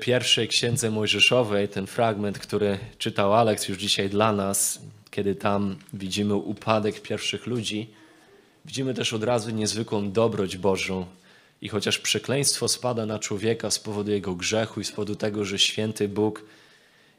pierwszej 0.00 0.48
księdze 0.48 0.90
Mojżeszowej, 0.90 1.68
ten 1.68 1.86
fragment, 1.86 2.38
który 2.38 2.78
czytał 2.98 3.34
Aleks 3.34 3.68
już 3.68 3.78
dzisiaj 3.78 4.10
dla 4.10 4.32
nas, 4.32 4.80
kiedy 5.10 5.34
tam 5.34 5.76
widzimy 5.92 6.34
upadek 6.34 7.02
pierwszych 7.02 7.46
ludzi, 7.46 7.90
widzimy 8.64 8.94
też 8.94 9.12
od 9.12 9.24
razu 9.24 9.50
niezwykłą 9.50 10.12
dobroć 10.12 10.56
Bożą. 10.56 11.06
I 11.62 11.68
chociaż 11.68 11.98
przekleństwo 11.98 12.68
spada 12.68 13.06
na 13.06 13.18
człowieka 13.18 13.70
z 13.70 13.78
powodu 13.78 14.10
jego 14.10 14.34
grzechu 14.34 14.80
i 14.80 14.84
z 14.84 14.90
powodu 14.90 15.14
tego, 15.14 15.44
że 15.44 15.58
święty 15.58 16.08
Bóg 16.08 16.44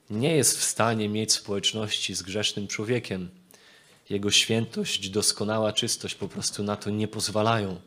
nie 0.10 0.36
jest 0.36 0.58
w 0.58 0.64
stanie 0.64 1.10
mieć 1.10 1.34
społeczności 1.34 2.16
z 2.16 2.24
grzesznym 2.24 2.68
człowiekiem, 2.68 3.30
jego 4.10 4.32
świętość, 4.32 5.10
doskonała 5.10 5.74
czystość 5.74 6.16
po 6.16 6.28
prostu 6.28 6.64
na 6.64 6.76
to 6.76 6.90
nie 6.90 7.08
pozwalają. 7.08 7.80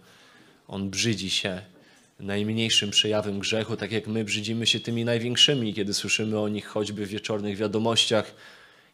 On 0.68 0.90
brzydzi 0.90 1.30
się 1.30 1.62
najmniejszym 2.22 2.90
przejawem 2.90 3.38
grzechu, 3.38 3.76
tak 3.76 3.92
jak 3.92 4.06
my 4.06 4.24
brzydzimy 4.24 4.66
się 4.66 4.80
tymi 4.80 5.04
największymi, 5.04 5.74
kiedy 5.74 5.94
słyszymy 5.94 6.40
o 6.40 6.48
nich 6.48 6.66
choćby 6.66 7.06
w 7.06 7.08
wieczornych 7.08 7.56
wiadomościach 7.56 8.34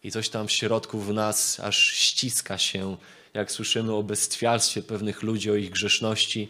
i 0.05 0.11
coś 0.11 0.29
tam 0.29 0.49
w 0.49 0.53
środku 0.53 0.99
w 0.99 1.15
nas 1.15 1.61
aż 1.61 1.93
ściska 1.93 2.59
się, 2.59 2.97
jak 3.35 3.53
słyszymy 3.53 3.95
o 3.95 4.03
bestwialstwie 4.03 4.83
pewnych 4.83 5.23
ludzi, 5.23 5.51
o 5.51 5.55
ich 5.55 5.71
grzeszności. 5.71 6.49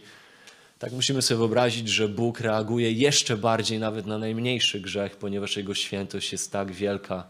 Tak 0.79 0.91
musimy 0.91 1.21
sobie 1.21 1.37
wyobrazić, 1.37 1.89
że 1.89 2.07
Bóg 2.07 2.39
reaguje 2.39 2.91
jeszcze 2.91 3.37
bardziej 3.37 3.79
nawet 3.79 4.05
na 4.05 4.17
najmniejszy 4.17 4.79
grzech, 4.79 5.15
ponieważ 5.15 5.57
Jego 5.57 5.75
świętość 5.75 6.31
jest 6.31 6.51
tak 6.51 6.71
wielka 6.71 7.27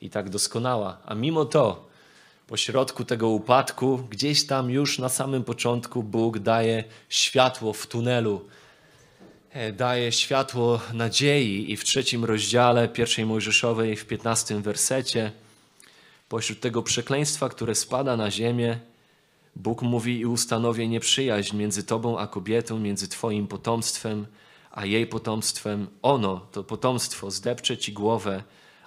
i 0.00 0.10
tak 0.10 0.30
doskonała. 0.30 0.98
A 1.06 1.14
mimo 1.14 1.44
to, 1.44 1.88
pośrodku 2.46 3.04
tego 3.04 3.28
upadku, 3.28 3.98
gdzieś 4.10 4.46
tam 4.46 4.70
już 4.70 4.98
na 4.98 5.08
samym 5.08 5.44
początku 5.44 6.02
Bóg 6.02 6.38
daje 6.38 6.84
światło 7.08 7.72
w 7.72 7.86
tunelu, 7.86 8.48
daje 9.72 10.12
światło 10.12 10.80
nadziei 10.92 11.72
i 11.72 11.76
w 11.76 11.84
trzecim 11.84 12.24
rozdziale 12.24 12.88
pierwszej 12.88 13.26
Mojżeszowej 13.26 13.96
w 13.96 14.06
piętnastym 14.06 14.62
wersecie 14.62 15.32
pośród 16.28 16.60
tego 16.60 16.82
przekleństwa, 16.82 17.48
które 17.48 17.74
spada 17.74 18.16
na 18.16 18.30
ziemię, 18.30 18.78
Bóg 19.56 19.82
mówi 19.82 20.18
i 20.18 20.26
ustanowi 20.26 20.88
nieprzyjaźń 20.88 21.56
między 21.56 21.84
tobą 21.84 22.18
a 22.18 22.26
kobietą, 22.26 22.78
między 22.78 23.08
twoim 23.08 23.46
potomstwem 23.46 24.26
a 24.70 24.86
jej 24.86 25.06
potomstwem. 25.06 25.86
Ono, 26.02 26.46
to 26.52 26.64
potomstwo, 26.64 27.30
zdepcze 27.30 27.78
ci 27.78 27.92
głowę, 27.92 28.42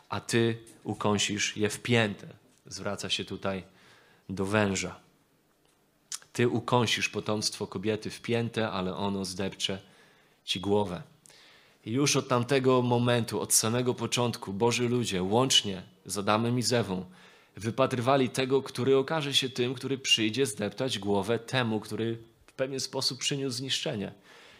a 0.09 0.19
ty 0.19 0.57
ukąsisz 0.83 1.57
je 1.57 1.69
w 1.69 1.79
piętę 1.79 2.27
zwraca 2.65 3.09
się 3.09 3.25
tutaj 3.25 3.63
do 4.29 4.45
węża. 4.45 4.99
Ty 6.33 6.49
ukąsisz 6.49 7.09
potomstwo 7.09 7.67
kobiety 7.67 8.09
w 8.09 8.21
piętę, 8.21 8.71
ale 8.71 8.95
ono 8.95 9.25
zdepcze 9.25 9.81
ci 10.45 10.59
głowę. 10.59 11.01
I 11.85 11.91
już 11.91 12.15
od 12.15 12.27
tamtego 12.27 12.81
momentu, 12.81 13.41
od 13.41 13.53
samego 13.53 13.93
początku, 13.93 14.53
Boży 14.53 14.89
ludzie, 14.89 15.23
łącznie 15.23 15.83
z 16.05 16.17
Adamem 16.17 16.59
i 16.59 16.61
Zewą, 16.61 17.05
wypatrywali 17.55 18.29
tego, 18.29 18.61
który 18.61 18.97
okaże 18.97 19.33
się 19.33 19.49
tym, 19.49 19.73
który 19.73 19.97
przyjdzie 19.97 20.45
zdeptać 20.45 20.99
głowę 20.99 21.39
temu, 21.39 21.79
który 21.79 22.17
w 22.47 22.53
pewien 22.53 22.79
sposób 22.79 23.19
przyniósł 23.19 23.57
zniszczenie. 23.57 24.11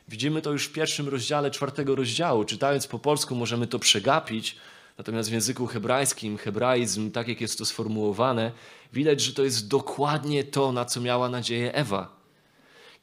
Widzimy 0.08 0.41
to 0.41 0.52
już 0.52 0.66
w 0.66 0.72
pierwszym 0.73 1.09
rozdziale 1.09 1.52
czwartego 1.52 1.95
rozdziału. 1.95 2.44
Czytając 2.44 2.88
po 2.88 3.00
polsku 3.00 3.36
możemy 3.36 3.67
to 3.67 3.80
przegapić, 3.80 4.56
Natomiast 4.97 5.30
w 5.30 5.33
języku 5.33 5.67
hebrajskim, 5.67 6.38
hebraizm, 6.38 7.11
tak 7.11 7.28
jak 7.28 7.41
jest 7.41 7.58
to 7.58 7.66
sformułowane, 7.66 8.52
widać, 8.94 9.22
że 9.22 9.33
to 9.33 9.44
jest 9.44 9.67
dokładnie 9.67 10.44
to, 10.44 10.72
na 10.72 10.86
co 10.86 11.02
miała 11.02 11.30
nadzieję 11.30 11.73
Ewa. 11.73 12.14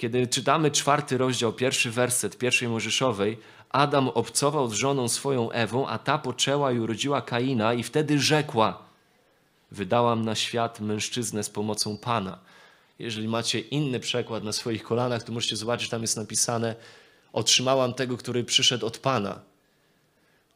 Kiedy 0.02 0.26
czytamy 0.26 0.70
czwarty 0.70 1.18
rozdział, 1.18 1.52
pierwszy 1.52 1.90
werset 1.90 2.38
pierwszej 2.38 2.68
Mojżeszowej, 2.68 3.38
Adam 3.70 4.08
obcował 4.08 4.68
z 4.68 4.72
żoną 4.72 5.08
swoją 5.08 5.50
Ewą, 5.50 5.88
a 5.88 5.98
ta 5.98 6.18
poczęła 6.18 6.72
i 6.72 6.78
urodziła 6.78 7.22
Kaina 7.22 7.74
i 7.74 7.82
wtedy 7.82 8.20
rzekła, 8.20 8.82
wydałam 9.70 10.24
na 10.24 10.34
świat 10.34 10.80
mężczyznę 10.80 11.44
z 11.44 11.50
pomocą 11.50 11.98
Pana. 11.98 12.38
Jeżeli 12.98 13.28
macie 13.28 13.60
inny 13.60 14.00
przekład 14.00 14.44
na 14.44 14.52
swoich 14.52 14.82
kolanach, 14.82 15.22
to 15.22 15.32
możecie 15.32 15.56
zobaczyć, 15.56 15.88
tam 15.88 16.02
jest 16.02 16.16
napisane, 16.16 16.74
otrzymałam 17.32 17.94
tego, 17.94 18.16
który 18.16 18.44
przyszedł 18.44 18.86
od 18.86 18.98
Pana 18.98 19.40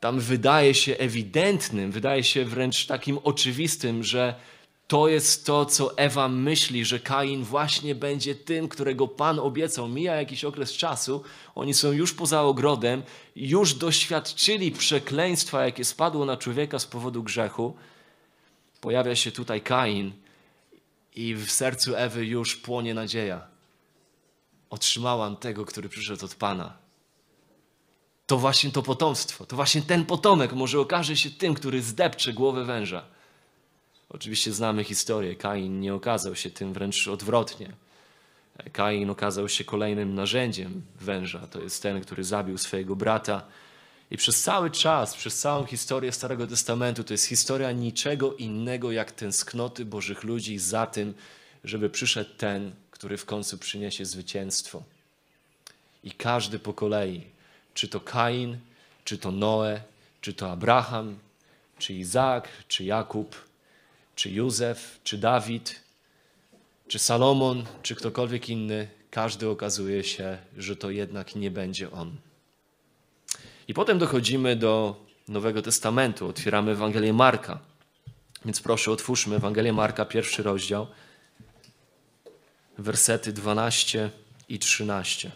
tam 0.01 0.21
wydaje 0.21 0.75
się 0.75 0.97
ewidentnym, 0.97 1.93
wydaje 1.93 2.25
się 2.25 2.45
wręcz 2.45 2.87
takim 2.87 3.19
oczywistym, 3.25 4.05
że 4.05 4.35
to 4.89 5.09
jest 5.09 5.47
to, 5.47 5.67
co 5.67 5.99
Ewa 5.99 6.29
myśli, 6.29 6.85
że 6.85 7.01
Kain 7.01 7.45
właśnie 7.45 7.95
będzie 7.95 8.35
tym, 8.35 8.69
którego 8.69 9.09
Pan 9.09 9.39
obiecał. 9.39 9.89
Mija 9.89 10.15
jakiś 10.15 10.45
okres 10.45 10.73
czasu, 10.73 11.23
oni 11.55 11.75
są 11.75 11.93
już 11.93 12.15
poza 12.15 12.43
ogrodem, 12.43 13.03
już 13.37 13.75
doświadczyli 13.75 14.73
przekleństwa, 14.73 15.65
jakie 15.65 15.85
spadło 15.85 16.25
na 16.25 16.37
człowieka 16.37 16.79
z 16.79 16.87
powodu 16.87 17.23
grzechu. 17.23 17.77
Pojawia 18.81 19.17
się 19.17 19.33
tutaj 19.33 19.61
Kain 19.61 20.13
i 21.15 21.35
w 21.35 21.51
sercu 21.51 21.97
Ewy 21.97 22.27
już 22.27 22.57
płonie 22.57 22.95
nadzieja. 22.95 23.47
Otrzymałam 24.71 25.37
tego, 25.37 25.65
który 25.65 25.89
przyszedł 25.89 26.25
od 26.25 26.35
Pana 26.35 26.87
to 28.27 28.39
właśnie 28.39 28.71
to 28.71 28.83
potomstwo, 28.83 29.47
to 29.47 29.57
właśnie 29.57 29.83
ten 29.83 30.05
potomek 30.05 30.53
może 30.53 30.81
okaże 30.81 31.17
się 31.17 31.31
tym, 31.31 31.55
który 31.55 31.83
zdepcze 31.83 32.33
głowę 32.33 32.65
węża. 32.65 33.05
Oczywiście 34.17 34.53
znamy 34.53 34.85
historię. 34.85 35.35
Kain 35.35 35.81
nie 35.81 35.95
okazał 35.95 36.37
się 36.37 36.51
tym, 36.51 36.73
wręcz 36.73 37.09
odwrotnie. 37.09 37.73
Kain 38.73 39.11
okazał 39.11 39.49
się 39.49 39.65
kolejnym 39.65 40.15
narzędziem 40.15 40.83
węża. 41.01 41.47
To 41.47 41.61
jest 41.61 41.83
ten, 41.83 42.01
który 42.01 42.25
zabił 42.25 42.59
swojego 42.59 42.97
brata. 42.97 43.43
I 44.11 44.17
przez 44.17 44.43
cały 44.43 44.71
czas, 44.71 45.17
przez 45.17 45.39
całą 45.39 45.65
historię 45.65 46.13
Starego 46.13 46.47
Testamentu, 46.47 47.05
to 47.05 47.15
jest 47.15 47.27
historia 47.27 47.73
niczego 47.73 48.35
innego 48.35 48.93
jak 48.93 49.13
tęsknoty 49.13 49.85
Bożych 49.85 50.25
ludzi 50.25 50.59
za 50.59 50.87
tym, 50.87 51.15
żeby 51.65 51.91
przyszedł 51.91 52.31
ten, 52.37 52.73
który 52.91 53.17
w 53.17 53.25
końcu 53.25 53.59
przyniesie 53.59 54.05
zwycięstwo. 54.05 54.83
I 56.05 56.11
każdy 56.11 56.59
po 56.59 56.75
kolei 56.75 57.23
czy 57.75 57.89
to 57.89 58.01
Kain, 58.01 58.59
czy 59.05 59.19
to 59.19 59.33
Noe, 59.33 59.81
czy 60.21 60.35
to 60.35 60.51
Abraham, 60.51 61.19
czy 61.79 61.95
Izaak, 61.95 62.49
czy 62.69 62.85
Jakub, 62.85 63.37
czy 64.17 64.31
Józef, 64.31 65.01
czy 65.05 65.19
Dawid, 65.19 65.81
czy 66.89 66.99
Salomon, 66.99 67.65
czy 67.83 67.95
ktokolwiek 67.95 68.49
inny, 68.49 68.89
każdy 69.11 69.49
okazuje 69.49 70.05
się, 70.05 70.39
że 70.57 70.77
to 70.77 70.91
jednak 70.91 71.37
nie 71.37 71.51
będzie 71.51 71.91
on. 71.91 72.17
I 73.69 73.75
potem 73.75 73.99
dochodzimy 73.99 74.57
do 74.57 75.05
Nowego 75.29 75.63
Testamentu, 75.63 76.29
otwieramy 76.29 76.71
Ewangelię 76.71 77.13
Marka. 77.13 77.59
Więc 78.45 78.61
proszę, 78.61 78.91
otwórzmy 78.91 79.37
Ewangelię 79.37 79.73
Marka, 79.73 80.05
pierwszy 80.05 80.43
rozdział, 80.43 80.87
wersety 82.79 83.33
12 83.33 84.11
i 84.49 84.59
13. 84.59 85.33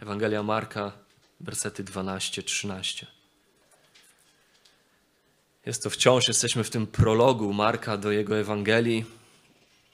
Ewangelia 0.00 0.42
Marka, 0.42 0.92
wersety 1.40 1.84
12-13. 1.84 3.06
Jest 5.70 5.82
to 5.82 5.90
wciąż, 5.90 6.28
jesteśmy 6.28 6.64
w 6.64 6.70
tym 6.70 6.86
prologu 6.86 7.52
Marka 7.52 7.96
do 7.96 8.12
jego 8.12 8.38
Ewangelii. 8.38 9.04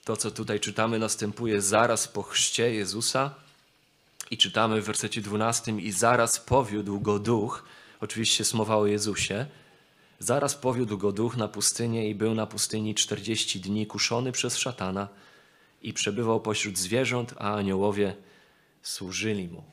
To, 0.04 0.16
co 0.16 0.30
tutaj 0.30 0.60
czytamy, 0.60 0.98
następuje 0.98 1.60
zaraz 1.60 2.08
po 2.08 2.22
chrzcie 2.22 2.74
Jezusa. 2.74 3.34
I 4.30 4.38
czytamy 4.38 4.82
w 4.82 4.84
wersecie 4.84 5.20
12: 5.20 5.72
I 5.72 5.92
zaraz 5.92 6.40
powiódł 6.40 7.00
go 7.00 7.18
duch, 7.18 7.64
oczywiście 8.00 8.44
smowa 8.44 8.76
o 8.76 8.86
Jezusie. 8.86 9.46
Zaraz 10.18 10.54
powiódł 10.54 10.98
go 10.98 11.12
duch 11.12 11.36
na 11.36 11.48
pustynię 11.48 12.10
i 12.10 12.14
był 12.14 12.34
na 12.34 12.46
pustyni 12.46 12.94
40 12.94 13.60
dni 13.60 13.86
kuszony 13.86 14.32
przez 14.32 14.56
szatana 14.58 15.08
i 15.82 15.92
przebywał 15.92 16.40
pośród 16.40 16.78
zwierząt, 16.78 17.34
a 17.38 17.54
aniołowie 17.54 18.16
służyli 18.82 19.48
mu. 19.48 19.64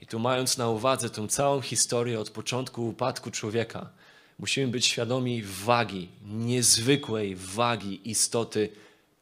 I 0.00 0.06
tu 0.06 0.18
mając 0.18 0.58
na 0.58 0.68
uwadze 0.68 1.10
tę 1.10 1.28
całą 1.28 1.60
historię 1.60 2.20
od 2.20 2.30
początku 2.30 2.88
upadku 2.88 3.30
człowieka, 3.30 3.90
musimy 4.38 4.68
być 4.68 4.86
świadomi 4.86 5.42
wagi, 5.42 6.08
niezwykłej 6.24 7.36
wagi 7.36 8.10
istoty 8.10 8.68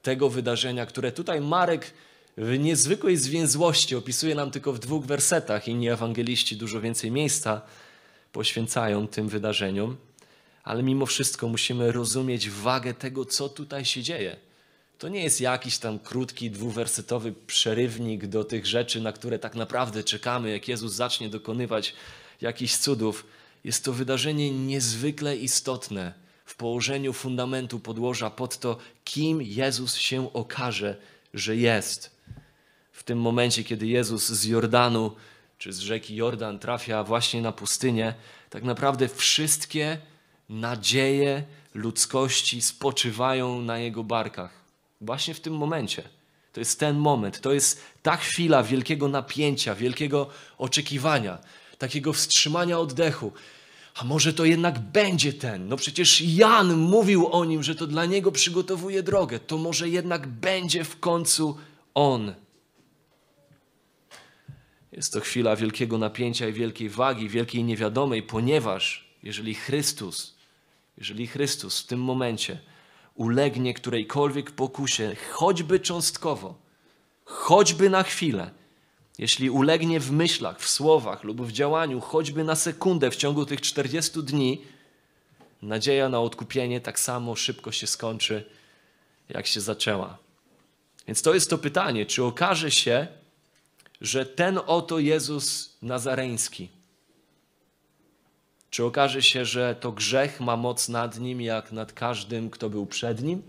tego 0.03 0.29
wydarzenia, 0.29 0.87
które 0.87 1.13
tutaj 1.13 1.41
Marek 1.41 1.93
w 2.37 2.59
niezwykłej 2.59 3.17
zwięzłości 3.17 3.97
opisuje 3.97 4.35
nam 4.35 4.51
tylko 4.51 4.73
w 4.73 4.79
dwóch 4.79 5.05
wersetach. 5.05 5.69
Inni 5.69 5.89
ewangeliści 5.89 6.57
dużo 6.57 6.81
więcej 6.81 7.11
miejsca 7.11 7.63
poświęcają 8.33 9.09
tym 9.09 9.29
wydarzeniom, 9.29 9.97
ale 10.65 10.83
mimo 10.83 11.07
wszystko 11.07 11.49
musimy 11.49 11.93
rozumieć 11.93 12.51
wagę 12.51 12.95
tego, 12.95 13.25
co 13.25 13.49
tutaj 13.49 13.85
się 13.85 14.03
dzieje. 14.03 14.37
To 14.99 15.09
nie 15.09 15.23
jest 15.23 15.41
jakiś 15.41 15.79
tam 15.79 15.99
krótki, 15.99 16.51
dwuwersetowy 16.51 17.33
przerywnik 17.47 18.27
do 18.27 18.45
tych 18.45 18.67
rzeczy, 18.67 19.01
na 19.01 19.13
które 19.13 19.39
tak 19.39 19.55
naprawdę 19.55 20.05
czekamy, 20.05 20.51
jak 20.51 20.69
Jezus 20.69 20.93
zacznie 20.93 21.29
dokonywać 21.29 21.95
jakichś 22.41 22.77
cudów. 22.77 23.27
Jest 23.67 23.85
to 23.85 23.93
wydarzenie 23.93 24.51
niezwykle 24.51 25.37
istotne 25.37 26.15
w 26.45 26.57
położeniu 26.57 27.13
fundamentu 27.13 27.81
podłoża 27.81 28.31
pod 28.31 28.59
to, 28.59 28.79
kim 29.05 29.43
Jezus 29.43 29.97
się 29.97 30.33
okaże, 30.33 30.97
że 31.35 31.57
jest. 31.57 32.17
w 32.93 33.03
tym 33.03 33.21
momencie, 33.21 33.65
kiedy 33.65 33.87
Jezus 33.87 34.29
z 34.29 34.45
Jordanu 34.45 35.17
czy 35.59 35.73
z 35.73 35.79
rzeki 35.79 36.17
Jordan 36.17 36.59
trafia 36.59 37.05
właśnie 37.05 37.43
na 37.43 37.53
pustynię, 37.53 38.15
tak 38.51 38.65
naprawdę 38.65 39.09
wszystkie 39.09 39.99
nadzieje 40.49 41.45
ludzkości 41.75 42.63
spoczywają 42.63 43.63
na 43.63 43.79
jego 43.79 44.05
barkach. 44.05 44.53
Właśnie 45.01 45.35
w 45.35 45.41
tym 45.41 45.55
momencie. 45.57 46.03
To 46.53 46.61
jest 46.61 46.81
ten 46.81 46.97
moment, 46.97 47.41
to 47.41 47.53
jest 47.53 47.83
ta 48.03 48.17
chwila 48.17 48.63
wielkiego 48.63 49.09
napięcia, 49.09 49.75
wielkiego 49.75 50.29
oczekiwania, 50.59 51.39
takiego 51.79 52.13
wstrzymania 52.13 52.79
oddechu. 52.79 53.33
A 53.97 54.05
może 54.05 54.33
to 54.33 54.45
jednak 54.45 54.79
będzie 54.79 55.33
ten? 55.33 55.69
No 55.69 55.77
przecież 55.77 56.21
Jan 56.21 56.77
mówił 56.77 57.27
o 57.33 57.45
nim, 57.45 57.63
że 57.63 57.75
to 57.75 57.87
dla 57.87 58.07
niego 58.07 58.33
przygotowuje 58.33 59.03
drogę. 59.03 59.39
To 59.39 59.59
może 59.59 59.89
jednak 59.89 60.27
będzie 60.27 60.85
w 60.85 61.01
końcu 61.01 61.57
on. 61.95 62.35
Jest 64.93 65.13
to 65.13 65.21
chwila 65.21 65.57
wielkiego 65.57 65.99
napięcia 65.99 66.49
i 66.49 66.53
wielkiej 66.53 66.89
wagi, 66.89 67.29
wielkiej 67.29 67.65
niewiadomej, 67.65 68.23
ponieważ 68.23 69.09
jeżeli 69.23 69.55
Chrystus, 69.55 70.35
jeżeli 70.99 71.27
Chrystus 71.27 71.81
w 71.81 71.87
tym 71.87 72.01
momencie 72.01 72.59
ulegnie 73.15 73.75
którejkolwiek 73.75 74.51
pokusie, 74.51 75.17
choćby 75.33 75.81
cząstkowo, 75.81 76.59
choćby 77.25 77.91
na 77.91 78.03
chwilę, 78.03 78.51
jeśli 79.19 79.51
ulegnie 79.51 80.01
w 80.01 80.11
myślach, 80.11 80.61
w 80.61 80.69
słowach 80.69 81.25
lub 81.25 81.43
w 81.43 81.53
działaniu, 81.53 82.01
choćby 82.01 82.45
na 82.45 82.55
sekundę 82.55 83.11
w 83.11 83.17
ciągu 83.17 83.47
tych 83.47 83.61
40 83.61 84.23
dni, 84.23 84.63
nadzieja 85.63 86.09
na 86.09 86.21
odkupienie 86.21 86.81
tak 86.81 87.01
samo 87.01 87.37
szybko 87.37 87.73
się 87.73 87.87
skończy, 87.87 88.45
jak 89.29 89.47
się 89.47 89.61
zaczęła. 89.61 90.19
Więc 91.07 91.23
to 91.23 91.35
jest 91.35 91.51
to 91.51 91.59
pytanie, 91.59 92.07
czy 92.07 92.25
okaże 92.25 92.71
się, 92.71 93.07
że 94.01 94.27
ten 94.27 94.61
oto 94.67 94.99
Jezus 94.99 95.77
Nazareński, 95.83 96.69
czy 98.71 98.85
okaże 98.85 99.23
się, 99.23 99.45
że 99.45 99.75
to 99.81 99.93
grzech 99.93 100.41
ma 100.41 100.57
moc 100.57 100.89
nad 100.89 101.19
nim, 101.19 101.41
jak 101.41 101.73
nad 101.73 101.93
każdym, 101.93 102.51
kto 102.51 102.71
był 102.71 102.87
przed 102.87 103.23
nim? 103.23 103.43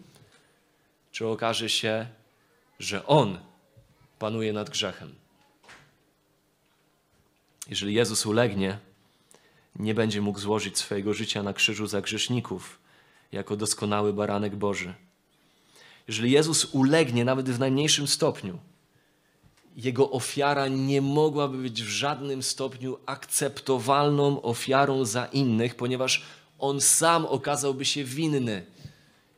Czy 1.11 1.27
okaże 1.27 1.69
się, 1.69 2.07
że 2.79 3.05
on 3.05 3.39
panuje 4.19 4.53
nad 4.53 4.69
grzechem? 4.69 5.15
Jeżeli 7.69 7.93
Jezus 7.93 8.25
ulegnie, 8.25 8.79
nie 9.75 9.93
będzie 9.93 10.21
mógł 10.21 10.39
złożyć 10.39 10.77
swojego 10.77 11.13
życia 11.13 11.43
na 11.43 11.53
krzyżu 11.53 11.87
za 11.87 12.01
grzeszników, 12.01 12.79
jako 13.31 13.57
doskonały 13.57 14.13
baranek 14.13 14.55
Boży. 14.55 14.93
Jeżeli 16.07 16.31
Jezus 16.31 16.65
ulegnie 16.65 17.25
nawet 17.25 17.49
w 17.49 17.59
najmniejszym 17.59 18.07
stopniu, 18.07 18.59
jego 19.75 20.11
ofiara 20.11 20.67
nie 20.67 21.01
mogłaby 21.01 21.57
być 21.57 21.83
w 21.83 21.87
żadnym 21.87 22.43
stopniu 22.43 22.97
akceptowalną 23.05 24.41
ofiarą 24.41 25.05
za 25.05 25.25
innych, 25.25 25.75
ponieważ 25.75 26.25
on 26.59 26.81
sam 26.81 27.25
okazałby 27.25 27.85
się 27.85 28.03
winny. 28.03 28.65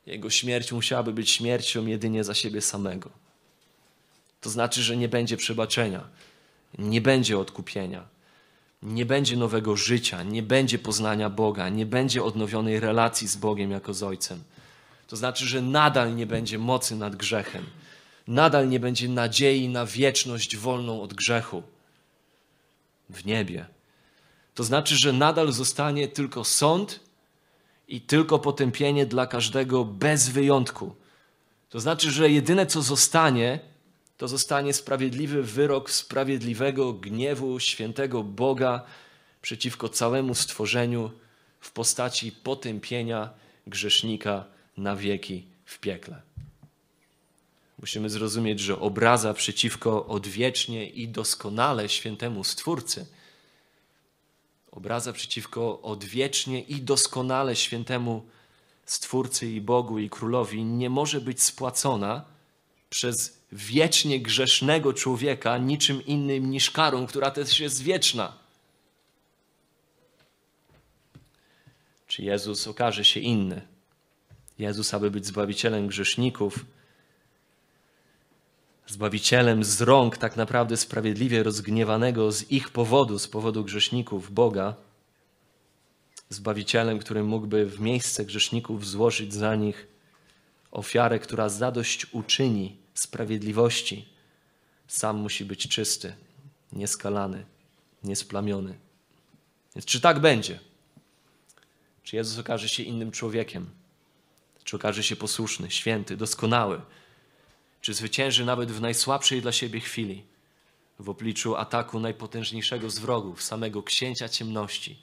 Jego 0.06 0.30
śmierć 0.30 0.72
musiałaby 0.72 1.14
być 1.14 1.30
śmiercią 1.30 1.86
jedynie 1.86 2.24
za 2.24 2.34
siebie 2.34 2.62
samego. 2.62 3.10
To 4.42 4.50
znaczy, 4.50 4.84
że 4.84 4.98
nie 4.98 5.10
będzie 5.10 5.38
przebaczenia, 5.38 6.08
nie 6.78 7.02
będzie 7.02 7.40
odkupienia, 7.40 8.08
nie 8.84 9.06
będzie 9.06 9.38
nowego 9.38 9.76
życia, 9.76 10.24
nie 10.24 10.44
będzie 10.44 10.80
poznania 10.80 11.30
Boga, 11.30 11.70
nie 11.70 11.86
będzie 11.86 12.24
odnowionej 12.24 12.80
relacji 12.80 13.28
z 13.28 13.36
Bogiem 13.36 13.72
jako 13.72 13.94
z 13.94 14.04
Ojcem. 14.04 14.44
To 15.08 15.16
znaczy, 15.16 15.46
że 15.48 15.62
nadal 15.62 16.16
nie 16.16 16.26
będzie 16.26 16.58
mocy 16.58 16.96
nad 16.96 17.16
grzechem 17.16 17.66
nadal 18.30 18.70
nie 18.70 18.80
będzie 18.80 19.10
nadziei 19.10 19.70
na 19.70 19.86
wieczność 19.86 20.58
wolną 20.58 21.02
od 21.02 21.14
grzechu 21.14 21.64
w 23.10 23.26
niebie. 23.26 23.66
To 24.56 24.64
znaczy, 24.64 24.96
że 24.96 25.14
nadal 25.14 25.52
zostanie 25.52 26.08
tylko 26.08 26.44
sąd 26.44 27.00
i 27.88 28.02
tylko 28.02 28.40
potępienie 28.40 29.06
dla 29.06 29.28
każdego 29.28 29.86
bez 29.86 30.30
wyjątku. 30.30 30.96
To 31.70 31.80
znaczy, 31.80 32.12
że 32.12 32.30
jedyne 32.30 32.66
co 32.66 32.82
zostanie, 32.82 33.60
to 34.20 34.28
zostanie 34.28 34.74
sprawiedliwy 34.74 35.44
wyrok 35.44 35.92
sprawiedliwego 35.92 36.94
gniewu 36.94 37.60
świętego 37.60 38.24
Boga 38.24 38.86
przeciwko 39.42 39.90
całemu 39.90 40.36
stworzeniu 40.36 41.12
w 41.60 41.72
postaci 41.72 42.32
potępienia 42.32 43.30
grzesznika 43.68 44.46
na 44.78 44.96
wieki 44.96 45.46
w 45.66 45.80
piekle. 45.80 46.22
Musimy 47.80 48.10
zrozumieć, 48.10 48.60
że 48.60 48.80
obraza 48.80 49.34
przeciwko 49.34 50.06
odwiecznie 50.06 50.90
i 50.90 51.08
doskonale 51.08 51.90
świętemu 51.90 52.44
Stwórcy, 52.44 53.06
obraza 54.72 55.14
przeciwko 55.14 55.82
odwiecznie 55.82 56.62
i 56.62 56.82
doskonale 56.82 57.56
świętemu 57.56 58.26
Stwórcy 58.86 59.52
i 59.52 59.62
Bogu 59.62 60.00
i 60.00 60.10
Królowi 60.10 60.64
nie 60.64 60.90
może 60.90 61.22
być 61.22 61.44
spłacona 61.44 62.26
przez 62.90 63.39
wiecznie 63.52 64.20
grzesznego 64.20 64.94
człowieka 64.94 65.58
niczym 65.58 66.06
innym 66.06 66.52
niż 66.52 66.72
karą, 66.72 67.08
która 67.08 67.32
też 67.32 67.60
jest 67.60 67.82
wieczna. 67.82 68.34
Czy 72.08 72.24
Jezus 72.24 72.68
okaże 72.68 73.06
się 73.06 73.20
inny? 73.20 73.62
Jezus, 74.60 74.94
aby 74.94 75.12
być 75.12 75.26
zbawicielem 75.26 75.88
grzeszników, 75.88 76.66
Zbawicielem 78.90 79.64
z 79.64 79.82
rąk 79.82 80.18
tak 80.18 80.36
naprawdę 80.36 80.78
sprawiedliwie 80.78 81.44
rozgniewanego 81.44 82.32
z 82.32 82.52
ich 82.52 82.70
powodu, 82.70 83.20
z 83.20 83.28
powodu 83.28 83.64
grzeszników 83.64 84.34
Boga, 84.34 84.76
Zbawicielem, 86.30 87.00
który 87.00 87.24
mógłby 87.24 87.66
w 87.66 87.80
miejsce 87.80 88.26
grzeszników 88.26 88.88
złożyć 88.88 89.34
za 89.34 89.56
nich 89.56 89.88
ofiarę, 90.72 91.20
która 91.20 91.50
zadość 91.50 92.06
uczyni 92.12 92.78
sprawiedliwości. 93.00 94.10
Sam 94.88 95.18
musi 95.18 95.46
być 95.46 95.68
czysty, 95.68 96.16
nieskalany, 96.72 97.46
niesplamiony. 98.04 98.80
Więc 99.76 99.86
czy 99.86 100.02
tak 100.02 100.20
będzie? 100.20 100.60
Czy 102.04 102.16
Jezus 102.16 102.40
okaże 102.40 102.70
się 102.70 102.84
innym 102.84 103.12
człowiekiem? 103.12 103.70
Czy 104.64 104.76
okaże 104.76 105.04
się 105.04 105.16
posłuszny, 105.16 105.72
święty, 105.72 106.18
doskonały? 106.18 106.82
czy 107.82 107.94
zwycięży 107.94 108.46
nawet 108.46 108.72
w 108.72 108.82
najsłabszej 108.82 109.42
dla 109.42 109.52
siebie 109.52 109.80
chwili, 109.80 110.24
w 111.00 111.10
obliczu 111.10 111.56
ataku 111.56 112.00
najpotężniejszego 112.00 112.90
z 112.90 113.00
wrogów, 113.00 113.44
samego 113.44 113.84
księcia 113.84 114.30
ciemności, 114.30 115.00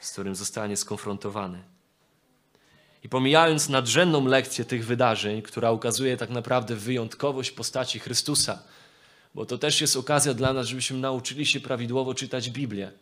z 0.00 0.12
którym 0.12 0.34
zostanie 0.34 0.76
skonfrontowany. 0.76 1.64
I 3.04 3.08
pomijając 3.08 3.68
nadrzędną 3.68 4.26
lekcję 4.26 4.64
tych 4.64 4.86
wydarzeń, 4.86 5.42
która 5.42 5.72
ukazuje 5.72 6.16
tak 6.16 6.30
naprawdę 6.30 6.76
wyjątkowość 6.76 7.50
postaci 7.50 7.98
Chrystusa, 7.98 8.62
bo 9.34 9.46
to 9.46 9.58
też 9.58 9.80
jest 9.80 9.96
okazja 9.96 10.34
dla 10.34 10.52
nas, 10.52 10.66
żebyśmy 10.66 10.98
nauczyli 10.98 11.46
się 11.46 11.60
prawidłowo 11.60 12.14
czytać 12.14 12.50
Biblię. 12.50 12.92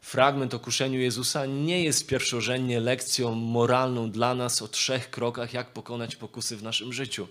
Fragment 0.00 0.54
o 0.54 0.58
kuszeniu 0.58 1.00
Jezusa 1.00 1.46
nie 1.46 1.84
jest 1.84 2.06
pierwszorzędnie 2.06 2.80
lekcją 2.80 3.34
moralną 3.34 4.10
dla 4.10 4.34
nas 4.34 4.62
o 4.62 4.68
trzech 4.68 5.10
krokach, 5.10 5.52
jak 5.52 5.72
pokonać 5.72 6.16
pokusy 6.16 6.56
w 6.56 6.62
naszym 6.62 6.92
życiu. 6.92 7.28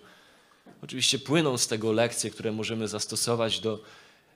Oczywiście 0.82 1.20
płyną 1.20 1.58
z 1.58 1.68
tego 1.68 1.92
lekcje, 1.92 2.32
które 2.32 2.52
możemy 2.52 2.88
zastosować 2.88 3.60
do 3.60 3.84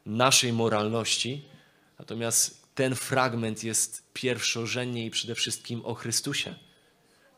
naszej 0.05 0.53
moralności, 0.53 1.45
natomiast 1.99 2.67
ten 2.75 2.95
fragment 2.95 3.63
jest 3.63 4.03
pierwszorzędnie 4.13 5.05
i 5.05 5.11
przede 5.11 5.35
wszystkim 5.35 5.85
o 5.85 5.93
Chrystusie. 5.93 6.55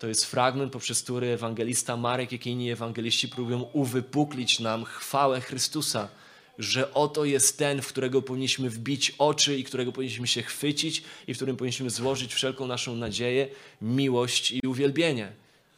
To 0.02 0.08
jest 0.08 0.26
fragment, 0.26 0.74
poprzez 0.74 1.04
który 1.04 1.28
ewangelista 1.28 1.98
Marek, 1.98 2.32
jak 2.32 2.48
i 2.48 2.50
inni 2.50 2.72
ewangeliści 2.72 3.30
próbują 3.30 3.62
uwypuklić 3.62 4.60
nam 4.60 4.86
chwałę 4.86 5.42
Chrystusa, 5.42 6.10
że 6.58 6.94
oto 6.94 7.26
jest 7.26 7.58
ten, 7.58 7.82
w 7.82 7.88
którego 7.88 8.22
powinniśmy 8.22 8.70
wbić 8.70 9.16
oczy 9.18 9.58
i 9.58 9.64
którego 9.64 9.92
powinniśmy 9.92 10.28
się 10.28 10.44
chwycić 10.44 11.04
i 11.28 11.34
w 11.34 11.38
którym 11.38 11.58
powinniśmy 11.58 11.90
złożyć 11.90 12.34
wszelką 12.34 12.68
naszą 12.68 12.96
nadzieję, 12.96 13.48
miłość 13.82 14.52
i 14.52 14.68
uwielbienie. 14.68 15.32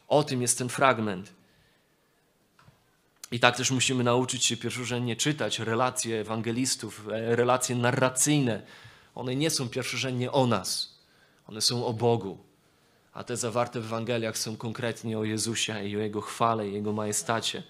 O 0.08 0.22
tym 0.22 0.42
jest 0.42 0.58
ten 0.58 0.68
fragment. 0.68 1.32
I 3.32 3.40
tak 3.40 3.56
też 3.56 3.70
musimy 3.70 4.04
nauczyć 4.04 4.44
się 4.44 4.56
pierwszorzędnie 4.56 5.16
czytać 5.16 5.58
relacje 5.58 6.20
ewangelistów, 6.20 7.08
e, 7.12 7.36
relacje 7.36 7.76
narracyjne. 7.76 8.62
One 9.14 9.36
nie 9.36 9.50
są 9.50 9.68
pierwszorzędnie 9.68 10.32
o 10.32 10.46
nas, 10.46 10.98
one 11.46 11.60
są 11.60 11.86
o 11.86 11.92
Bogu. 11.92 12.53
A 13.14 13.24
te 13.24 13.36
zawarte 13.36 13.80
w 13.80 13.84
Ewangeliach 13.84 14.38
są 14.38 14.56
konkretnie 14.56 15.18
o 15.18 15.24
Jezusie 15.24 15.84
i 15.84 15.96
o 15.96 16.00
Jego 16.00 16.20
chwale, 16.20 16.68
i 16.68 16.72
Jego 16.72 16.92
majestacie. 16.92 17.62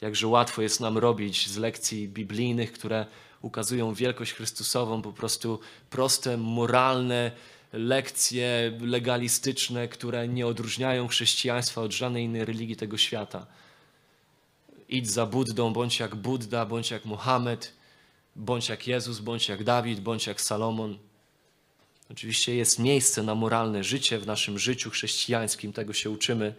Jakże 0.00 0.26
łatwo 0.26 0.62
jest 0.62 0.80
nam 0.80 0.98
robić 0.98 1.48
z 1.48 1.56
lekcji 1.56 2.08
biblijnych, 2.08 2.72
które 2.72 3.06
ukazują 3.42 3.94
wielkość 3.94 4.32
Chrystusową, 4.32 5.02
po 5.02 5.12
prostu 5.12 5.60
proste, 5.90 6.36
moralne 6.36 7.32
lekcje 7.72 8.72
legalistyczne, 8.80 9.88
które 9.88 10.28
nie 10.28 10.46
odróżniają 10.46 11.08
chrześcijaństwa 11.08 11.80
od 11.80 11.92
żadnej 11.92 12.24
innej 12.24 12.44
religii 12.44 12.76
tego 12.76 12.98
świata 12.98 13.46
idź 14.90 15.10
za 15.10 15.26
Buddą, 15.26 15.72
bądź 15.72 16.00
jak 16.00 16.14
Budda, 16.14 16.66
bądź 16.66 16.90
jak 16.90 17.04
Muhammad, 17.04 17.72
bądź 18.36 18.68
jak 18.68 18.86
Jezus, 18.86 19.20
bądź 19.20 19.48
jak 19.48 19.64
Dawid, 19.64 20.00
bądź 20.00 20.26
jak 20.26 20.40
Salomon. 20.40 20.98
Oczywiście 22.10 22.54
jest 22.54 22.78
miejsce 22.78 23.22
na 23.22 23.34
moralne 23.34 23.84
życie 23.84 24.18
w 24.18 24.26
naszym 24.26 24.58
życiu 24.58 24.90
chrześcijańskim, 24.90 25.72
tego 25.72 25.92
się 25.92 26.10
uczymy. 26.10 26.54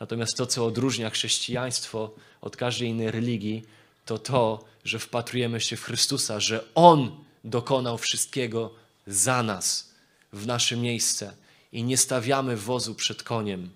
Natomiast 0.00 0.36
to, 0.36 0.46
co 0.46 0.66
odróżnia 0.66 1.10
chrześcijaństwo 1.10 2.14
od 2.40 2.56
każdej 2.56 2.88
innej 2.88 3.10
religii, 3.10 3.62
to 4.04 4.18
to, 4.18 4.64
że 4.84 4.98
wpatrujemy 4.98 5.60
się 5.60 5.76
w 5.76 5.82
Chrystusa, 5.82 6.40
że 6.40 6.64
On 6.74 7.24
dokonał 7.44 7.98
wszystkiego 7.98 8.74
za 9.06 9.42
nas, 9.42 9.94
w 10.32 10.46
nasze 10.46 10.76
miejsce 10.76 11.36
i 11.72 11.82
nie 11.82 11.96
stawiamy 11.96 12.56
wozu 12.56 12.94
przed 12.94 13.22
koniem, 13.22 13.70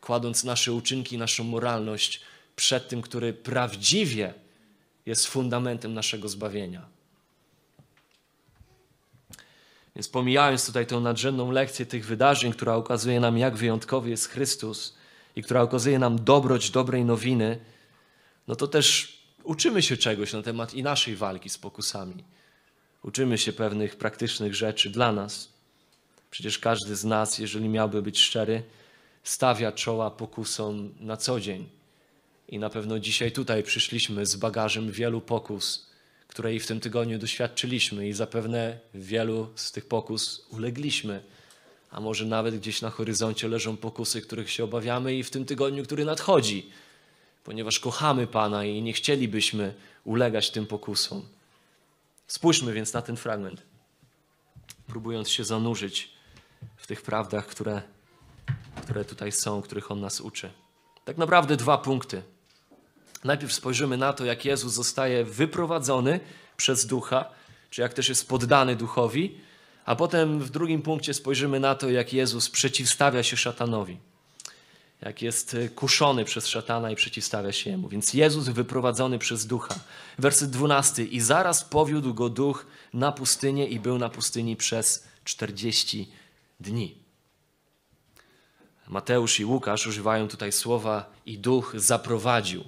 kładąc 0.00 0.44
nasze 0.44 0.72
uczynki, 0.72 1.18
naszą 1.18 1.44
moralność 1.44 2.20
przed 2.56 2.88
tym, 2.88 3.02
który 3.02 3.32
prawdziwie 3.32 4.34
jest 5.06 5.26
fundamentem 5.26 5.94
naszego 5.94 6.28
zbawienia. 6.28 6.99
Więc 9.96 10.08
pomijając 10.08 10.66
tutaj 10.66 10.86
tę 10.86 11.00
nadrzędną 11.00 11.50
lekcję 11.50 11.86
tych 11.86 12.06
wydarzeń, 12.06 12.52
która 12.52 12.76
ukazuje 12.76 13.20
nam, 13.20 13.38
jak 13.38 13.56
wyjątkowy 13.56 14.10
jest 14.10 14.28
Chrystus 14.28 14.94
i 15.36 15.42
która 15.42 15.64
ukazuje 15.64 15.98
nam 15.98 16.24
dobroć 16.24 16.70
dobrej 16.70 17.04
nowiny, 17.04 17.58
no 18.48 18.56
to 18.56 18.66
też 18.66 19.18
uczymy 19.44 19.82
się 19.82 19.96
czegoś 19.96 20.32
na 20.32 20.42
temat 20.42 20.74
i 20.74 20.82
naszej 20.82 21.16
walki 21.16 21.50
z 21.50 21.58
pokusami. 21.58 22.24
Uczymy 23.02 23.38
się 23.38 23.52
pewnych 23.52 23.96
praktycznych 23.96 24.54
rzeczy 24.54 24.90
dla 24.90 25.12
nas. 25.12 25.48
Przecież 26.30 26.58
każdy 26.58 26.96
z 26.96 27.04
nas, 27.04 27.38
jeżeli 27.38 27.68
miałby 27.68 28.02
być 28.02 28.18
szczery, 28.18 28.62
stawia 29.22 29.72
czoła 29.72 30.10
pokusom 30.10 30.94
na 31.00 31.16
co 31.16 31.40
dzień. 31.40 31.68
I 32.48 32.58
na 32.58 32.70
pewno 32.70 32.98
dzisiaj 32.98 33.32
tutaj 33.32 33.62
przyszliśmy 33.62 34.26
z 34.26 34.36
bagażem 34.36 34.92
wielu 34.92 35.20
pokus, 35.20 35.89
której 36.30 36.60
w 36.60 36.66
tym 36.66 36.80
tygodniu 36.80 37.18
doświadczyliśmy, 37.18 38.08
i 38.08 38.12
zapewne 38.12 38.78
wielu 38.94 39.48
z 39.54 39.72
tych 39.72 39.86
pokus 39.86 40.46
ulegliśmy. 40.50 41.22
A 41.90 42.00
może 42.00 42.24
nawet 42.24 42.58
gdzieś 42.58 42.82
na 42.82 42.90
horyzoncie 42.90 43.48
leżą 43.48 43.76
pokusy, 43.76 44.22
których 44.22 44.50
się 44.50 44.64
obawiamy, 44.64 45.14
i 45.14 45.22
w 45.22 45.30
tym 45.30 45.44
tygodniu, 45.44 45.84
który 45.84 46.04
nadchodzi, 46.04 46.70
ponieważ 47.44 47.80
kochamy 47.80 48.26
Pana 48.26 48.64
i 48.64 48.82
nie 48.82 48.92
chcielibyśmy 48.92 49.74
ulegać 50.04 50.50
tym 50.50 50.66
pokusom. 50.66 51.22
Spójrzmy 52.26 52.72
więc 52.72 52.92
na 52.92 53.02
ten 53.02 53.16
fragment, 53.16 53.62
próbując 54.86 55.28
się 55.28 55.44
zanurzyć 55.44 56.12
w 56.76 56.86
tych 56.86 57.02
prawdach, 57.02 57.46
które, 57.46 57.82
które 58.82 59.04
tutaj 59.04 59.32
są, 59.32 59.62
których 59.62 59.90
On 59.90 60.00
nas 60.00 60.20
uczy. 60.20 60.50
Tak 61.04 61.16
naprawdę 61.18 61.56
dwa 61.56 61.78
punkty. 61.78 62.22
Najpierw 63.24 63.52
spojrzymy 63.52 63.96
na 63.96 64.12
to, 64.12 64.24
jak 64.24 64.44
Jezus 64.44 64.72
zostaje 64.72 65.24
wyprowadzony 65.24 66.20
przez 66.56 66.86
ducha, 66.86 67.24
czy 67.70 67.82
jak 67.82 67.94
też 67.94 68.08
jest 68.08 68.28
poddany 68.28 68.76
duchowi, 68.76 69.38
a 69.84 69.96
potem 69.96 70.40
w 70.40 70.50
drugim 70.50 70.82
punkcie 70.82 71.14
spojrzymy 71.14 71.60
na 71.60 71.74
to, 71.74 71.90
jak 71.90 72.12
Jezus 72.12 72.50
przeciwstawia 72.50 73.22
się 73.22 73.36
szatanowi 73.36 73.98
jak 75.02 75.22
jest 75.22 75.54
y, 75.54 75.68
kuszony 75.68 76.24
przez 76.24 76.46
szatana 76.46 76.90
i 76.90 76.96
przeciwstawia 76.96 77.52
się 77.52 77.70
jemu. 77.70 77.88
Więc 77.88 78.14
Jezus 78.14 78.48
wyprowadzony 78.48 79.18
przez 79.18 79.46
ducha. 79.46 79.74
Werset 80.18 80.50
12. 80.50 81.04
I 81.04 81.20
zaraz 81.20 81.64
powiódł 81.64 82.14
go 82.14 82.28
duch 82.28 82.66
na 82.94 83.12
pustynię 83.12 83.68
i 83.68 83.80
był 83.80 83.98
na 83.98 84.08
pustyni 84.08 84.56
przez 84.56 85.04
40 85.24 86.10
dni. 86.60 86.94
Mateusz 88.88 89.40
i 89.40 89.44
Łukasz 89.44 89.86
używają 89.86 90.28
tutaj 90.28 90.52
słowa 90.52 91.12
i 91.26 91.38
duch 91.38 91.72
zaprowadził, 91.76 92.64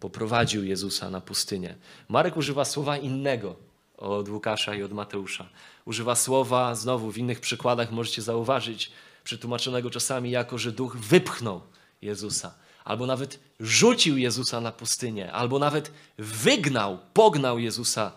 poprowadził 0.00 0.64
Jezusa 0.64 1.10
na 1.10 1.20
pustynię. 1.20 1.74
Marek 2.08 2.36
używa 2.36 2.64
słowa 2.64 2.96
innego 2.96 3.56
od 3.96 4.28
Łukasza 4.28 4.74
i 4.74 4.82
od 4.82 4.92
Mateusza. 4.92 5.48
Używa 5.84 6.14
słowa, 6.14 6.74
znowu 6.74 7.10
w 7.12 7.18
innych 7.18 7.40
przykładach 7.40 7.90
możecie 7.90 8.22
zauważyć, 8.22 8.92
przetłumaczonego 9.24 9.90
czasami 9.90 10.30
jako, 10.30 10.58
że 10.58 10.72
duch 10.72 10.96
wypchnął 10.96 11.60
Jezusa, 12.02 12.54
albo 12.84 13.06
nawet 13.06 13.40
rzucił 13.60 14.18
Jezusa 14.18 14.60
na 14.60 14.72
pustynię, 14.72 15.32
albo 15.32 15.58
nawet 15.58 15.92
wygnał, 16.18 16.98
pognał 17.14 17.58
Jezusa 17.58 18.12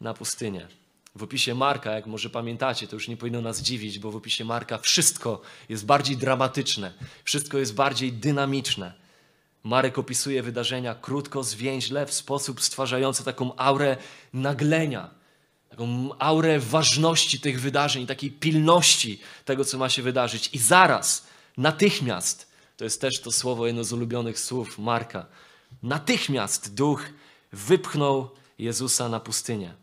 na 0.00 0.14
pustynię. 0.14 0.68
W 1.16 1.22
opisie 1.22 1.54
Marka, 1.54 1.90
jak 1.90 2.06
może 2.06 2.30
pamiętacie, 2.30 2.88
to 2.88 2.96
już 2.96 3.08
nie 3.08 3.16
powinno 3.16 3.40
nas 3.40 3.62
dziwić, 3.62 3.98
bo 3.98 4.10
w 4.10 4.16
opisie 4.16 4.44
Marka 4.44 4.78
wszystko 4.78 5.40
jest 5.68 5.86
bardziej 5.86 6.16
dramatyczne, 6.16 6.92
wszystko 7.24 7.58
jest 7.58 7.74
bardziej 7.74 8.12
dynamiczne. 8.12 9.01
Marek 9.64 9.98
opisuje 9.98 10.42
wydarzenia 10.42 10.94
krótko, 10.94 11.44
zwięźle, 11.44 12.06
w 12.06 12.12
sposób 12.12 12.60
stwarzający 12.60 13.24
taką 13.24 13.56
aurę 13.56 13.96
naglenia, 14.32 15.10
taką 15.70 16.10
aurę 16.18 16.60
ważności 16.60 17.40
tych 17.40 17.60
wydarzeń, 17.60 18.06
takiej 18.06 18.30
pilności 18.30 19.20
tego, 19.44 19.64
co 19.64 19.78
ma 19.78 19.88
się 19.88 20.02
wydarzyć. 20.02 20.50
I 20.52 20.58
zaraz, 20.58 21.26
natychmiast, 21.56 22.52
to 22.76 22.84
jest 22.84 23.00
też 23.00 23.20
to 23.20 23.32
słowo, 23.32 23.66
jedno 23.66 23.84
z 23.84 23.92
ulubionych 23.92 24.40
słów 24.40 24.78
Marka, 24.78 25.26
natychmiast 25.82 26.74
duch 26.74 27.04
wypchnął 27.52 28.30
Jezusa 28.58 29.08
na 29.08 29.20
pustynię. 29.20 29.74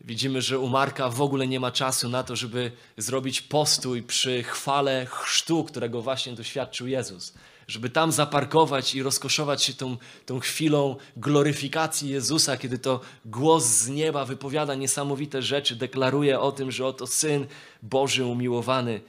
Widzimy, 0.00 0.42
że 0.42 0.58
u 0.58 0.68
Marka 0.68 1.08
w 1.08 1.20
ogóle 1.20 1.46
nie 1.46 1.60
ma 1.60 1.72
czasu 1.72 2.08
na 2.08 2.22
to, 2.22 2.36
żeby 2.36 2.72
zrobić 2.96 3.42
postój 3.42 4.02
przy 4.02 4.42
chwale 4.42 5.06
chrztu, 5.10 5.64
którego 5.64 6.02
właśnie 6.02 6.32
doświadczył 6.32 6.86
Jezus. 6.86 7.34
Żeby 7.68 7.90
tam 7.90 8.12
zaparkować 8.12 8.94
i 8.94 9.02
rozkoszować 9.02 9.62
się 9.62 9.74
tą, 9.74 9.96
tą 10.26 10.40
chwilą 10.40 10.96
gloryfikacji 11.16 12.10
Jezusa, 12.10 12.56
kiedy 12.56 12.78
to 12.78 13.00
głos 13.24 13.64
z 13.64 13.88
nieba 13.88 14.24
wypowiada 14.24 14.74
niesamowite 14.74 15.42
rzeczy, 15.42 15.76
deklaruje 15.76 16.40
o 16.40 16.52
tym, 16.52 16.70
że 16.70 16.86
oto 16.86 17.06
Syn 17.06 17.46
Boży 17.82 18.24
umiłowany. 18.24 19.00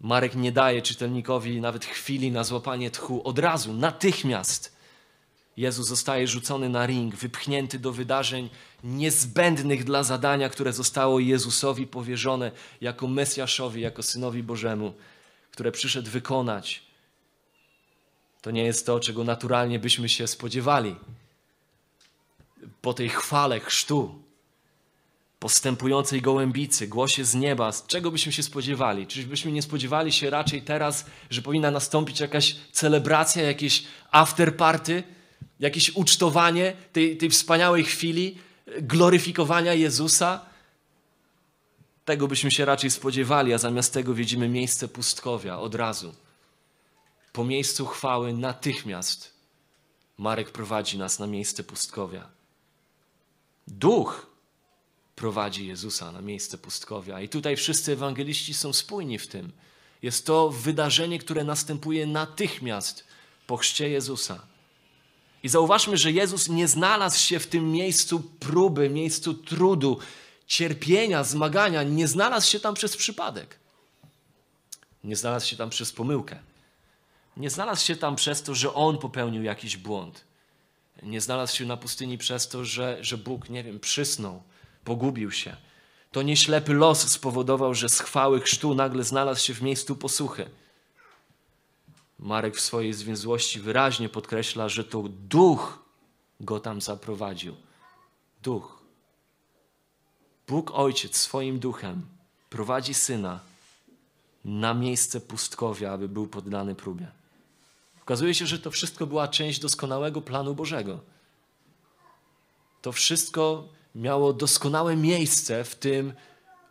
Marek 0.00 0.34
nie 0.34 0.52
daje 0.52 0.82
czytelnikowi 0.82 1.60
nawet 1.60 1.84
chwili 1.84 2.30
na 2.30 2.44
złapanie 2.44 2.90
tchu, 2.90 3.28
od 3.28 3.38
razu, 3.38 3.72
natychmiast 3.72 4.76
Jezus 5.56 5.86
zostaje 5.86 6.26
rzucony 6.26 6.68
na 6.68 6.86
ring, 6.86 7.14
wypchnięty 7.14 7.78
do 7.78 7.92
wydarzeń 7.92 8.50
niezbędnych 8.84 9.84
dla 9.84 10.02
zadania, 10.02 10.48
które 10.48 10.72
zostało 10.72 11.20
Jezusowi 11.20 11.86
powierzone 11.86 12.52
jako 12.80 13.06
Mesjaszowi, 13.06 13.80
jako 13.80 14.02
Synowi 14.02 14.42
Bożemu, 14.42 14.94
które 15.50 15.72
przyszedł 15.72 16.10
wykonać. 16.10 16.85
To 18.46 18.50
nie 18.50 18.64
jest 18.64 18.86
to, 18.86 19.00
czego 19.00 19.24
naturalnie 19.24 19.78
byśmy 19.78 20.08
się 20.08 20.26
spodziewali. 20.26 20.96
Po 22.82 22.94
tej 22.94 23.08
chwale 23.08 23.60
chrztu, 23.60 24.22
postępującej 25.38 26.22
gołębicy, 26.22 26.88
głosie 26.88 27.24
z 27.24 27.34
nieba, 27.34 27.72
z 27.72 27.86
czego 27.86 28.10
byśmy 28.10 28.32
się 28.32 28.42
spodziewali? 28.42 29.06
Czyżbyśmy 29.06 29.52
nie 29.52 29.62
spodziewali 29.62 30.12
się 30.12 30.30
raczej 30.30 30.62
teraz, 30.62 31.06
że 31.30 31.42
powinna 31.42 31.70
nastąpić 31.70 32.20
jakaś 32.20 32.56
celebracja, 32.72 33.42
jakieś 33.42 33.84
afterparty? 34.10 35.02
jakieś 35.60 35.90
ucztowanie 35.90 36.72
tej, 36.92 37.16
tej 37.16 37.30
wspaniałej 37.30 37.84
chwili 37.84 38.38
gloryfikowania 38.80 39.74
Jezusa. 39.74 40.40
Tego 42.04 42.28
byśmy 42.28 42.50
się 42.50 42.64
raczej 42.64 42.90
spodziewali, 42.90 43.54
a 43.54 43.58
zamiast 43.58 43.92
tego 43.92 44.14
widzimy 44.14 44.48
miejsce 44.48 44.88
pustkowia 44.88 45.58
od 45.58 45.74
razu. 45.74 46.25
Po 47.36 47.44
miejscu 47.44 47.86
chwały 47.86 48.32
natychmiast 48.32 49.32
Marek 50.18 50.50
prowadzi 50.50 50.98
nas 50.98 51.18
na 51.18 51.26
miejsce 51.26 51.64
pustkowia. 51.64 52.28
Duch 53.68 54.26
prowadzi 55.16 55.66
Jezusa 55.66 56.12
na 56.12 56.20
miejsce 56.20 56.58
pustkowia. 56.58 57.20
I 57.20 57.28
tutaj 57.28 57.56
wszyscy 57.56 57.92
ewangeliści 57.92 58.54
są 58.54 58.72
spójni 58.72 59.18
w 59.18 59.26
tym. 59.26 59.52
Jest 60.02 60.26
to 60.26 60.50
wydarzenie, 60.50 61.18
które 61.18 61.44
następuje 61.44 62.06
natychmiast 62.06 63.04
po 63.46 63.56
chrzcie 63.56 63.88
Jezusa. 63.88 64.46
I 65.42 65.48
zauważmy, 65.48 65.96
że 65.96 66.12
Jezus 66.12 66.48
nie 66.48 66.68
znalazł 66.68 67.18
się 67.18 67.38
w 67.38 67.46
tym 67.46 67.72
miejscu 67.72 68.20
próby, 68.20 68.90
miejscu 68.90 69.34
trudu, 69.34 69.98
cierpienia, 70.46 71.24
zmagania, 71.24 71.82
nie 71.82 72.08
znalazł 72.08 72.50
się 72.50 72.60
tam 72.60 72.74
przez 72.74 72.96
przypadek. 72.96 73.58
Nie 75.04 75.16
znalazł 75.16 75.46
się 75.46 75.56
tam 75.56 75.70
przez 75.70 75.92
pomyłkę. 75.92 76.45
Nie 77.36 77.50
znalazł 77.50 77.84
się 77.84 77.96
tam 77.96 78.16
przez 78.16 78.42
to, 78.42 78.54
że 78.54 78.74
on 78.74 78.98
popełnił 78.98 79.42
jakiś 79.42 79.76
błąd. 79.76 80.24
Nie 81.02 81.20
znalazł 81.20 81.56
się 81.56 81.64
na 81.64 81.76
pustyni 81.76 82.18
przez 82.18 82.48
to, 82.48 82.64
że, 82.64 82.98
że 83.00 83.18
Bóg, 83.18 83.50
nie 83.50 83.64
wiem, 83.64 83.80
przysnął, 83.80 84.42
pogubił 84.84 85.30
się. 85.30 85.56
To 86.12 86.22
nie 86.22 86.36
ślepy 86.36 86.74
los 86.74 87.08
spowodował, 87.08 87.74
że 87.74 87.88
z 87.88 88.00
chwały 88.00 88.40
chrztu 88.40 88.74
nagle 88.74 89.04
znalazł 89.04 89.40
się 89.40 89.54
w 89.54 89.62
miejscu 89.62 89.96
posłuchy. 89.96 90.50
Marek 92.18 92.56
w 92.56 92.60
swojej 92.60 92.92
zwięzłości 92.92 93.60
wyraźnie 93.60 94.08
podkreśla, 94.08 94.68
że 94.68 94.84
to 94.84 95.02
duch 95.08 95.78
go 96.40 96.60
tam 96.60 96.80
zaprowadził. 96.80 97.56
Duch. 98.42 98.78
Bóg 100.48 100.70
Ojciec 100.74 101.16
swoim 101.16 101.58
duchem 101.58 102.06
prowadzi 102.50 102.94
syna 102.94 103.40
na 104.44 104.74
miejsce 104.74 105.20
pustkowia, 105.20 105.92
aby 105.92 106.08
był 106.08 106.26
poddany 106.26 106.74
próbie. 106.74 107.08
Okazuje 108.06 108.34
się, 108.34 108.46
że 108.46 108.58
to 108.58 108.70
wszystko 108.70 109.06
była 109.06 109.28
część 109.28 109.60
doskonałego 109.60 110.20
planu 110.20 110.54
Bożego. 110.54 111.00
To 112.82 112.92
wszystko 112.92 113.68
miało 113.94 114.32
doskonałe 114.32 114.96
miejsce 114.96 115.64
w 115.64 115.74
tym 115.74 116.12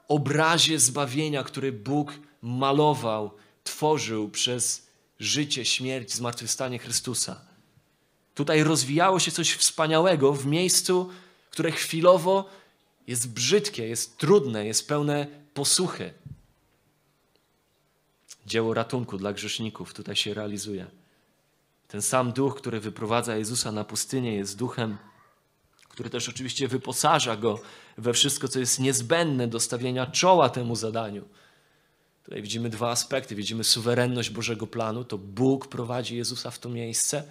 obrazie 0.08 0.80
zbawienia, 0.80 1.44
który 1.44 1.72
Bóg 1.72 2.14
malował, 2.42 3.32
tworzył 3.64 4.30
przez 4.30 4.88
życie, 5.20 5.66
śmierć, 5.66 6.14
zmartwychwstanie 6.14 6.80
Chrystusa. 6.80 7.42
Tutaj 8.36 8.64
rozwijało 8.64 9.20
się 9.20 9.32
coś 9.32 9.54
wspaniałego 9.54 10.34
w 10.34 10.46
miejscu, 10.46 11.10
które 11.50 11.72
chwilowo 11.72 12.50
jest 13.08 13.34
brzydkie, 13.34 13.88
jest 13.88 14.18
trudne, 14.18 14.66
jest 14.66 14.88
pełne 14.88 15.28
posuchy. 15.54 16.14
Dzieło 18.46 18.74
ratunku 18.74 19.18
dla 19.18 19.34
grzeszników 19.34 19.94
tutaj 19.94 20.16
się 20.16 20.34
realizuje. 20.34 21.05
Ten 21.96 22.02
sam 22.02 22.32
duch, 22.32 22.56
który 22.56 22.80
wyprowadza 22.80 23.36
Jezusa 23.38 23.72
na 23.72 23.84
pustynię, 23.84 24.36
jest 24.36 24.58
duchem, 24.58 24.98
który 25.90 26.10
też 26.10 26.30
oczywiście 26.30 26.68
wyposaża 26.68 27.36
go 27.36 27.60
we 27.98 28.14
wszystko, 28.14 28.48
co 28.48 28.60
jest 28.60 28.80
niezbędne 28.80 29.48
do 29.48 29.60
stawienia 29.60 30.06
czoła 30.06 30.50
temu 30.50 30.76
zadaniu. 30.76 31.26
Tutaj 32.24 32.42
widzimy 32.42 32.70
dwa 32.70 32.90
aspekty. 32.90 33.36
Widzimy 33.36 33.64
suwerenność 33.64 34.30
Bożego 34.30 34.68
planu, 34.68 35.04
to 35.04 35.18
Bóg 35.18 35.68
prowadzi 35.68 36.18
Jezusa 36.18 36.52
w 36.52 36.60
to 36.60 36.70
miejsce, 36.70 37.24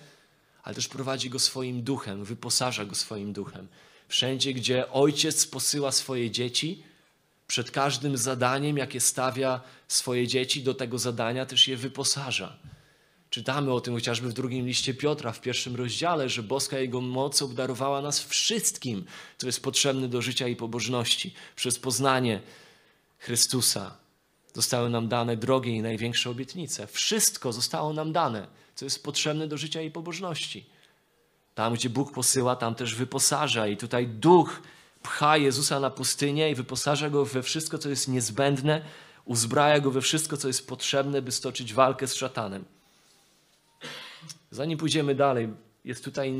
ale 0.63 0.75
też 0.75 0.89
prowadzi 0.89 1.31
go 1.31 1.39
swoim 1.39 1.83
duchem, 1.83 2.25
wyposaża 2.25 2.85
go 2.85 2.95
swoim 2.95 3.33
duchem. 3.33 3.69
Wszędzie, 4.09 4.55
gdzie 4.55 4.93
ojciec 4.93 5.47
posyła 5.47 5.93
swoje 5.93 6.31
dzieci, 6.31 6.83
przed 7.47 7.71
każdym 7.71 8.17
zadaniem, 8.17 8.77
jakie 8.77 9.01
stawia 9.01 9.61
swoje 9.89 10.29
dzieci, 10.29 10.63
do 10.63 10.75
tego 10.75 10.99
zadania 10.99 11.47
też 11.47 11.69
je 11.69 11.77
wyposaża. 11.77 12.59
Czytamy 13.35 13.73
o 13.73 13.81
tym 13.81 13.95
chociażby 13.95 14.29
w 14.29 14.33
drugim 14.33 14.67
liście 14.67 14.95
Piotra, 14.95 15.33
w 15.33 15.41
pierwszym 15.41 15.77
rozdziale, 15.77 16.29
że 16.29 16.43
boska 16.43 16.79
Jego 16.79 17.01
moc 17.01 17.43
obdarowała 17.43 18.03
nas 18.03 18.25
wszystkim, 18.25 19.05
co 19.39 19.47
jest 19.47 19.63
potrzebne 19.63 20.09
do 20.09 20.23
życia 20.23 20.49
i 20.49 20.57
pobożności. 20.57 21.35
Przez 21.57 21.79
poznanie 21.79 22.41
Chrystusa 23.19 23.97
zostały 24.53 24.91
nam 24.91 25.09
dane 25.09 25.37
drogie 25.37 25.73
i 25.73 25.83
największe 25.83 26.31
obietnice. 26.31 26.87
Wszystko 26.87 27.53
zostało 27.53 27.93
nam 27.93 28.13
dane, 28.13 28.47
co 28.75 28.85
jest 28.85 29.05
potrzebne 29.05 29.49
do 29.49 29.59
życia 29.59 29.83
i 29.83 29.91
pobożności. 29.91 30.67
Tam, 31.55 31.75
gdzie 31.75 31.91
Bóg 31.91 32.13
posyła, 32.13 32.57
tam 32.57 32.75
też 32.75 32.95
wyposaża. 32.95 33.67
I 33.67 33.77
tutaj 33.77 34.07
Duch 34.07 34.63
pcha 35.03 35.37
Jezusa 35.37 35.81
na 35.81 35.91
pustynię 35.91 36.51
i 36.51 36.55
wyposaża 36.55 37.11
go 37.11 37.25
we 37.25 37.43
wszystko, 37.43 37.79
co 37.79 37.89
jest 37.89 38.09
niezbędne, 38.09 38.85
uzbraja 39.25 39.81
go 39.81 39.91
we 39.91 40.01
wszystko, 40.01 40.37
co 40.37 40.49
jest 40.49 40.69
potrzebne, 40.69 41.23
by 41.23 41.33
stoczyć 41.33 41.75
walkę 41.75 42.07
z 42.07 42.15
szatanem. 42.15 42.65
Zanim 44.51 44.79
pójdziemy 44.79 45.15
dalej, 45.15 45.49
jest 45.85 46.05
tutaj 46.05 46.35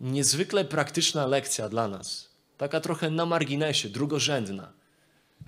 niezwykle 0.00 0.64
praktyczna 0.64 1.26
lekcja 1.26 1.68
dla 1.68 1.88
nas. 1.88 2.28
Taka 2.58 2.80
trochę 2.80 3.10
na 3.10 3.26
marginesie, 3.26 3.88
drugorzędna, 3.88 4.72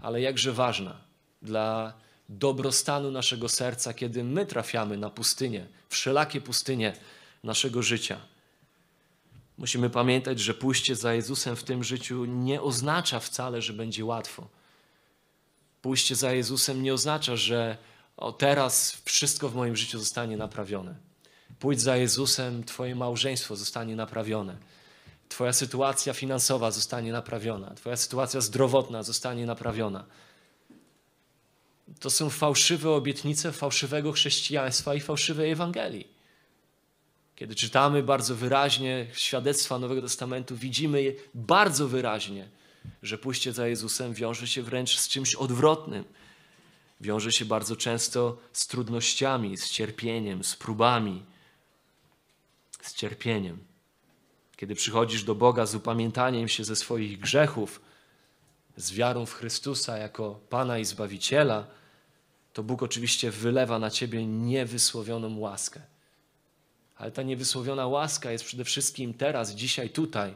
ale 0.02 0.20
jakże 0.20 0.52
ważna 0.52 1.00
dla 1.42 1.92
dobrostanu 2.28 3.10
naszego 3.10 3.48
serca, 3.48 3.94
kiedy 3.94 4.24
my 4.24 4.46
trafiamy 4.46 4.96
na 4.96 5.10
pustynię, 5.10 5.66
wszelakie 5.88 6.40
pustynie 6.40 6.96
naszego 7.44 7.82
życia. 7.82 8.20
Musimy 9.58 9.90
pamiętać, 9.90 10.40
że 10.40 10.54
pójście 10.54 10.96
za 10.96 11.14
Jezusem 11.14 11.56
w 11.56 11.64
tym 11.64 11.84
życiu 11.84 12.24
nie 12.24 12.62
oznacza 12.62 13.20
wcale, 13.20 13.62
że 13.62 13.72
będzie 13.72 14.04
łatwo. 14.04 14.48
Pójście 15.82 16.14
za 16.14 16.32
Jezusem 16.32 16.82
nie 16.82 16.94
oznacza, 16.94 17.36
że 17.36 17.76
o 18.16 18.32
teraz 18.32 19.02
wszystko 19.04 19.48
w 19.48 19.54
moim 19.54 19.76
życiu 19.76 19.98
zostanie 19.98 20.36
naprawione. 20.36 20.94
Pójdź 21.58 21.80
za 21.80 21.96
Jezusem, 21.96 22.64
Twoje 22.64 22.94
małżeństwo 22.94 23.56
zostanie 23.56 23.96
naprawione. 23.96 24.56
Twoja 25.28 25.52
sytuacja 25.52 26.12
finansowa 26.12 26.70
zostanie 26.70 27.12
naprawiona. 27.12 27.74
Twoja 27.74 27.96
sytuacja 27.96 28.40
zdrowotna 28.40 29.02
zostanie 29.02 29.46
naprawiona. 29.46 30.04
To 32.00 32.10
są 32.10 32.30
fałszywe 32.30 32.90
obietnice 32.90 33.52
fałszywego 33.52 34.12
chrześcijaństwa 34.12 34.94
i 34.94 35.00
fałszywej 35.00 35.50
Ewangelii. 35.50 36.08
Kiedy 37.36 37.54
czytamy 37.54 38.02
bardzo 38.02 38.34
wyraźnie 38.34 39.06
świadectwa 39.12 39.78
Nowego 39.78 40.02
Testamentu, 40.02 40.56
widzimy 40.56 41.14
bardzo 41.34 41.88
wyraźnie, 41.88 42.48
że 43.02 43.18
pójście 43.18 43.52
za 43.52 43.68
Jezusem 43.68 44.14
wiąże 44.14 44.46
się 44.46 44.62
wręcz 44.62 44.98
z 44.98 45.08
czymś 45.08 45.34
odwrotnym. 45.34 46.04
Wiąże 47.00 47.32
się 47.32 47.44
bardzo 47.44 47.76
często 47.76 48.38
z 48.52 48.66
trudnościami, 48.66 49.56
z 49.56 49.70
cierpieniem, 49.70 50.44
z 50.44 50.56
próbami, 50.56 51.24
z 52.82 52.94
cierpieniem. 52.94 53.58
Kiedy 54.56 54.74
przychodzisz 54.74 55.24
do 55.24 55.34
Boga 55.34 55.66
z 55.66 55.74
upamiętaniem 55.74 56.48
się 56.48 56.64
ze 56.64 56.76
swoich 56.76 57.20
grzechów, 57.20 57.80
z 58.76 58.92
wiarą 58.92 59.26
w 59.26 59.32
Chrystusa 59.32 59.98
jako 59.98 60.40
Pana 60.50 60.78
i 60.78 60.84
Zbawiciela, 60.84 61.66
to 62.52 62.62
Bóg 62.62 62.82
oczywiście 62.82 63.30
wylewa 63.30 63.78
na 63.78 63.90
ciebie 63.90 64.26
niewysłowioną 64.26 65.38
łaskę. 65.38 65.80
Ale 66.96 67.10
ta 67.10 67.22
niewysłowiona 67.22 67.86
łaska 67.86 68.30
jest 68.30 68.44
przede 68.44 68.64
wszystkim 68.64 69.14
teraz, 69.14 69.50
dzisiaj, 69.50 69.90
tutaj, 69.90 70.34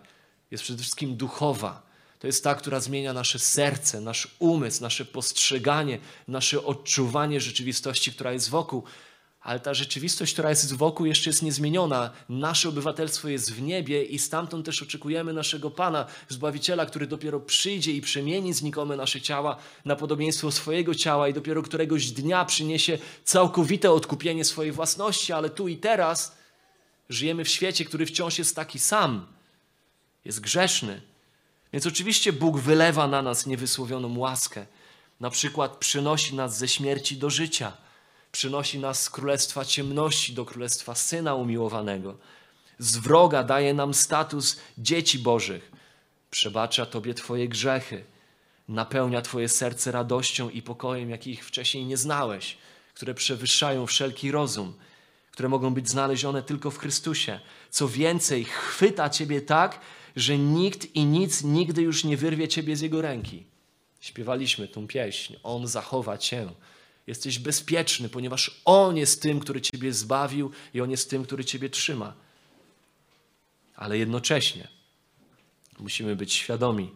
jest 0.50 0.64
przede 0.64 0.82
wszystkim 0.82 1.16
duchowa. 1.16 1.87
To 2.18 2.26
jest 2.26 2.44
ta, 2.44 2.54
która 2.54 2.80
zmienia 2.80 3.12
nasze 3.12 3.38
serce, 3.38 4.00
nasz 4.00 4.28
umysł, 4.38 4.82
nasze 4.82 5.04
postrzeganie, 5.04 5.98
nasze 6.28 6.64
odczuwanie 6.64 7.40
rzeczywistości, 7.40 8.12
która 8.12 8.32
jest 8.32 8.50
wokół. 8.50 8.82
Ale 9.40 9.60
ta 9.60 9.74
rzeczywistość, 9.74 10.32
która 10.32 10.48
jest 10.48 10.74
wokół, 10.74 11.06
jeszcze 11.06 11.30
jest 11.30 11.42
niezmieniona. 11.42 12.10
Nasze 12.28 12.68
obywatelstwo 12.68 13.28
jest 13.28 13.52
w 13.52 13.62
niebie 13.62 14.04
i 14.04 14.18
stamtąd 14.18 14.66
też 14.66 14.82
oczekujemy 14.82 15.32
naszego 15.32 15.70
Pana, 15.70 16.06
Zbawiciela, 16.28 16.86
który 16.86 17.06
dopiero 17.06 17.40
przyjdzie 17.40 17.92
i 17.92 18.00
przemieni 18.00 18.54
znikome 18.54 18.96
nasze 18.96 19.20
ciała 19.20 19.56
na 19.84 19.96
podobieństwo 19.96 20.50
swojego 20.50 20.94
ciała 20.94 21.28
i 21.28 21.34
dopiero 21.34 21.62
któregoś 21.62 22.10
dnia 22.10 22.44
przyniesie 22.44 22.98
całkowite 23.24 23.92
odkupienie 23.92 24.44
swojej 24.44 24.72
własności, 24.72 25.32
ale 25.32 25.50
tu 25.50 25.68
i 25.68 25.76
teraz 25.76 26.36
żyjemy 27.08 27.44
w 27.44 27.48
świecie, 27.48 27.84
który 27.84 28.06
wciąż 28.06 28.38
jest 28.38 28.56
taki 28.56 28.78
sam. 28.78 29.26
Jest 30.24 30.40
grzeszny. 30.40 31.07
Więc 31.72 31.86
oczywiście 31.86 32.32
Bóg 32.32 32.58
wylewa 32.58 33.08
na 33.08 33.22
nas 33.22 33.46
niewysłowioną 33.46 34.18
łaskę. 34.18 34.66
Na 35.20 35.30
przykład 35.30 35.76
przynosi 35.76 36.34
nas 36.34 36.58
ze 36.58 36.68
śmierci 36.68 37.16
do 37.16 37.30
życia– 37.30 37.72
przynosi 38.32 38.78
nas 38.78 39.02
z 39.02 39.10
królestwa 39.10 39.64
ciemności 39.64 40.32
do 40.32 40.44
królestwa 40.44 40.94
syna 40.94 41.34
umiłowanego. 41.34 42.18
Z 42.78 42.96
wroga 42.96 43.44
daje 43.44 43.74
nam 43.74 43.94
status 43.94 44.60
dzieci 44.78 45.18
Bożych. 45.18 45.72
Przebacza 46.30 46.86
Tobie 46.86 47.14
Twoje 47.14 47.48
grzechy. 47.48 48.04
Napełnia 48.68 49.22
Twoje 49.22 49.48
serce 49.48 49.92
radością 49.92 50.50
i 50.50 50.62
pokojem, 50.62 51.10
jakich 51.10 51.46
wcześniej 51.46 51.84
nie 51.84 51.96
znałeś, 51.96 52.58
które 52.94 53.14
przewyższają 53.14 53.86
wszelki 53.86 54.30
rozum, 54.30 54.74
które 55.30 55.48
mogą 55.48 55.74
być 55.74 55.88
znalezione 55.88 56.42
tylko 56.42 56.70
w 56.70 56.78
Chrystusie. 56.78 57.40
Co 57.70 57.88
więcej, 57.88 58.44
chwyta 58.44 59.10
Ciebie 59.10 59.40
tak, 59.40 59.80
że 60.18 60.38
nikt 60.38 60.96
i 60.96 61.04
nic 61.04 61.44
nigdy 61.44 61.82
już 61.82 62.04
nie 62.04 62.16
wyrwie 62.16 62.48
Ciebie 62.48 62.76
z 62.76 62.80
Jego 62.80 63.02
ręki. 63.02 63.44
Śpiewaliśmy 64.00 64.68
tą 64.68 64.86
pieśń. 64.86 65.34
On 65.42 65.66
zachowa 65.66 66.18
Cię 66.18 66.48
Jesteś 67.06 67.38
bezpieczny, 67.38 68.08
ponieważ 68.08 68.60
On 68.64 68.96
jest 68.96 69.22
tym, 69.22 69.40
który 69.40 69.60
Ciebie 69.60 69.92
zbawił 69.92 70.50
i 70.74 70.80
On 70.80 70.90
jest 70.90 71.10
tym, 71.10 71.24
który 71.24 71.44
Ciebie 71.44 71.70
trzyma. 71.70 72.14
Ale 73.76 73.98
jednocześnie 73.98 74.68
musimy 75.78 76.16
być 76.16 76.32
świadomi, 76.32 76.90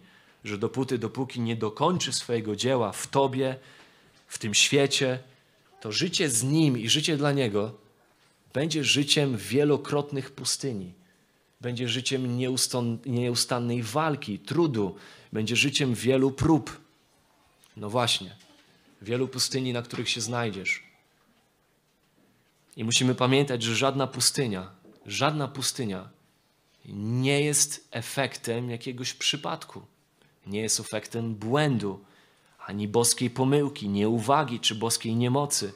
że 0.45 0.59
dopóty, 0.59 0.99
dopóki 0.99 1.41
nie 1.41 1.57
dokończy 1.57 2.13
swojego 2.13 2.57
dzieła 2.57 2.93
w 2.93 3.07
Tobie, 3.07 3.57
w 4.29 4.39
tym 4.39 4.55
świecie, 4.55 5.19
to 5.81 5.93
życie 5.93 6.31
z 6.31 6.43
Nim 6.43 6.79
i 6.79 6.89
życie 6.89 7.17
dla 7.17 7.33
Niego 7.33 7.75
będzie 8.53 8.85
życiem 8.85 9.37
wielokrotnych 9.37 10.31
pustyni. 10.31 10.93
Będzie 11.63 11.89
życiem 11.89 12.39
nieustannej 13.07 13.83
walki, 13.83 14.39
trudu. 14.39 14.97
Będzie 15.33 15.57
życiem 15.57 15.95
wielu 15.95 16.31
prób. 16.31 16.81
No 17.77 17.91
właśnie 17.91 18.37
wielu 19.03 19.29
pustyni, 19.29 19.73
na 19.73 19.83
których 19.83 20.09
się 20.09 20.21
znajdziesz. 20.21 20.83
I 22.77 22.85
musimy 22.85 23.15
pamiętać, 23.15 23.63
że 23.63 23.77
żadna 23.77 24.07
pustynia, 24.07 24.71
żadna 25.07 25.49
pustynia 25.49 26.09
nie 26.95 27.41
jest 27.41 27.89
efektem 27.91 28.71
jakiegoś 28.71 29.15
przypadku, 29.15 29.83
nie 30.47 30.61
jest 30.61 30.81
efektem 30.81 31.35
błędu, 31.35 32.05
ani 32.67 32.89
boskiej 32.89 33.31
pomyłki, 33.31 33.89
nieuwagi 33.89 34.61
czy 34.61 34.75
boskiej 34.75 35.17
niemocy. 35.17 35.73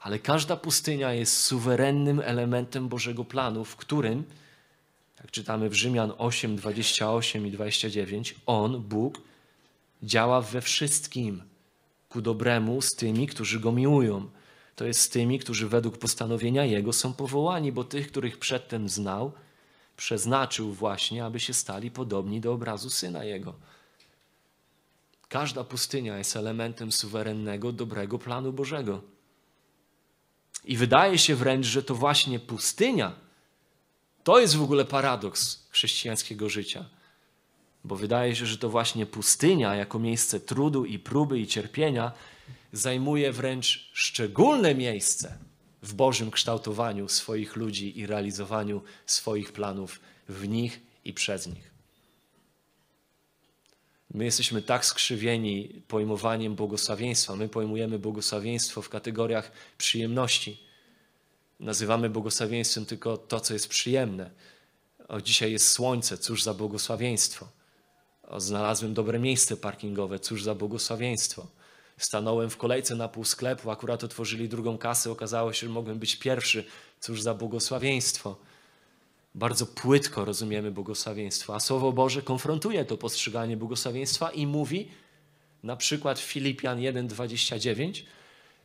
Ale 0.00 0.18
każda 0.18 0.56
pustynia 0.56 1.12
jest 1.12 1.36
suwerennym 1.42 2.20
elementem 2.20 2.88
Bożego 2.88 3.24
planu, 3.24 3.64
w 3.64 3.76
którym, 3.76 4.24
jak 5.20 5.30
czytamy 5.30 5.68
w 5.68 5.74
Rzymian 5.74 6.12
8, 6.18 6.56
28 6.56 7.46
i 7.46 7.50
29, 7.50 8.34
On, 8.46 8.82
Bóg, 8.82 9.20
działa 10.02 10.40
we 10.40 10.60
wszystkim 10.60 11.42
ku 12.08 12.22
dobremu 12.22 12.82
z 12.82 12.94
tymi, 12.94 13.26
którzy 13.26 13.60
Go 13.60 13.72
miłują, 13.72 14.30
to 14.76 14.84
jest 14.84 15.00
z 15.00 15.08
tymi, 15.08 15.38
którzy 15.38 15.68
według 15.68 15.98
postanowienia 15.98 16.64
Jego 16.64 16.92
są 16.92 17.12
powołani, 17.12 17.72
bo 17.72 17.84
tych, 17.84 18.08
których 18.08 18.38
przedtem 18.38 18.88
znał, 18.88 19.32
przeznaczył 19.96 20.72
właśnie, 20.72 21.24
aby 21.24 21.40
się 21.40 21.54
stali 21.54 21.90
podobni 21.90 22.40
do 22.40 22.52
obrazu 22.52 22.90
Syna 22.90 23.24
Jego. 23.24 23.54
Każda 25.28 25.64
pustynia 25.64 26.18
jest 26.18 26.36
elementem 26.36 26.92
suwerennego, 26.92 27.72
dobrego 27.72 28.18
planu 28.18 28.52
Bożego. 28.52 29.02
I 30.64 30.76
wydaje 30.76 31.18
się 31.18 31.34
wręcz, 31.34 31.66
że 31.66 31.82
to 31.82 31.94
właśnie 31.94 32.38
pustynia 32.38 33.27
to 34.28 34.40
jest 34.40 34.56
w 34.56 34.62
ogóle 34.62 34.84
paradoks 34.84 35.66
chrześcijańskiego 35.70 36.48
życia. 36.48 36.84
Bo 37.84 37.96
wydaje 37.96 38.36
się, 38.36 38.46
że 38.46 38.58
to 38.58 38.68
właśnie 38.68 39.06
pustynia, 39.06 39.74
jako 39.74 39.98
miejsce 39.98 40.40
trudu 40.40 40.84
i 40.84 40.98
próby 40.98 41.40
i 41.40 41.46
cierpienia, 41.46 42.12
zajmuje 42.72 43.32
wręcz 43.32 43.90
szczególne 43.92 44.74
miejsce 44.74 45.38
w 45.82 45.94
Bożym 45.94 46.30
kształtowaniu 46.30 47.08
swoich 47.08 47.56
ludzi 47.56 47.98
i 47.98 48.06
realizowaniu 48.06 48.82
swoich 49.06 49.52
planów 49.52 50.00
w 50.28 50.48
nich 50.48 50.80
i 51.04 51.12
przez 51.12 51.46
nich. 51.46 51.70
My 54.14 54.24
jesteśmy 54.24 54.62
tak 54.62 54.86
skrzywieni 54.86 55.82
pojmowaniem 55.88 56.54
błogosławieństwa. 56.54 57.36
My 57.36 57.48
pojmujemy 57.48 57.98
błogosławieństwo 57.98 58.82
w 58.82 58.88
kategoriach 58.88 59.52
przyjemności. 59.78 60.67
Nazywamy 61.60 62.10
błogosławieństwem 62.10 62.86
tylko 62.86 63.16
to, 63.16 63.40
co 63.40 63.52
jest 63.52 63.68
przyjemne. 63.68 64.30
O, 65.08 65.20
dzisiaj 65.20 65.52
jest 65.52 65.70
słońce, 65.70 66.18
cóż 66.18 66.42
za 66.42 66.54
błogosławieństwo. 66.54 67.48
O, 68.22 68.40
znalazłem 68.40 68.94
dobre 68.94 69.18
miejsce 69.18 69.56
parkingowe, 69.56 70.18
cóż 70.18 70.42
za 70.42 70.54
błogosławieństwo. 70.54 71.46
Stanąłem 71.98 72.50
w 72.50 72.56
kolejce 72.56 72.94
na 72.94 73.08
pół 73.08 73.24
sklepu, 73.24 73.70
akurat 73.70 74.04
otworzyli 74.04 74.48
drugą 74.48 74.78
kasę, 74.78 75.10
okazało 75.10 75.52
się, 75.52 75.66
że 75.66 75.72
mogłem 75.72 75.98
być 75.98 76.16
pierwszy, 76.16 76.64
cóż 77.00 77.22
za 77.22 77.34
błogosławieństwo. 77.34 78.36
Bardzo 79.34 79.66
płytko 79.66 80.24
rozumiemy 80.24 80.70
błogosławieństwo, 80.70 81.54
a 81.54 81.60
Słowo 81.60 81.92
Boże 81.92 82.22
konfrontuje 82.22 82.84
to 82.84 82.96
postrzeganie 82.96 83.56
błogosławieństwa 83.56 84.30
i 84.30 84.46
mówi, 84.46 84.88
na 85.62 85.76
przykład 85.76 86.18
Filipian 86.18 86.78
1,29, 86.78 88.02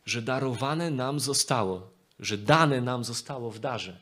że 0.06 0.22
darowane 0.22 0.90
nam 0.90 1.20
zostało, 1.20 1.93
że 2.20 2.38
dane 2.38 2.80
nam 2.80 3.04
zostało 3.04 3.50
w 3.50 3.58
darze. 3.58 4.00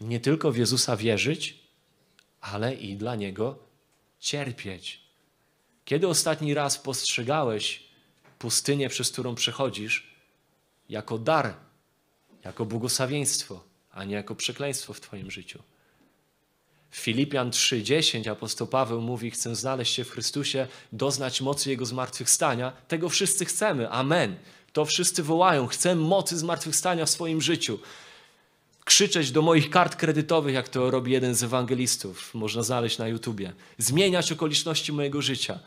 Nie 0.00 0.20
tylko 0.20 0.52
w 0.52 0.56
Jezusa 0.56 0.96
wierzyć, 0.96 1.58
ale 2.40 2.74
i 2.74 2.96
dla 2.96 3.16
Niego 3.16 3.58
cierpieć. 4.20 5.02
Kiedy 5.84 6.08
ostatni 6.08 6.54
raz 6.54 6.78
postrzegałeś 6.78 7.84
pustynię, 8.38 8.88
przez 8.88 9.10
którą 9.10 9.34
przechodzisz, 9.34 10.16
jako 10.88 11.18
dar, 11.18 11.54
jako 12.44 12.64
błogosławieństwo, 12.64 13.64
a 13.90 14.04
nie 14.04 14.14
jako 14.14 14.34
przekleństwo 14.34 14.92
w 14.92 15.00
Twoim 15.00 15.30
życiu? 15.30 15.62
W 16.90 16.96
Filipian 16.96 17.50
3:10 17.50 18.30
apostoł 18.30 18.66
Paweł 18.66 19.00
mówi: 19.00 19.30
Chcę 19.30 19.56
znaleźć 19.56 19.94
się 19.94 20.04
w 20.04 20.10
Chrystusie, 20.10 20.66
doznać 20.92 21.40
mocy 21.40 21.70
Jego 21.70 21.86
zmartwychwstania. 21.86 22.72
Tego 22.88 23.08
wszyscy 23.08 23.44
chcemy. 23.44 23.90
Amen. 23.90 24.36
To 24.72 24.84
wszyscy 24.84 25.22
wołają: 25.22 25.66
Chcę 25.66 25.94
mocy 25.94 26.38
zmartwychwstania 26.38 27.06
w 27.06 27.10
swoim 27.10 27.40
życiu. 27.40 27.78
Krzyczeć 28.84 29.30
do 29.30 29.42
moich 29.42 29.70
kart 29.70 29.96
kredytowych, 29.96 30.54
jak 30.54 30.68
to 30.68 30.90
robi 30.90 31.12
jeden 31.12 31.34
z 31.34 31.42
ewangelistów, 31.42 32.34
można 32.34 32.62
znaleźć 32.62 32.98
na 32.98 33.08
YouTubie. 33.08 33.52
Zmieniać 33.78 34.32
okoliczności 34.32 34.92
mojego 34.92 35.22
życia. 35.22 35.58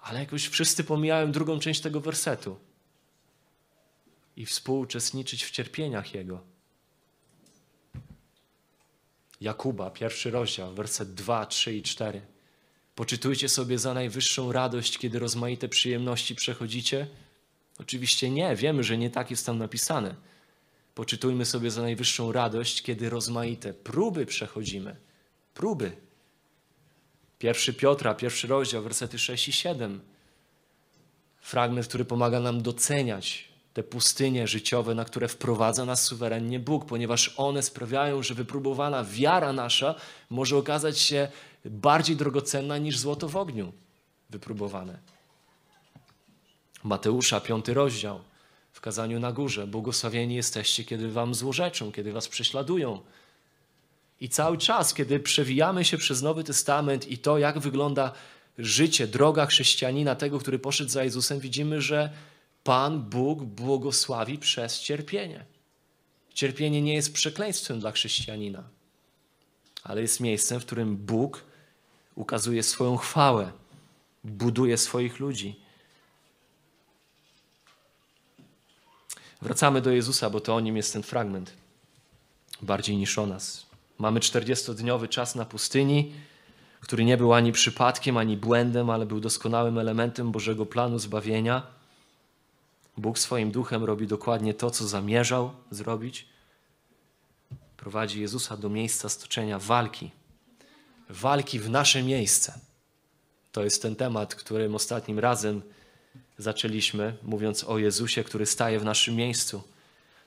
Ale 0.00 0.20
jakoś 0.20 0.48
wszyscy 0.48 0.84
pomijają 0.84 1.32
drugą 1.32 1.58
część 1.58 1.80
tego 1.80 2.00
wersetu. 2.00 2.56
I 4.36 4.46
współuczestniczyć 4.46 5.44
w 5.44 5.50
cierpieniach 5.50 6.14
Jego. 6.14 6.40
Jakuba, 9.40 9.90
pierwszy 9.90 10.30
rozdział, 10.30 10.74
werset 10.74 11.14
2, 11.14 11.46
3 11.46 11.76
i 11.76 11.82
4. 11.82 12.22
Poczytujcie 12.94 13.48
sobie 13.48 13.78
za 13.78 13.94
najwyższą 13.94 14.52
radość, 14.52 14.98
kiedy 14.98 15.18
rozmaite 15.18 15.68
przyjemności 15.68 16.34
przechodzicie? 16.34 17.06
Oczywiście 17.82 18.30
nie, 18.30 18.56
wiemy, 18.56 18.84
że 18.84 18.98
nie 18.98 19.10
tak 19.10 19.30
jest 19.30 19.46
tam 19.46 19.58
napisane. 19.58 20.14
Poczytujmy 20.94 21.44
sobie 21.44 21.70
za 21.70 21.82
najwyższą 21.82 22.32
radość, 22.32 22.82
kiedy 22.82 23.10
rozmaite 23.10 23.74
próby 23.74 24.26
przechodzimy. 24.26 24.96
Próby. 25.54 25.92
Pierwszy 27.38 27.74
Piotra, 27.74 28.14
pierwszy 28.14 28.46
rozdział, 28.46 28.82
wersety 28.82 29.18
6 29.18 29.48
i 29.48 29.52
7. 29.52 30.00
Fragment, 31.40 31.88
który 31.88 32.04
pomaga 32.04 32.40
nam 32.40 32.62
doceniać 32.62 33.48
te 33.74 33.82
pustynie 33.82 34.46
życiowe, 34.46 34.94
na 34.94 35.04
które 35.04 35.28
wprowadza 35.28 35.84
nas 35.84 36.04
suwerennie 36.04 36.60
Bóg, 36.60 36.84
ponieważ 36.84 37.34
one 37.36 37.62
sprawiają, 37.62 38.22
że 38.22 38.34
wypróbowana 38.34 39.04
wiara 39.04 39.52
nasza 39.52 39.94
może 40.30 40.56
okazać 40.56 40.98
się 40.98 41.28
bardziej 41.64 42.16
drogocenna 42.16 42.78
niż 42.78 42.98
złoto 42.98 43.28
w 43.28 43.36
ogniu 43.36 43.72
wypróbowane. 44.30 45.11
Mateusza, 46.82 47.40
piąty 47.40 47.74
rozdział, 47.74 48.20
w 48.72 48.80
kazaniu 48.80 49.20
na 49.20 49.32
górze. 49.32 49.66
Błogosławieni 49.66 50.34
jesteście, 50.34 50.84
kiedy 50.84 51.10
wam 51.10 51.34
złorzeczą, 51.34 51.92
kiedy 51.92 52.12
was 52.12 52.28
prześladują. 52.28 53.00
I 54.20 54.28
cały 54.28 54.58
czas, 54.58 54.94
kiedy 54.94 55.20
przewijamy 55.20 55.84
się 55.84 55.98
przez 55.98 56.22
Nowy 56.22 56.44
Testament 56.44 57.08
i 57.08 57.18
to, 57.18 57.38
jak 57.38 57.58
wygląda 57.58 58.12
życie, 58.58 59.06
droga 59.06 59.46
chrześcijanina, 59.46 60.14
tego, 60.14 60.38
który 60.38 60.58
poszedł 60.58 60.90
za 60.90 61.04
Jezusem, 61.04 61.40
widzimy, 61.40 61.80
że 61.80 62.10
Pan 62.64 63.02
Bóg 63.02 63.42
błogosławi 63.42 64.38
przez 64.38 64.80
cierpienie. 64.80 65.44
Cierpienie 66.34 66.82
nie 66.82 66.94
jest 66.94 67.12
przekleństwem 67.12 67.80
dla 67.80 67.92
chrześcijanina, 67.92 68.62
ale 69.82 70.02
jest 70.02 70.20
miejscem, 70.20 70.60
w 70.60 70.66
którym 70.66 70.96
Bóg 70.96 71.44
ukazuje 72.14 72.62
swoją 72.62 72.96
chwałę, 72.96 73.52
buduje 74.24 74.78
swoich 74.78 75.20
ludzi. 75.20 75.61
Wracamy 79.42 79.80
do 79.80 79.90
Jezusa, 79.90 80.30
bo 80.30 80.40
to 80.40 80.54
o 80.54 80.60
nim 80.60 80.76
jest 80.76 80.92
ten 80.92 81.02
fragment, 81.02 81.52
bardziej 82.62 82.96
niż 82.96 83.18
o 83.18 83.26
nas. 83.26 83.66
Mamy 83.98 84.20
40-dniowy 84.20 85.08
czas 85.08 85.34
na 85.34 85.44
pustyni, 85.44 86.12
który 86.80 87.04
nie 87.04 87.16
był 87.16 87.32
ani 87.32 87.52
przypadkiem, 87.52 88.16
ani 88.16 88.36
błędem, 88.36 88.90
ale 88.90 89.06
był 89.06 89.20
doskonałym 89.20 89.78
elementem 89.78 90.32
Bożego 90.32 90.66
planu 90.66 90.98
zbawienia. 90.98 91.62
Bóg 92.96 93.18
swoim 93.18 93.50
duchem 93.50 93.84
robi 93.84 94.06
dokładnie 94.06 94.54
to, 94.54 94.70
co 94.70 94.88
zamierzał 94.88 95.50
zrobić. 95.70 96.26
Prowadzi 97.76 98.20
Jezusa 98.20 98.56
do 98.56 98.68
miejsca 98.68 99.08
stoczenia 99.08 99.58
walki. 99.58 100.10
Walki 101.08 101.58
w 101.58 101.70
nasze 101.70 102.02
miejsce. 102.02 102.60
To 103.52 103.64
jest 103.64 103.82
ten 103.82 103.96
temat, 103.96 104.34
którym 104.34 104.74
ostatnim 104.74 105.18
razem 105.18 105.62
zaczęliśmy, 106.42 107.16
mówiąc 107.22 107.64
o 107.64 107.78
Jezusie, 107.78 108.24
który 108.24 108.46
staje 108.46 108.80
w 108.80 108.84
naszym 108.84 109.14
miejscu. 109.14 109.62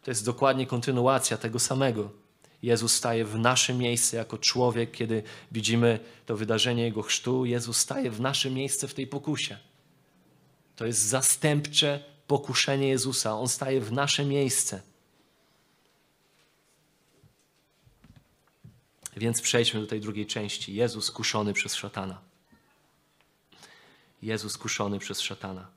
To 0.04 0.12
jest 0.12 0.26
dokładnie 0.26 0.68
kontynuacja 0.68 1.38
tego 1.38 1.60
samego. 1.60 2.12
Jezus 2.64 2.96
staje 2.96 3.26
w 3.26 3.40
naszym 3.40 3.78
miejscu 3.78 4.16
jako 4.16 4.38
człowiek, 4.38 4.92
kiedy 4.92 5.24
widzimy 5.52 6.00
to 6.26 6.38
wydarzenie 6.38 6.84
Jego 6.84 7.02
chrztu. 7.02 7.46
Jezus 7.46 7.78
staje 7.78 8.12
w 8.12 8.22
nasze 8.22 8.52
miejsce 8.52 8.88
w 8.88 8.94
tej 8.94 9.08
pokusie. 9.08 9.58
To 10.76 10.86
jest 10.86 11.00
zastępcze 11.00 12.04
pokuszenie 12.28 12.88
Jezusa. 12.88 13.40
On 13.40 13.48
staje 13.48 13.82
w 13.82 13.92
nasze 13.92 14.26
miejsce. 14.26 14.82
Więc 19.18 19.42
przejdźmy 19.42 19.82
do 19.82 19.88
tej 19.88 20.02
drugiej 20.02 20.26
części. 20.26 20.76
Jezus 20.76 21.12
kuszony 21.12 21.54
przez 21.54 21.76
szatana. 21.76 22.22
Jezus 24.22 24.58
kuszony 24.58 25.00
przez 25.00 25.22
szatana. 25.22 25.75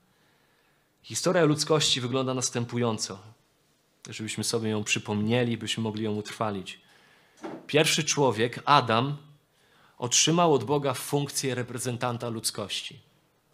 Historia 1.08 1.44
ludzkości 1.44 2.00
wygląda 2.00 2.34
następująco, 2.34 3.18
żebyśmy 4.08 4.44
sobie 4.44 4.70
ją 4.70 4.84
przypomnieli, 4.84 5.58
byśmy 5.58 5.82
mogli 5.82 6.04
ją 6.04 6.14
utrwalić. 6.14 6.80
Pierwszy 7.66 8.04
człowiek, 8.04 8.62
Adam, 8.64 9.16
otrzymał 9.98 10.54
od 10.54 10.64
Boga 10.64 10.94
funkcję 10.94 11.54
reprezentanta 11.54 12.28
ludzkości. 12.28 13.00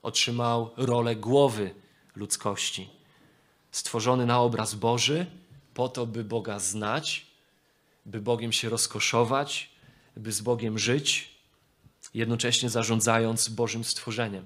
Otrzymał 0.03 0.71
rolę 0.77 1.17
głowy 1.17 1.75
ludzkości. 2.17 2.91
Stworzony 3.71 4.27
na 4.27 4.41
obraz 4.41 4.75
Boży, 4.75 5.27
po 5.75 5.89
to, 5.89 6.07
by 6.07 6.25
Boga 6.25 6.59
znać, 6.59 7.27
by 8.07 8.21
Bogiem 8.21 8.53
się 8.53 8.69
rozkoszować, 8.69 9.71
by 10.17 10.33
z 10.33 10.41
Bogiem 10.41 10.79
żyć, 10.79 11.35
jednocześnie 12.15 12.71
zarządzając 12.71 13.49
Bożym 13.49 13.85
stworzeniem. 13.85 14.45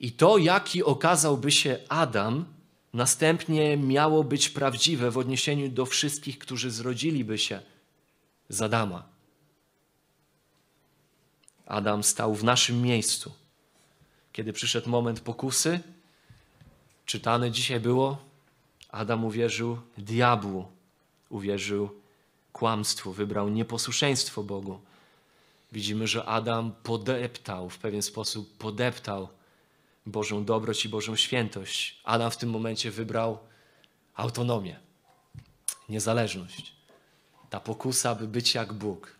I 0.00 0.12
to, 0.12 0.38
jaki 0.38 0.84
okazałby 0.84 1.50
się 1.50 1.78
Adam, 1.88 2.44
następnie 2.92 3.76
miało 3.76 4.24
być 4.24 4.48
prawdziwe 4.48 5.10
w 5.10 5.18
odniesieniu 5.18 5.68
do 5.68 5.86
wszystkich, 5.86 6.38
którzy 6.38 6.70
zrodziliby 6.70 7.38
się 7.38 7.60
z 8.48 8.62
Adama. 8.62 9.02
Adam 11.66 12.02
stał 12.02 12.34
w 12.34 12.44
naszym 12.44 12.82
miejscu. 12.82 13.32
Kiedy 14.32 14.52
przyszedł 14.52 14.90
moment 14.90 15.20
pokusy, 15.20 15.80
czytane 17.06 17.50
dzisiaj 17.50 17.80
było, 17.80 18.18
Adam 18.88 19.24
uwierzył 19.24 19.78
diabłu, 19.98 20.66
uwierzył 21.30 21.90
kłamstwu, 22.52 23.12
wybrał 23.12 23.48
nieposłuszeństwo 23.48 24.42
Bogu. 24.42 24.80
Widzimy, 25.72 26.06
że 26.06 26.24
Adam 26.24 26.72
podeptał, 26.82 27.70
w 27.70 27.78
pewien 27.78 28.02
sposób 28.02 28.56
podeptał 28.58 29.28
Bożą 30.08 30.44
dobroć 30.44 30.84
i 30.84 30.88
Bożą 30.88 31.16
świętość. 31.16 32.00
Adam 32.04 32.30
w 32.30 32.36
tym 32.36 32.50
momencie 32.50 32.90
wybrał 32.90 33.38
autonomię, 34.14 34.80
niezależność. 35.88 36.72
Ta 37.50 37.60
pokusa, 37.60 38.14
by 38.14 38.28
być 38.28 38.54
jak 38.54 38.72
Bóg, 38.72 39.16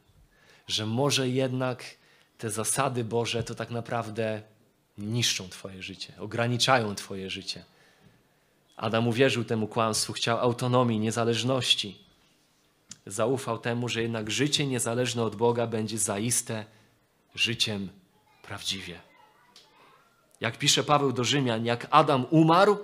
że 0.68 0.86
może 0.86 1.28
jednak 1.28 1.84
te 2.38 2.50
zasady 2.50 3.04
Boże 3.04 3.44
to 3.44 3.54
tak 3.54 3.70
naprawdę 3.70 4.42
niszczą 4.98 5.48
Twoje 5.48 5.82
życie, 5.82 6.12
ograniczają 6.18 6.94
Twoje 6.94 7.30
życie. 7.30 7.64
Adam 8.76 9.08
uwierzył 9.08 9.44
temu 9.44 9.68
kłamstwu, 9.68 10.12
chciał 10.12 10.38
autonomii, 10.38 10.98
niezależności. 10.98 11.98
Zaufał 13.06 13.58
temu, 13.58 13.88
że 13.88 14.02
jednak 14.02 14.30
życie 14.30 14.66
niezależne 14.66 15.22
od 15.22 15.36
Boga 15.36 15.66
będzie 15.66 15.98
zaiste 15.98 16.64
życiem 17.34 17.88
prawdziwie. 18.42 19.07
Jak 20.40 20.58
pisze 20.58 20.84
Paweł 20.84 21.12
do 21.12 21.24
Rzymian, 21.24 21.64
jak 21.64 21.86
Adam 21.90 22.26
umarł, 22.30 22.78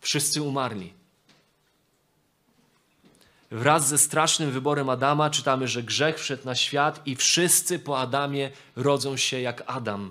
wszyscy 0.00 0.42
umarli. 0.42 0.92
Wraz 3.50 3.88
ze 3.88 3.98
strasznym 3.98 4.50
wyborem 4.50 4.88
Adama 4.88 5.30
czytamy, 5.30 5.68
że 5.68 5.82
grzech 5.82 6.18
wszedł 6.18 6.44
na 6.44 6.54
świat 6.54 7.06
i 7.06 7.16
wszyscy 7.16 7.78
po 7.78 7.98
Adamie 7.98 8.50
rodzą 8.76 9.16
się 9.16 9.40
jak 9.40 9.62
Adam. 9.66 10.10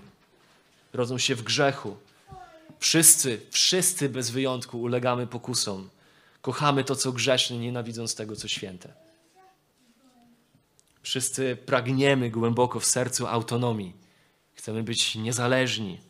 Rodzą 0.93 1.17
się 1.17 1.35
w 1.35 1.43
grzechu. 1.43 1.97
Wszyscy, 2.79 3.41
wszyscy 3.51 4.09
bez 4.09 4.29
wyjątku 4.29 4.81
ulegamy 4.81 5.27
pokusom. 5.27 5.89
Kochamy 6.41 6.83
to, 6.83 6.95
co 6.95 7.11
grzeszne, 7.11 7.57
nienawidząc 7.57 8.15
tego, 8.15 8.35
co 8.35 8.47
święte. 8.47 8.93
Wszyscy 11.01 11.57
pragniemy 11.65 12.29
głęboko 12.29 12.79
w 12.79 12.85
sercu 12.85 13.27
autonomii. 13.27 13.93
Chcemy 14.53 14.83
być 14.83 15.15
niezależni. 15.15 16.06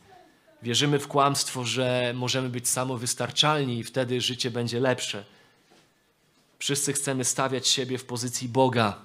Wierzymy 0.62 0.98
w 0.98 1.08
kłamstwo, 1.08 1.64
że 1.64 2.12
możemy 2.16 2.48
być 2.48 2.68
samowystarczalni 2.68 3.78
i 3.78 3.84
wtedy 3.84 4.20
życie 4.20 4.50
będzie 4.50 4.80
lepsze. 4.80 5.24
Wszyscy 6.58 6.92
chcemy 6.92 7.24
stawiać 7.24 7.68
siebie 7.68 7.98
w 7.98 8.04
pozycji 8.04 8.48
Boga. 8.48 8.98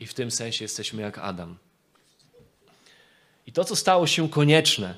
I 0.00 0.06
w 0.06 0.14
tym 0.14 0.30
sensie 0.30 0.64
jesteśmy 0.64 1.02
jak 1.02 1.18
Adam. 1.18 1.56
I 3.46 3.52
to, 3.52 3.64
co 3.64 3.76
stało 3.76 4.06
się 4.06 4.28
konieczne, 4.28 4.94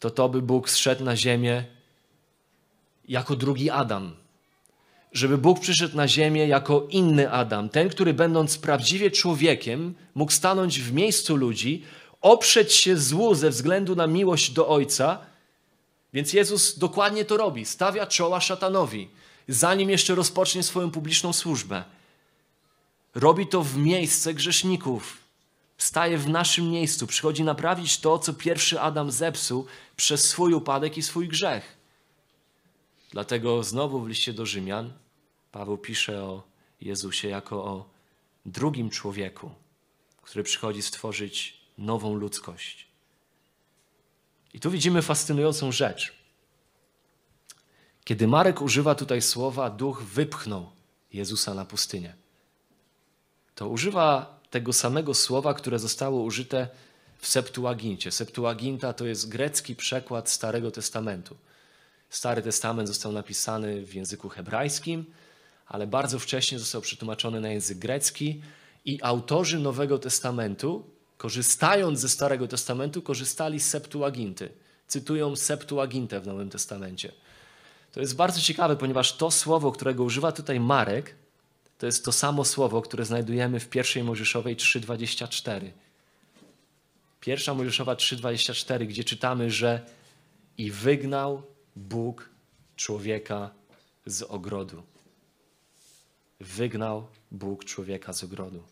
to 0.00 0.10
to, 0.10 0.28
by 0.28 0.42
Bóg 0.42 0.70
zszedł 0.70 1.04
na 1.04 1.16
ziemię 1.16 1.64
jako 3.08 3.36
drugi 3.36 3.70
Adam. 3.70 4.16
Żeby 5.12 5.38
Bóg 5.38 5.60
przyszedł 5.60 5.96
na 5.96 6.08
ziemię 6.08 6.46
jako 6.46 6.86
inny 6.90 7.30
Adam, 7.30 7.68
ten, 7.68 7.88
który 7.88 8.14
będąc 8.14 8.58
prawdziwie 8.58 9.10
człowiekiem, 9.10 9.94
mógł 10.14 10.32
stanąć 10.32 10.80
w 10.80 10.92
miejscu 10.92 11.36
ludzi, 11.36 11.84
oprzeć 12.20 12.74
się 12.74 12.96
złu 12.96 13.34
ze 13.34 13.50
względu 13.50 13.96
na 13.96 14.06
miłość 14.06 14.50
do 14.50 14.68
Ojca. 14.68 15.18
Więc 16.12 16.32
Jezus 16.32 16.78
dokładnie 16.78 17.24
to 17.24 17.36
robi. 17.36 17.64
Stawia 17.64 18.06
czoła 18.06 18.40
szatanowi, 18.40 19.08
zanim 19.48 19.90
jeszcze 19.90 20.14
rozpocznie 20.14 20.62
swoją 20.62 20.90
publiczną 20.90 21.32
służbę. 21.32 21.84
Robi 23.14 23.46
to 23.46 23.62
w 23.62 23.76
miejsce 23.76 24.34
grzeszników. 24.34 25.16
Staje 25.78 26.18
w 26.18 26.28
naszym 26.28 26.70
miejscu, 26.70 27.06
przychodzi 27.06 27.44
naprawić 27.44 28.00
to, 28.00 28.18
co 28.18 28.34
pierwszy 28.34 28.80
Adam 28.80 29.10
zepsuł 29.10 29.66
przez 29.96 30.28
swój 30.28 30.54
upadek 30.54 30.98
i 30.98 31.02
swój 31.02 31.28
grzech. 31.28 31.76
Dlatego 33.10 33.62
znowu 33.62 34.00
w 34.00 34.08
liście 34.08 34.32
do 34.32 34.46
Rzymian 34.46 34.92
Paweł 35.52 35.78
pisze 35.78 36.22
o 36.22 36.42
Jezusie 36.80 37.28
jako 37.28 37.64
o 37.64 37.88
drugim 38.46 38.90
człowieku, 38.90 39.50
który 40.22 40.44
przychodzi 40.44 40.82
stworzyć 40.82 41.55
nową 41.78 42.14
ludzkość. 42.14 42.86
I 44.54 44.60
tu 44.60 44.70
widzimy 44.70 45.02
fascynującą 45.02 45.72
rzecz. 45.72 46.12
Kiedy 48.04 48.28
Marek 48.28 48.62
używa 48.62 48.94
tutaj 48.94 49.22
słowa 49.22 49.70
duch 49.70 50.02
wypchnął 50.02 50.70
Jezusa 51.12 51.54
na 51.54 51.64
pustynię, 51.64 52.14
to 53.54 53.68
używa 53.68 54.38
tego 54.50 54.72
samego 54.72 55.14
słowa, 55.14 55.54
które 55.54 55.78
zostało 55.78 56.22
użyte 56.22 56.68
w 57.18 57.26
Septuagincie. 57.26 58.12
Septuaginta 58.12 58.92
to 58.92 59.06
jest 59.06 59.28
grecki 59.28 59.76
przekład 59.76 60.30
Starego 60.30 60.70
Testamentu. 60.70 61.36
Stary 62.10 62.42
Testament 62.42 62.88
został 62.88 63.12
napisany 63.12 63.86
w 63.86 63.94
języku 63.94 64.28
hebrajskim, 64.28 65.04
ale 65.66 65.86
bardzo 65.86 66.18
wcześnie 66.18 66.58
został 66.58 66.80
przetłumaczony 66.80 67.40
na 67.40 67.48
język 67.48 67.78
grecki 67.78 68.42
i 68.84 69.02
autorzy 69.02 69.58
Nowego 69.58 69.98
Testamentu, 69.98 70.90
korzystając 71.16 72.00
ze 72.00 72.08
Starego 72.08 72.48
Testamentu, 72.48 73.02
korzystali 73.02 73.60
z 73.60 73.68
Septuaginty. 73.68 74.48
Cytują 74.88 75.36
Septuagintę 75.36 76.20
w 76.20 76.26
Nowym 76.26 76.50
Testamencie. 76.50 77.12
To 77.92 78.00
jest 78.00 78.16
bardzo 78.16 78.40
ciekawe, 78.40 78.76
ponieważ 78.76 79.16
to 79.16 79.30
słowo, 79.30 79.72
którego 79.72 80.04
używa 80.04 80.32
tutaj 80.32 80.60
Marek, 80.60 81.14
to 81.78 81.86
jest 81.86 82.04
to 82.04 82.12
samo 82.12 82.44
słowo, 82.44 82.82
które 82.82 83.04
znajdujemy 83.04 83.60
w 83.60 83.68
pierwszej 83.68 84.04
Mojżeszowej 84.04 84.56
3:24. 84.56 85.70
Pierwsza 87.20 87.54
Mojżeszowa 87.54 87.94
3:24, 87.94 88.86
gdzie 88.86 89.04
czytamy, 89.04 89.50
że 89.50 89.86
i 90.58 90.70
wygnał 90.70 91.42
Bóg 91.76 92.30
człowieka 92.76 93.50
z 94.06 94.22
ogrodu. 94.22 94.82
Wygnał 96.40 97.06
Bóg 97.30 97.64
człowieka 97.64 98.12
z 98.12 98.24
ogrodu. 98.24 98.62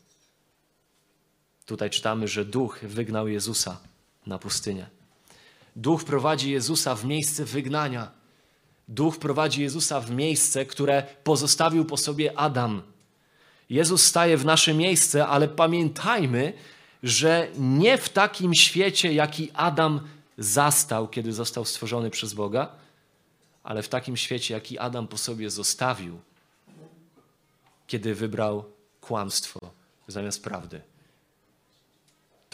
Tutaj 1.67 1.91
czytamy, 1.91 2.29
że 2.29 2.45
duch 2.45 2.79
wygnał 2.83 3.29
Jezusa 3.29 3.81
na 4.27 4.39
pustynię. 4.39 4.87
Duch 5.77 6.05
prowadzi 6.05 6.51
Jezusa 6.51 6.95
w 6.95 7.05
miejsce 7.05 7.45
wygnania. 7.45 8.11
Duch 8.89 9.19
prowadzi 9.19 9.63
Jezusa 9.63 10.01
w 10.01 10.11
miejsce, 10.11 10.67
które 10.67 11.03
pozostawił 11.25 11.85
po 11.85 11.97
sobie 11.97 12.39
Adam. 12.39 12.83
Jezus 13.71 14.03
staje 14.03 14.37
w 14.37 14.45
nasze 14.45 14.75
miejsce, 14.75 15.27
ale 15.27 15.49
pamiętajmy, 15.49 16.53
że 17.03 17.49
nie 17.59 17.99
w 17.99 18.09
takim 18.09 18.55
świecie, 18.55 19.13
jaki 19.13 19.51
Adam 19.55 20.01
zastał, 20.39 21.09
kiedy 21.09 21.33
został 21.33 21.65
stworzony 21.65 22.11
przez 22.11 22.35
Boga, 22.35 22.73
ale 23.63 23.83
w 23.83 23.89
takim 23.89 24.17
świecie, 24.17 24.55
jaki 24.55 24.79
Adam 24.79 25.09
po 25.09 25.19
sobie 25.19 25.51
zostawił, 25.51 26.21
kiedy 27.87 28.15
wybrał 28.15 28.65
kłamstwo 29.01 29.61
zamiast 30.09 30.45
prawdy. 30.45 30.81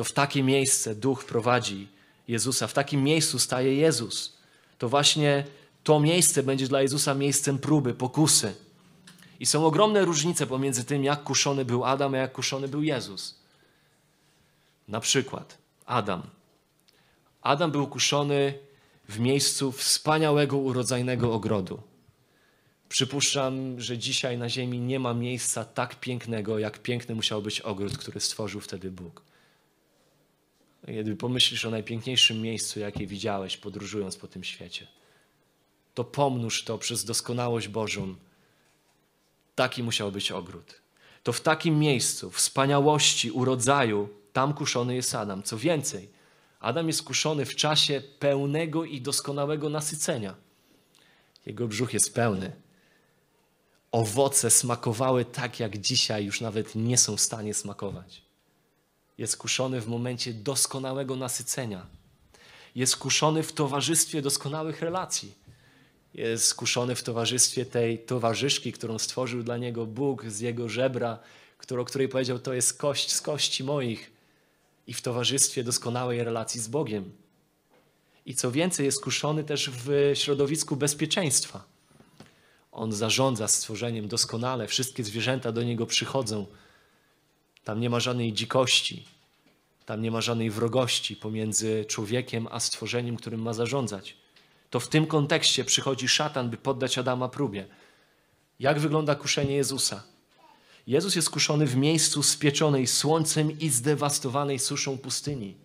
To 0.01 0.05
w 0.05 0.13
takie 0.13 0.43
miejsce 0.43 0.95
duch 0.95 1.25
prowadzi 1.25 1.89
Jezusa, 2.29 2.67
w 2.67 2.73
takim 2.73 3.05
miejscu 3.05 3.39
staje 3.39 3.75
Jezus. 3.75 4.37
To 4.79 4.89
właśnie 4.89 5.45
to 5.85 6.01
miejsce 6.01 6.43
będzie 6.43 6.69
dla 6.69 6.83
Jezusa 6.83 7.15
miejscem 7.15 7.59
próby, 7.59 7.95
pokusy. 7.95 8.55
I 9.41 9.47
są 9.47 9.67
ogromne 9.67 10.05
różnice 10.05 10.47
pomiędzy 10.47 10.85
tym, 10.85 11.05
jak 11.05 11.23
kuszony 11.23 11.65
był 11.65 11.85
Adam, 11.85 12.15
a 12.15 12.17
jak 12.17 12.33
kuszony 12.33 12.69
był 12.69 12.83
Jezus. 12.83 13.39
Na 14.89 15.01
przykład 15.01 15.59
Adam. 15.87 16.23
Adam 17.43 17.71
był 17.71 17.87
kuszony 17.87 18.59
w 19.09 19.19
miejscu 19.19 19.73
wspaniałego, 19.73 20.57
urodzajnego 20.57 21.35
ogrodu. 21.35 21.83
Przypuszczam, 22.89 23.81
że 23.81 23.99
dzisiaj 23.99 24.39
na 24.39 24.49
Ziemi 24.49 24.81
nie 24.81 24.99
ma 24.99 25.15
miejsca 25.15 25.65
tak 25.65 26.01
pięknego, 26.01 26.59
jak 26.59 26.79
piękny 26.79 27.15
musiał 27.15 27.43
być 27.43 27.61
ogród, 27.61 27.99
który 27.99 28.21
stworzył 28.21 28.61
wtedy 28.61 28.91
Bóg. 28.91 29.30
Kiedy 30.91 31.17
pomyślisz 31.17 31.65
o 31.65 31.71
najpiękniejszym 31.71 32.43
miejscu, 32.43 32.81
jakie 32.81 33.07
widziałeś, 33.07 33.57
podróżując 33.57 34.17
po 34.17 34.29
tym 34.29 34.45
świecie, 34.45 34.87
to 35.95 36.05
pomnóż 36.05 36.65
to 36.65 36.79
przez 36.79 37.05
doskonałość 37.05 37.69
Bożą. 37.69 38.15
Taki 39.55 39.83
musiał 39.83 40.13
być 40.13 40.33
ogród. 40.33 40.81
To 41.23 41.33
w 41.33 41.41
takim 41.41 41.79
miejscu, 41.79 42.31
wspaniałości, 42.31 43.31
urodzaju, 43.31 44.09
tam 44.33 44.55
kuszony 44.55 44.95
jest 44.95 45.15
Adam. 45.15 45.43
Co 45.43 45.59
więcej, 45.59 46.09
Adam 46.61 46.87
jest 46.87 47.03
kuszony 47.03 47.47
w 47.47 47.57
czasie 47.57 48.03
pełnego 48.19 48.85
i 48.85 49.01
doskonałego 49.01 49.69
nasycenia. 49.69 50.35
Jego 51.47 51.69
brzuch 51.69 51.93
jest 51.93 52.15
pełny. 52.15 52.53
Owoce 53.93 54.51
smakowały 54.51 55.25
tak, 55.25 55.61
jak 55.61 55.79
dzisiaj 55.79 56.25
już 56.25 56.41
nawet 56.41 56.75
nie 56.75 56.99
są 56.99 57.17
w 57.17 57.21
stanie 57.21 57.55
smakować. 57.55 58.30
Jest 59.21 59.37
kuszony 59.37 59.81
w 59.81 59.89
momencie 59.89 60.35
doskonałego 60.35 61.17
nasycenia. 61.17 61.87
Jest 62.75 62.97
kuszony 62.97 63.43
w 63.43 63.53
towarzystwie 63.53 64.23
doskonałych 64.23 64.83
relacji. 64.83 65.35
Jest 66.15 66.47
skuszony 66.47 66.95
w 66.95 67.03
towarzystwie 67.03 67.67
tej 67.67 67.99
towarzyszki, 67.99 68.73
którą 68.73 68.99
stworzył 68.99 69.43
dla 69.43 69.57
niego 69.57 69.87
Bóg 69.87 70.25
z 70.25 70.41
jego 70.41 70.69
żebra, 70.69 71.19
o 71.79 71.85
której 71.85 72.09
powiedział: 72.09 72.39
To 72.39 72.53
jest 72.53 72.79
kość 72.79 73.13
z 73.13 73.21
kości 73.21 73.65
moich 73.65 74.11
i 74.87 74.95
w 74.95 75.03
towarzystwie 75.03 75.65
doskonałej 75.65 76.25
relacji 76.25 76.61
z 76.61 76.69
Bogiem. 76.69 77.13
I 78.27 78.35
co 78.35 78.53
więcej, 78.53 78.87
jest 78.87 79.03
kuszony 79.03 79.45
też 79.45 79.71
w 79.71 80.13
środowisku 80.15 80.77
bezpieczeństwa. 80.77 81.65
On 82.73 82.93
zarządza 82.93 83.49
stworzeniem 83.49 84.09
doskonale, 84.09 84.67
wszystkie 84.67 85.05
zwierzęta 85.05 85.53
do 85.53 85.63
niego 85.63 85.87
przychodzą. 85.87 86.47
Tam 87.71 87.81
nie 87.81 87.91
ma 87.91 88.01
żadnej 88.01 88.33
dzikości, 88.33 89.05
tam 89.87 90.03
nie 90.03 90.11
ma 90.11 90.21
żadnej 90.21 90.51
wrogości 90.51 91.17
pomiędzy 91.17 91.85
człowiekiem 91.89 92.49
a 92.51 92.61
stworzeniem, 92.61 93.17
którym 93.17 93.43
ma 93.43 93.53
zarządzać. 93.53 94.17
To 94.71 94.81
w 94.81 94.89
tym 94.89 95.07
kontekście 95.07 95.65
przychodzi 95.65 96.09
szatan, 96.09 96.51
by 96.51 96.57
poddać 96.57 96.99
Adama 96.99 97.29
próbie. 97.29 97.67
Jak 98.61 98.81
wygląda 98.81 99.15
kuszenie 99.15 99.55
Jezusa? 99.55 100.03
Jezus 100.87 101.17
jest 101.17 101.31
kuszony 101.31 101.67
w 101.67 101.77
miejscu 101.77 102.23
spieczonej 102.23 102.87
słońcem 102.87 103.59
i 103.61 103.69
zdewastowanej 103.69 104.59
suszą 104.59 104.99
pustyni. 104.99 105.57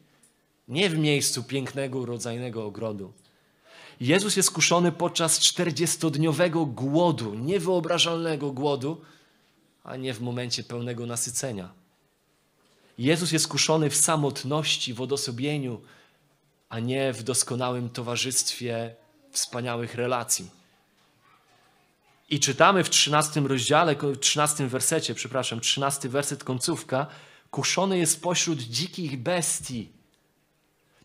Nie 0.68 0.90
w 0.90 0.98
miejscu 0.98 1.44
pięknego, 1.44 2.00
urodzajnego 2.00 2.66
ogrodu. 2.66 3.14
Jezus 4.00 4.36
jest 4.36 4.52
kuszony 4.52 4.92
podczas 4.92 5.40
czterdziestodniowego 5.40 6.66
głodu, 6.66 7.34
niewyobrażalnego 7.34 8.52
głodu, 8.52 9.02
a 9.84 9.96
nie 9.96 10.14
w 10.14 10.22
momencie 10.22 10.64
pełnego 10.64 11.06
nasycenia. 11.06 11.85
Jezus 12.98 13.32
jest 13.32 13.48
kuszony 13.48 13.90
w 13.90 13.96
samotności, 13.96 14.94
w 14.94 15.02
odosobieniu, 15.02 15.82
a 16.70 16.80
nie 16.80 17.14
w 17.14 17.24
doskonałym 17.24 17.90
towarzystwie 17.90 18.96
wspaniałych 19.32 19.96
relacji. 19.96 20.50
I 22.30 22.40
czytamy 22.40 22.84
w 22.84 22.90
13 22.90 23.40
rozdziale, 23.42 23.96
13 24.20 24.68
wersecie, 24.68 25.16
przepraszam, 25.16 25.60
13 25.60 26.10
werset 26.10 26.44
końcówka, 26.44 27.08
kuszony 27.52 27.98
jest 27.98 28.22
pośród 28.22 28.60
dzikich 28.60 29.22
bestii. 29.22 29.90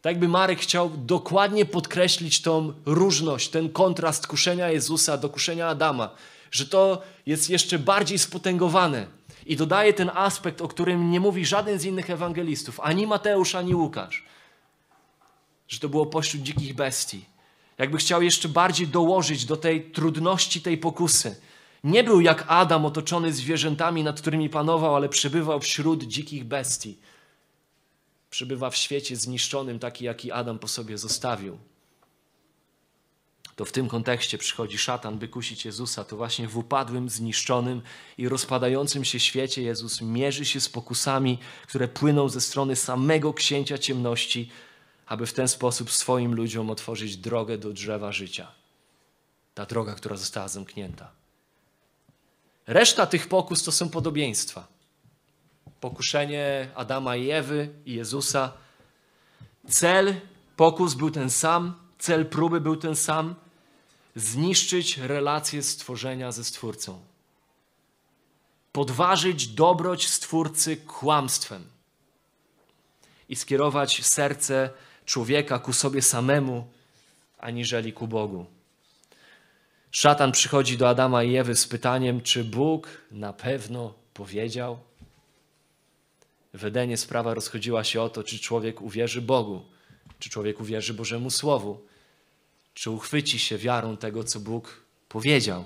Tak 0.02 0.10
jakby 0.12 0.28
Marek 0.28 0.60
chciał 0.60 0.90
dokładnie 0.96 1.64
podkreślić 1.64 2.42
tą 2.42 2.72
różność, 2.86 3.48
ten 3.48 3.72
kontrast 3.72 4.26
kuszenia 4.26 4.70
Jezusa 4.70 5.16
do 5.16 5.28
kuszenia 5.28 5.68
Adama, 5.68 6.10
że 6.50 6.66
to 6.66 7.02
jest 7.26 7.50
jeszcze 7.50 7.78
bardziej 7.78 8.18
spotęgowane. 8.18 9.06
I 9.50 9.56
dodaje 9.56 9.92
ten 9.92 10.10
aspekt, 10.14 10.60
o 10.60 10.68
którym 10.68 11.10
nie 11.10 11.20
mówi 11.20 11.46
żaden 11.46 11.78
z 11.78 11.84
innych 11.84 12.10
ewangelistów, 12.10 12.80
ani 12.80 13.06
Mateusz, 13.06 13.54
ani 13.54 13.74
Łukasz, 13.74 14.24
że 15.68 15.80
to 15.80 15.88
było 15.88 16.06
pośród 16.06 16.42
dzikich 16.42 16.74
bestii. 16.74 17.24
Jakby 17.78 17.98
chciał 17.98 18.22
jeszcze 18.22 18.48
bardziej 18.48 18.86
dołożyć 18.86 19.44
do 19.44 19.56
tej 19.56 19.90
trudności 19.90 20.60
tej 20.60 20.78
pokusy. 20.78 21.40
Nie 21.84 22.04
był 22.04 22.20
jak 22.20 22.44
Adam 22.48 22.84
otoczony 22.84 23.32
zwierzętami, 23.32 24.04
nad 24.04 24.20
którymi 24.20 24.48
panował, 24.48 24.96
ale 24.96 25.08
przebywał 25.08 25.60
wśród 25.60 26.04
dzikich 26.04 26.44
bestii 26.44 26.98
przebywa 28.30 28.70
w 28.70 28.76
świecie 28.76 29.16
zniszczonym, 29.16 29.78
taki 29.78 30.04
jaki 30.04 30.32
Adam 30.32 30.58
po 30.58 30.68
sobie 30.68 30.98
zostawił. 30.98 31.58
To 33.56 33.64
w 33.64 33.72
tym 33.72 33.88
kontekście 33.88 34.38
przychodzi 34.38 34.78
szatan, 34.78 35.18
by 35.18 35.28
kusić 35.28 35.64
Jezusa. 35.64 36.04
To 36.04 36.16
właśnie 36.16 36.48
w 36.48 36.56
upadłym, 36.56 37.08
zniszczonym 37.08 37.82
i 38.18 38.28
rozpadającym 38.28 39.04
się 39.04 39.20
świecie 39.20 39.62
Jezus 39.62 40.00
mierzy 40.00 40.44
się 40.44 40.60
z 40.60 40.68
pokusami, 40.68 41.38
które 41.66 41.88
płyną 41.88 42.28
ze 42.28 42.40
strony 42.40 42.76
samego 42.76 43.34
księcia 43.34 43.78
ciemności, 43.78 44.50
aby 45.06 45.26
w 45.26 45.32
ten 45.32 45.48
sposób 45.48 45.90
swoim 45.90 46.34
ludziom 46.34 46.70
otworzyć 46.70 47.16
drogę 47.16 47.58
do 47.58 47.72
drzewa 47.72 48.12
życia. 48.12 48.52
Ta 49.54 49.66
droga, 49.66 49.94
która 49.94 50.16
została 50.16 50.48
zamknięta. 50.48 51.10
Reszta 52.66 53.06
tych 53.06 53.28
pokus 53.28 53.62
to 53.62 53.72
są 53.72 53.88
podobieństwa 53.88 54.80
pokuszenie 55.80 56.68
Adama 56.74 57.16
i 57.16 57.30
Ewy 57.30 57.68
i 57.86 57.94
Jezusa. 57.94 58.52
Cel 59.68 60.14
pokus 60.56 60.94
był 60.94 61.10
ten 61.10 61.30
sam, 61.30 61.74
cel 62.00 62.26
próby 62.26 62.60
był 62.60 62.76
ten 62.76 62.96
sam 62.96 63.34
zniszczyć 64.14 64.98
relację 64.98 65.62
stworzenia 65.62 66.32
ze 66.32 66.44
Stwórcą. 66.44 67.00
Podważyć 68.72 69.48
dobroć 69.48 70.08
Stwórcy 70.08 70.76
kłamstwem 70.76 71.64
i 73.28 73.36
skierować 73.36 74.04
serce 74.04 74.70
człowieka 75.04 75.58
ku 75.58 75.72
sobie 75.72 76.02
samemu, 76.02 76.68
aniżeli 77.38 77.92
ku 77.92 78.08
Bogu. 78.08 78.46
Szatan 79.90 80.32
przychodzi 80.32 80.76
do 80.78 80.88
Adama 80.88 81.22
i 81.22 81.36
Ewy 81.36 81.56
z 81.56 81.66
pytaniem, 81.66 82.20
czy 82.20 82.44
Bóg 82.44 82.88
na 83.10 83.32
pewno 83.32 83.94
powiedział? 84.14 84.78
W 86.54 86.64
Edenie 86.64 86.96
sprawa 86.96 87.34
rozchodziła 87.34 87.84
się 87.84 88.02
o 88.02 88.08
to, 88.08 88.22
czy 88.24 88.38
człowiek 88.38 88.82
uwierzy 88.82 89.22
Bogu, 89.22 89.62
czy 90.18 90.30
człowiek 90.30 90.60
uwierzy 90.60 90.94
Bożemu 90.94 91.30
Słowu, 91.30 91.89
czy 92.80 92.90
uchwyci 92.90 93.38
się 93.38 93.58
wiarą 93.58 93.96
tego, 93.96 94.24
co 94.24 94.40
Bóg 94.40 94.84
powiedział. 95.08 95.64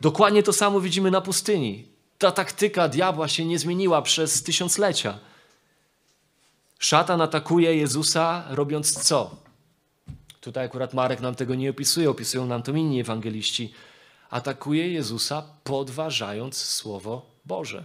Dokładnie 0.00 0.42
to 0.42 0.52
samo 0.52 0.80
widzimy 0.80 1.10
na 1.10 1.20
pustyni. 1.20 1.88
Ta 2.18 2.30
taktyka 2.30 2.88
diabła 2.88 3.28
się 3.28 3.44
nie 3.44 3.58
zmieniła 3.58 4.02
przez 4.02 4.42
tysiąclecia. 4.42 5.18
Szatan 6.78 7.20
atakuje 7.20 7.76
Jezusa, 7.76 8.44
robiąc 8.48 9.04
co? 9.04 9.36
Tutaj 10.40 10.66
akurat 10.66 10.94
Marek 10.94 11.20
nam 11.20 11.34
tego 11.34 11.54
nie 11.54 11.70
opisuje, 11.70 12.10
opisują 12.10 12.46
nam 12.46 12.62
to 12.62 12.72
inni 12.72 13.00
ewangeliści. 13.00 13.72
Atakuje 14.30 14.92
Jezusa, 14.92 15.42
podważając 15.64 16.56
Słowo 16.56 17.26
Boże 17.44 17.84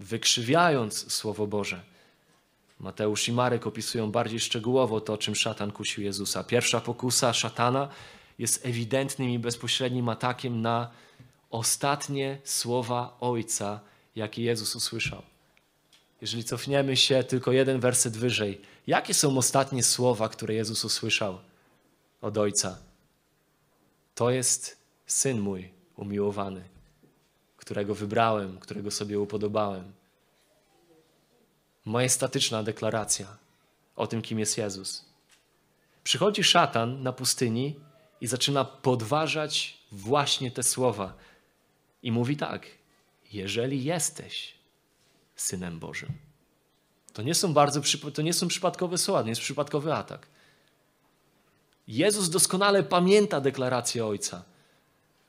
wykrzywiając 0.00 1.12
Słowo 1.12 1.46
Boże. 1.46 1.80
Mateusz 2.80 3.28
i 3.28 3.32
Marek 3.32 3.66
opisują 3.66 4.10
bardziej 4.10 4.40
szczegółowo 4.40 5.00
to, 5.00 5.18
czym 5.18 5.34
szatan 5.34 5.72
kusił 5.72 6.04
Jezusa. 6.04 6.44
Pierwsza 6.44 6.80
pokusa 6.80 7.32
szatana 7.32 7.88
jest 8.38 8.66
ewidentnym 8.66 9.30
i 9.30 9.38
bezpośrednim 9.38 10.08
atakiem 10.08 10.62
na 10.62 10.90
ostatnie 11.50 12.38
słowa 12.44 13.16
Ojca, 13.20 13.80
jakie 14.16 14.42
Jezus 14.42 14.76
usłyszał. 14.76 15.22
Jeżeli 16.20 16.44
cofniemy 16.44 16.96
się 16.96 17.24
tylko 17.24 17.52
jeden 17.52 17.80
werset 17.80 18.16
wyżej, 18.16 18.60
jakie 18.86 19.14
są 19.14 19.38
ostatnie 19.38 19.82
słowa, 19.82 20.28
które 20.28 20.54
Jezus 20.54 20.84
usłyszał 20.84 21.38
od 22.20 22.38
Ojca? 22.38 22.78
To 24.14 24.30
jest 24.30 24.76
syn 25.06 25.40
mój 25.40 25.70
umiłowany 25.96 26.64
którego 27.70 27.94
wybrałem, 27.94 28.58
którego 28.58 28.90
sobie 28.90 29.20
upodobałem. 29.20 29.92
Majestatyczna 31.84 32.62
deklaracja 32.62 33.36
o 33.96 34.06
tym, 34.06 34.22
kim 34.22 34.38
jest 34.38 34.58
Jezus. 34.58 35.04
Przychodzi 36.04 36.44
szatan 36.44 37.02
na 37.02 37.12
pustyni 37.12 37.80
i 38.20 38.26
zaczyna 38.26 38.64
podważać 38.64 39.78
właśnie 39.92 40.50
te 40.50 40.62
słowa. 40.62 41.14
I 42.02 42.12
mówi 42.12 42.36
tak: 42.36 42.66
Jeżeli 43.32 43.84
jesteś 43.84 44.54
synem 45.36 45.78
Bożym. 45.78 46.08
To 47.12 47.22
nie 47.22 47.34
są 47.34 47.54
bardzo 47.54 47.80
to 48.14 48.22
nie 48.22 48.32
są 48.32 48.48
przypadkowe 48.48 48.98
słowa, 48.98 49.22
nie 49.22 49.28
jest 49.28 49.40
przypadkowy 49.40 49.94
atak. 49.94 50.26
Jezus 51.88 52.30
doskonale 52.30 52.82
pamięta 52.82 53.40
deklarację 53.40 54.06
Ojca. 54.06 54.44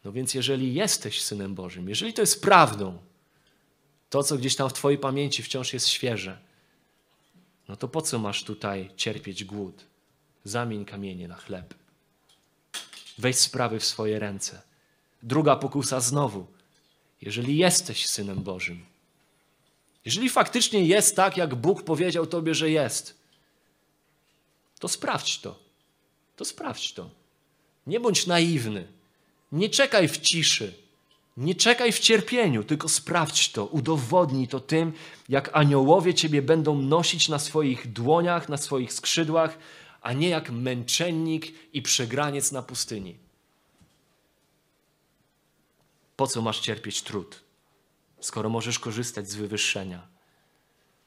No 0.04 0.12
więc 0.12 0.34
jeżeli 0.34 0.74
jesteś 0.74 1.22
Synem 1.22 1.56
Bożym, 1.56 1.90
jeżeli 1.90 2.14
to 2.14 2.22
jest 2.22 2.42
prawdą, 2.42 2.98
to 4.12 4.24
co 4.24 4.38
gdzieś 4.38 4.56
tam 4.56 4.70
w 4.70 4.74
Twojej 4.74 5.00
pamięci 5.00 5.44
wciąż 5.44 5.74
jest 5.74 5.88
świeże, 5.88 6.40
no 7.68 7.76
to 7.76 7.88
po 7.88 8.02
co 8.02 8.20
masz 8.20 8.44
tutaj 8.44 8.90
cierpieć 8.96 9.44
głód? 9.44 9.86
Zamień 10.44 10.86
kamienie 10.86 11.28
na 11.28 11.36
chleb. 11.36 11.74
Weź 13.18 13.36
sprawy 13.36 13.80
w 13.80 13.86
swoje 13.86 14.20
ręce. 14.20 14.62
Druga 15.24 15.56
pokusa 15.56 16.00
znowu. 16.00 16.48
Jeżeli 17.22 17.58
jesteś 17.58 18.08
Synem 18.08 18.44
Bożym, 18.44 18.86
jeżeli 20.06 20.30
faktycznie 20.30 20.86
jest 20.86 21.16
tak, 21.16 21.38
jak 21.38 21.56
Bóg 21.56 21.84
powiedział 21.84 22.28
Tobie, 22.28 22.56
że 22.56 22.70
jest, 22.70 23.18
to 24.80 24.88
sprawdź 24.88 25.40
to. 25.40 25.60
To 26.36 26.46
sprawdź 26.46 26.94
to. 26.94 27.10
Nie 27.88 28.00
bądź 28.00 28.28
naiwny. 28.28 28.88
Nie 29.52 29.70
czekaj 29.70 30.08
w 30.08 30.18
ciszy, 30.18 30.74
nie 31.38 31.56
czekaj 31.56 31.92
w 31.92 32.00
cierpieniu, 32.00 32.64
tylko 32.64 32.90
sprawdź 32.90 33.52
to, 33.52 33.66
udowodnij 33.66 34.48
to 34.48 34.60
tym, 34.60 34.94
jak 35.30 35.50
aniołowie 35.54 36.14
Ciebie 36.14 36.42
będą 36.42 36.82
nosić 36.82 37.30
na 37.30 37.40
swoich 37.40 37.94
dłoniach, 37.94 38.50
na 38.50 38.58
swoich 38.58 38.94
skrzydłach, 38.94 39.58
a 40.02 40.14
nie 40.14 40.30
jak 40.30 40.52
męczennik 40.52 41.74
i 41.74 41.82
przegraniec 41.82 42.52
na 42.52 42.62
pustyni. 42.62 43.18
Po 46.16 46.28
co 46.28 46.42
masz 46.42 46.60
cierpieć 46.60 47.02
trud, 47.02 47.44
skoro 48.20 48.50
możesz 48.50 48.80
korzystać 48.80 49.30
z 49.30 49.36
wywyższenia? 49.36 50.08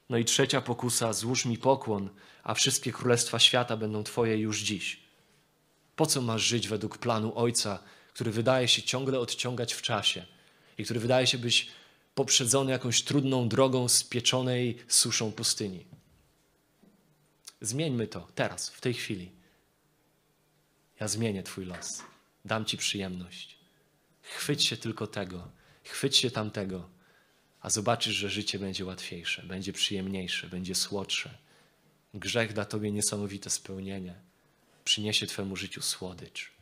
No 0.09 0.17
i 0.17 0.25
trzecia 0.25 0.61
pokusa: 0.61 1.13
złóż 1.13 1.45
mi 1.45 1.57
pokłon, 1.57 2.09
a 2.43 2.53
wszystkie 2.53 2.91
królestwa 2.91 3.39
świata 3.39 3.77
będą 3.77 4.03
Twoje 4.03 4.37
już 4.37 4.61
dziś. 4.61 4.99
Po 5.95 6.05
co 6.05 6.21
masz 6.21 6.41
żyć 6.41 6.67
według 6.67 6.97
planu 6.97 7.31
Ojca, 7.35 7.79
który 8.15 8.31
wydaje 8.31 8.67
się 8.67 8.81
ciągle 8.81 9.19
odciągać 9.19 9.73
w 9.73 9.81
czasie 9.81 10.25
i 10.77 10.83
który 10.83 10.99
wydaje 10.99 11.27
się 11.27 11.37
być 11.37 11.67
poprzedzony 12.15 12.71
jakąś 12.71 13.01
trudną 13.01 13.49
drogą 13.49 13.87
spieczonej 13.87 14.77
suszą 14.87 15.31
pustyni. 15.31 15.85
Zmieńmy 17.61 18.07
to 18.07 18.27
teraz, 18.35 18.69
w 18.69 18.81
tej 18.81 18.93
chwili. 18.93 19.31
Ja 20.99 21.07
zmienię 21.07 21.43
Twój 21.43 21.65
los. 21.65 22.03
Dam 22.45 22.65
Ci 22.65 22.77
przyjemność. 22.77 23.57
Chwyć 24.21 24.65
się 24.65 24.77
tylko 24.77 25.07
tego, 25.07 25.51
chwyć 25.83 26.17
się 26.17 26.31
tamtego, 26.31 26.89
a 27.61 27.69
zobaczysz, 27.69 28.15
że 28.15 28.29
życie 28.29 28.59
będzie 28.59 28.85
łatwiejsze, 28.85 29.43
będzie 29.43 29.73
przyjemniejsze, 29.73 30.47
będzie 30.47 30.75
słodsze. 30.75 31.37
Grzech 32.13 32.53
da 32.53 32.65
Tobie 32.65 32.91
niesamowite 32.91 33.49
spełnienie, 33.49 34.15
przyniesie 34.83 35.27
Twemu 35.27 35.55
życiu 35.55 35.81
słodycz. 35.81 36.54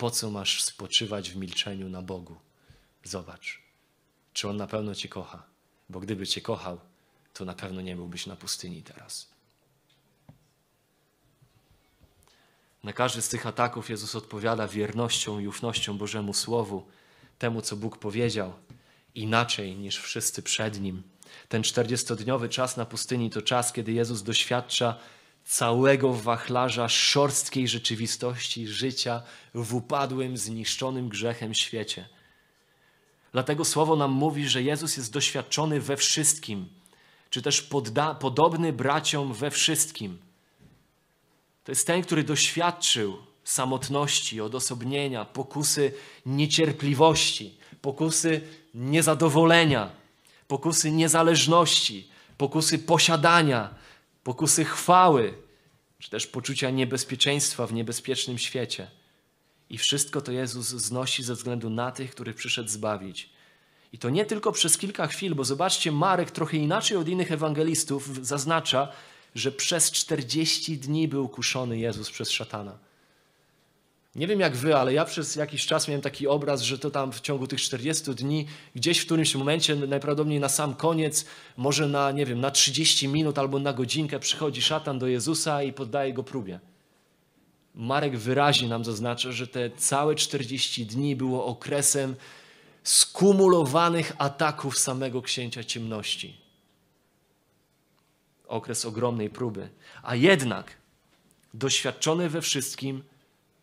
Po 0.00 0.10
co 0.10 0.30
masz 0.30 0.62
spoczywać 0.62 1.30
w 1.30 1.36
milczeniu 1.36 1.88
na 1.88 2.02
Bogu? 2.02 2.36
Zobacz, 3.04 3.62
czy 4.32 4.48
On 4.48 4.56
na 4.56 4.66
pewno 4.66 4.94
Cię 4.94 5.08
kocha, 5.08 5.42
bo 5.88 6.00
gdyby 6.00 6.26
Cię 6.26 6.40
kochał, 6.40 6.80
to 7.34 7.44
na 7.44 7.54
pewno 7.54 7.80
nie 7.80 7.96
byłbyś 7.96 8.26
na 8.26 8.36
pustyni 8.36 8.82
teraz. 8.82 9.28
Na 12.84 12.92
każdy 12.92 13.22
z 13.22 13.28
tych 13.28 13.46
ataków 13.46 13.90
Jezus 13.90 14.14
odpowiada 14.14 14.68
wiernością 14.68 15.38
i 15.38 15.48
ufnością 15.48 15.98
Bożemu 15.98 16.34
Słowu, 16.34 16.86
temu, 17.38 17.62
co 17.62 17.76
Bóg 17.76 17.98
powiedział, 17.98 18.52
inaczej 19.14 19.76
niż 19.76 19.98
wszyscy 19.98 20.42
przed 20.42 20.80
Nim. 20.80 21.02
Ten 21.48 21.62
czterdziestodniowy 21.62 22.48
czas 22.48 22.76
na 22.76 22.86
pustyni 22.86 23.30
to 23.30 23.42
czas, 23.42 23.72
kiedy 23.72 23.92
Jezus 23.92 24.22
doświadcza 24.22 24.98
całego 25.50 26.12
wachlarza 26.12 26.88
szorstkiej 26.88 27.68
rzeczywistości 27.68 28.68
życia 28.68 29.22
w 29.54 29.74
upadłym, 29.74 30.36
zniszczonym 30.36 31.08
grzechem 31.08 31.54
świecie. 31.54 32.08
Dlatego 33.32 33.64
słowo 33.64 33.96
nam 33.96 34.10
mówi, 34.10 34.48
że 34.48 34.62
Jezus 34.62 34.96
jest 34.96 35.12
doświadczony 35.12 35.80
we 35.80 35.96
wszystkim, 35.96 36.68
czy 37.30 37.42
też 37.42 37.62
podda, 37.62 38.14
podobny 38.14 38.72
braciom 38.72 39.32
we 39.32 39.50
wszystkim. 39.50 40.18
To 41.64 41.72
jest 41.72 41.86
ten, 41.86 42.02
który 42.02 42.24
doświadczył 42.24 43.16
samotności, 43.44 44.40
odosobnienia, 44.40 45.24
pokusy 45.24 45.92
niecierpliwości, 46.26 47.58
pokusy 47.82 48.40
niezadowolenia, 48.74 49.90
pokusy 50.48 50.90
niezależności, 50.90 52.08
pokusy 52.38 52.78
posiadania, 52.78 53.79
pokusy 54.24 54.64
chwały, 54.64 55.34
czy 55.98 56.10
też 56.10 56.26
poczucia 56.26 56.70
niebezpieczeństwa 56.70 57.66
w 57.66 57.72
niebezpiecznym 57.72 58.38
świecie. 58.38 58.90
I 59.70 59.78
wszystko 59.78 60.20
to 60.20 60.32
Jezus 60.32 60.66
znosi 60.66 61.22
ze 61.22 61.34
względu 61.34 61.70
na 61.70 61.92
tych, 61.92 62.10
których 62.10 62.36
przyszedł 62.36 62.68
zbawić. 62.68 63.30
I 63.92 63.98
to 63.98 64.10
nie 64.10 64.24
tylko 64.24 64.52
przez 64.52 64.78
kilka 64.78 65.06
chwil, 65.06 65.34
bo 65.34 65.44
zobaczcie, 65.44 65.92
Marek 65.92 66.30
trochę 66.30 66.56
inaczej 66.56 66.96
od 66.96 67.08
innych 67.08 67.32
ewangelistów 67.32 68.26
zaznacza, 68.26 68.92
że 69.34 69.52
przez 69.52 69.90
40 69.90 70.78
dni 70.78 71.08
był 71.08 71.28
kuszony 71.28 71.78
Jezus 71.78 72.10
przez 72.10 72.30
szatana. 72.30 72.78
Nie 74.14 74.26
wiem 74.26 74.40
jak 74.40 74.56
wy, 74.56 74.76
ale 74.76 74.92
ja 74.92 75.04
przez 75.04 75.36
jakiś 75.36 75.66
czas 75.66 75.88
miałem 75.88 76.02
taki 76.02 76.28
obraz, 76.28 76.62
że 76.62 76.78
to 76.78 76.90
tam 76.90 77.12
w 77.12 77.20
ciągu 77.20 77.46
tych 77.46 77.60
40 77.60 78.14
dni, 78.14 78.46
gdzieś 78.74 78.98
w 78.98 79.04
którymś 79.06 79.34
momencie, 79.34 79.76
najprawdopodobniej 79.76 80.40
na 80.40 80.48
sam 80.48 80.74
koniec, 80.74 81.26
może 81.56 81.88
na, 81.88 82.12
nie 82.12 82.26
wiem, 82.26 82.40
na 82.40 82.50
30 82.50 83.08
minut 83.08 83.38
albo 83.38 83.58
na 83.58 83.72
godzinkę 83.72 84.18
przychodzi 84.18 84.62
szatan 84.62 84.98
do 84.98 85.06
Jezusa 85.06 85.62
i 85.62 85.72
poddaje 85.72 86.12
go 86.12 86.22
próbie. 86.22 86.60
Marek 87.74 88.16
wyraźnie 88.16 88.68
nam 88.68 88.84
zaznacza, 88.84 89.32
że 89.32 89.46
te 89.46 89.70
całe 89.70 90.14
40 90.14 90.86
dni 90.86 91.16
było 91.16 91.46
okresem 91.46 92.16
skumulowanych 92.82 94.12
ataków 94.18 94.78
samego 94.78 95.22
księcia 95.22 95.64
ciemności. 95.64 96.36
Okres 98.48 98.84
ogromnej 98.84 99.30
próby. 99.30 99.68
A 100.02 100.14
jednak 100.14 100.76
doświadczony 101.54 102.28
we 102.28 102.42
wszystkim, 102.42 103.02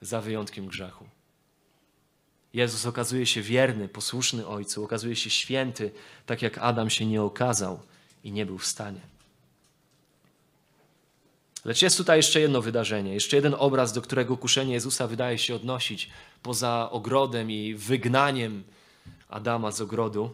za 0.01 0.21
wyjątkiem 0.21 0.67
grzechu. 0.67 1.05
Jezus 2.53 2.85
okazuje 2.85 3.25
się 3.25 3.41
wierny, 3.41 3.87
posłuszny 3.87 4.47
Ojcu, 4.47 4.83
okazuje 4.83 5.15
się 5.15 5.29
święty, 5.29 5.91
tak 6.25 6.41
jak 6.41 6.57
Adam 6.57 6.89
się 6.89 7.05
nie 7.05 7.21
okazał 7.21 7.79
i 8.23 8.31
nie 8.31 8.45
był 8.45 8.57
w 8.57 8.65
stanie. 8.65 9.01
Lecz 11.65 11.81
jest 11.81 11.97
tutaj 11.97 12.19
jeszcze 12.19 12.39
jedno 12.39 12.61
wydarzenie, 12.61 13.13
jeszcze 13.13 13.35
jeden 13.35 13.55
obraz, 13.59 13.93
do 13.93 14.01
którego 14.01 14.37
kuszenie 14.37 14.73
Jezusa 14.73 15.07
wydaje 15.07 15.37
się 15.37 15.55
odnosić 15.55 16.09
poza 16.43 16.89
ogrodem 16.91 17.51
i 17.51 17.75
wygnaniem 17.75 18.63
Adama 19.29 19.71
z 19.71 19.81
ogrodu. 19.81 20.33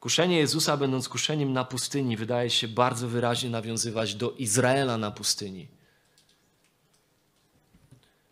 Kuszenie 0.00 0.38
Jezusa, 0.38 0.76
będąc 0.76 1.08
kuszeniem 1.08 1.52
na 1.52 1.64
pustyni, 1.64 2.16
wydaje 2.16 2.50
się 2.50 2.68
bardzo 2.68 3.08
wyraźnie 3.08 3.50
nawiązywać 3.50 4.14
do 4.14 4.30
Izraela 4.30 4.98
na 4.98 5.10
pustyni. 5.10 5.68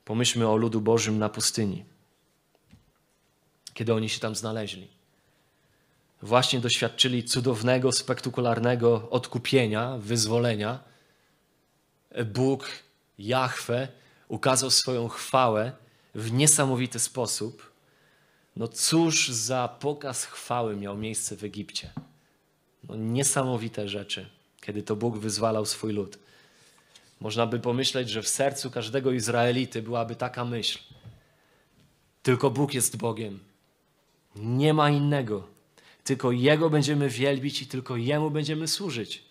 Pomyślmy 0.07 0.49
o 0.49 0.57
ludu 0.57 0.81
Bożym 0.81 1.19
na 1.19 1.29
pustyni, 1.29 1.85
kiedy 3.75 3.95
oni 3.95 4.09
się 4.09 4.21
tam 4.21 4.35
znaleźli. 4.35 4.89
Właśnie 6.23 6.61
doświadczyli 6.61 7.25
cudownego, 7.25 7.93
spektakularnego 7.93 9.11
odkupienia, 9.11 9.99
wyzwolenia. 9.99 10.79
Bóg, 12.27 12.69
Jahwe, 13.19 13.89
ukazał 14.29 14.71
swoją 14.71 15.09
chwałę 15.09 15.73
w 16.15 16.33
niesamowity 16.33 16.99
sposób. 16.99 17.73
No 18.57 18.69
cóż 18.69 19.29
za 19.29 19.69
pokaz 19.81 20.25
chwały 20.25 20.77
miał 20.77 20.97
miejsce 20.97 21.37
w 21.37 21.45
Egipcie. 21.45 21.93
No 22.89 22.97
niesamowite 22.97 23.89
rzeczy, 23.89 24.31
kiedy 24.61 24.83
to 24.83 24.97
Bóg 24.97 25.19
wyzwalał 25.19 25.67
swój 25.67 25.93
lud. 25.93 26.19
Można 27.21 27.47
by 27.47 27.59
pomyśleć, 27.59 28.11
że 28.11 28.23
w 28.23 28.29
sercu 28.29 28.71
każdego 28.71 29.13
Izraelity 29.13 29.83
byłaby 29.83 30.17
taka 30.17 30.45
myśl. 30.45 30.79
Tylko 32.23 32.51
Bóg 32.51 32.75
jest 32.75 32.97
Bogiem. 32.97 33.41
Nie 34.37 34.75
ma 34.75 34.91
innego. 34.91 35.47
Tylko 36.05 36.33
Jego 36.33 36.71
będziemy 36.71 37.09
wielbić 37.09 37.63
i 37.63 37.67
tylko 37.67 37.97
Jemu 37.97 38.31
będziemy 38.31 38.69
służyć. 38.69 39.23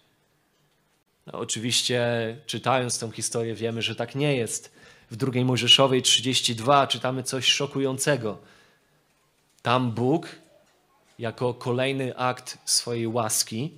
No, 1.28 1.34
oczywiście, 1.34 2.02
czytając 2.46 3.00
tę 3.00 3.12
historię, 3.12 3.56
wiemy, 3.56 3.82
że 3.82 3.96
tak 3.96 4.16
nie 4.16 4.36
jest. 4.36 4.76
W 5.12 5.16
drugiej 5.16 5.46
Mojżeszowej 5.46 6.02
32 6.02 6.88
czytamy 6.88 7.24
coś 7.24 7.46
szokującego. 7.46 8.38
Tam 9.62 9.92
Bóg, 9.92 10.28
jako 11.20 11.54
kolejny 11.54 12.18
akt 12.18 12.58
swojej 12.66 13.08
łaski, 13.08 13.72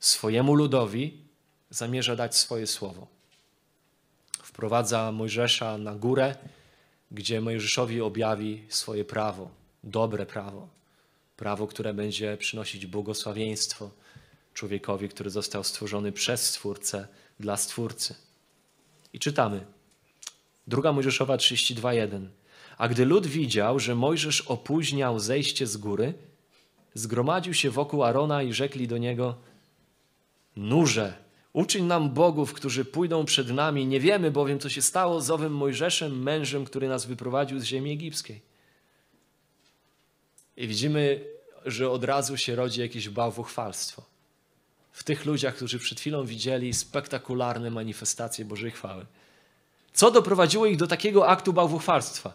swojemu 0.00 0.54
ludowi, 0.54 1.27
zamierza 1.70 2.16
dać 2.16 2.36
swoje 2.36 2.66
słowo. 2.66 3.06
Wprowadza 4.42 5.12
Mojżesza 5.12 5.78
na 5.78 5.94
górę, 5.94 6.34
gdzie 7.10 7.40
Mojżeszowi 7.40 8.00
objawi 8.00 8.64
swoje 8.68 9.04
prawo, 9.04 9.50
dobre 9.84 10.26
prawo, 10.26 10.68
prawo, 11.36 11.66
które 11.66 11.94
będzie 11.94 12.36
przynosić 12.36 12.86
błogosławieństwo 12.86 13.90
człowiekowi, 14.54 15.08
który 15.08 15.30
został 15.30 15.64
stworzony 15.64 16.12
przez 16.12 16.46
Stwórcę 16.46 17.08
dla 17.40 17.56
Stwórcy. 17.56 18.14
I 19.12 19.18
czytamy. 19.18 19.66
Druga 20.66 20.92
Mojżeszowa 20.92 21.36
32:1. 21.36 22.26
A 22.78 22.88
gdy 22.88 23.04
lud 23.04 23.26
widział, 23.26 23.78
że 23.78 23.94
Mojżesz 23.94 24.40
opóźniał 24.40 25.18
zejście 25.18 25.66
z 25.66 25.76
góry, 25.76 26.14
zgromadził 26.94 27.54
się 27.54 27.70
wokół 27.70 28.04
Arona 28.04 28.42
i 28.42 28.52
rzekli 28.52 28.88
do 28.88 28.98
niego: 28.98 29.34
Nurze, 30.56 31.27
Uczyń 31.52 31.84
nam 31.84 32.10
bogów, 32.10 32.52
którzy 32.52 32.84
pójdą 32.84 33.24
przed 33.24 33.50
nami. 33.50 33.86
Nie 33.86 34.00
wiemy 34.00 34.30
bowiem, 34.30 34.58
co 34.58 34.68
się 34.68 34.82
stało 34.82 35.20
z 35.20 35.30
owym 35.30 35.54
Mojżeszem, 35.54 36.22
mężem, 36.22 36.64
który 36.64 36.88
nas 36.88 37.06
wyprowadził 37.06 37.60
z 37.60 37.64
ziemi 37.64 37.92
egipskiej. 37.92 38.40
I 40.56 40.68
widzimy, 40.68 41.24
że 41.66 41.90
od 41.90 42.04
razu 42.04 42.36
się 42.36 42.56
rodzi 42.56 42.80
jakieś 42.80 43.08
bałwochwalstwo. 43.08 44.02
W 44.92 45.04
tych 45.04 45.26
ludziach, 45.26 45.54
którzy 45.54 45.78
przed 45.78 46.00
chwilą 46.00 46.24
widzieli 46.24 46.74
spektakularne 46.74 47.70
manifestacje 47.70 48.44
Bożej 48.44 48.70
chwały. 48.70 49.06
Co 49.92 50.10
doprowadziło 50.10 50.66
ich 50.66 50.76
do 50.76 50.86
takiego 50.86 51.28
aktu 51.28 51.52
bałwochwalstwa? 51.52 52.34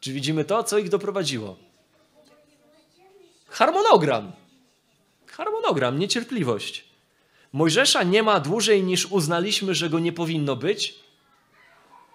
Czy 0.00 0.12
widzimy 0.12 0.44
to, 0.44 0.64
co 0.64 0.78
ich 0.78 0.88
doprowadziło? 0.88 1.56
Harmonogram. 3.48 4.32
Harmonogram, 5.26 5.98
niecierpliwość. 5.98 6.85
Mojżesza 7.56 8.02
nie 8.02 8.22
ma 8.22 8.40
dłużej 8.40 8.84
niż 8.84 9.06
uznaliśmy, 9.06 9.74
że 9.74 9.90
go 9.90 9.98
nie 9.98 10.12
powinno 10.12 10.56
być, 10.56 10.94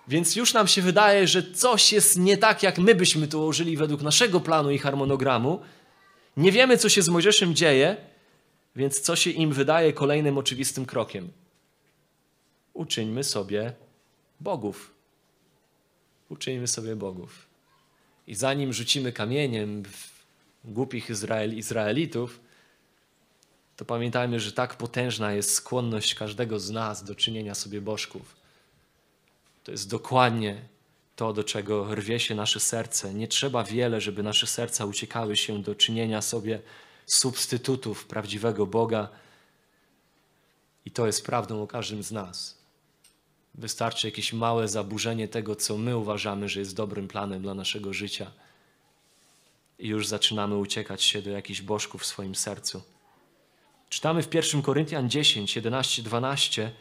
więc 0.07 0.35
już 0.35 0.53
nam 0.53 0.67
się 0.67 0.81
wydaje, 0.81 1.27
że 1.27 1.51
coś 1.51 1.93
jest 1.93 2.19
nie 2.19 2.37
tak, 2.37 2.63
jak 2.63 2.77
my 2.77 2.95
byśmy 2.95 3.27
to 3.27 3.39
ułożyli 3.39 3.77
według 3.77 4.01
naszego 4.01 4.39
planu 4.39 4.71
i 4.71 4.77
harmonogramu. 4.77 5.61
Nie 6.37 6.51
wiemy, 6.51 6.77
co 6.77 6.89
się 6.89 7.01
z 7.01 7.09
Mojżeszem 7.09 7.55
dzieje, 7.55 7.97
więc 8.75 8.99
co 9.01 9.15
się 9.15 9.29
im 9.29 9.53
wydaje 9.53 9.93
kolejnym 9.93 10.37
oczywistym 10.37 10.85
krokiem? 10.85 11.31
Uczyńmy 12.73 13.23
sobie 13.23 13.73
bogów. 14.39 14.93
Uczyńmy 16.29 16.67
sobie 16.67 16.95
bogów. 16.95 17.45
I 18.27 18.35
zanim 18.35 18.73
rzucimy 18.73 19.11
kamieniem 19.11 19.83
w 20.63 20.71
głupich 20.71 21.09
Izrael, 21.09 21.57
Izraelitów, 21.57 22.39
to 23.82 23.86
pamiętajmy, 23.86 24.39
że 24.39 24.51
tak 24.51 24.77
potężna 24.77 25.34
jest 25.34 25.53
skłonność 25.53 26.15
każdego 26.15 26.59
z 26.59 26.69
nas 26.69 27.03
do 27.03 27.15
czynienia 27.15 27.55
sobie 27.55 27.82
bożków. 27.82 28.36
To 29.63 29.71
jest 29.71 29.89
dokładnie 29.89 30.61
to, 31.15 31.34
do 31.34 31.43
czego 31.43 31.95
rwie 31.95 32.19
się 32.19 32.36
nasze 32.36 32.59
serce. 32.59 33.13
Nie 33.13 33.27
trzeba 33.27 33.63
wiele, 33.63 34.01
żeby 34.01 34.23
nasze 34.23 34.47
serca 34.47 34.86
uciekały 34.86 35.38
się 35.38 35.61
do 35.61 35.75
czynienia 35.75 36.21
sobie 36.21 36.61
substytutów 37.05 38.05
prawdziwego 38.05 38.65
Boga. 38.65 39.09
I 40.86 40.91
to 40.91 41.05
jest 41.07 41.25
prawdą 41.25 41.63
o 41.63 41.67
każdym 41.67 42.03
z 42.03 42.11
nas. 42.11 42.57
Wystarczy 43.55 44.07
jakieś 44.07 44.34
małe 44.34 44.67
zaburzenie 44.67 45.27
tego, 45.27 45.55
co 45.55 45.77
my 45.77 45.97
uważamy, 45.97 46.49
że 46.49 46.59
jest 46.59 46.75
dobrym 46.75 47.07
planem 47.07 47.41
dla 47.41 47.53
naszego 47.53 47.93
życia. 47.93 48.32
I 49.79 49.88
już 49.88 50.07
zaczynamy 50.07 50.57
uciekać 50.57 51.03
się 51.03 51.21
do 51.21 51.29
jakichś 51.29 51.61
bożków 51.61 52.01
w 52.01 52.05
swoim 52.05 52.36
sercu. 52.36 52.82
Czytamy 53.91 54.23
w 54.23 54.33
1 54.33 54.61
Koryntian 54.61 55.09
10, 55.09 55.55
11, 55.55 56.03
12, 56.03 56.71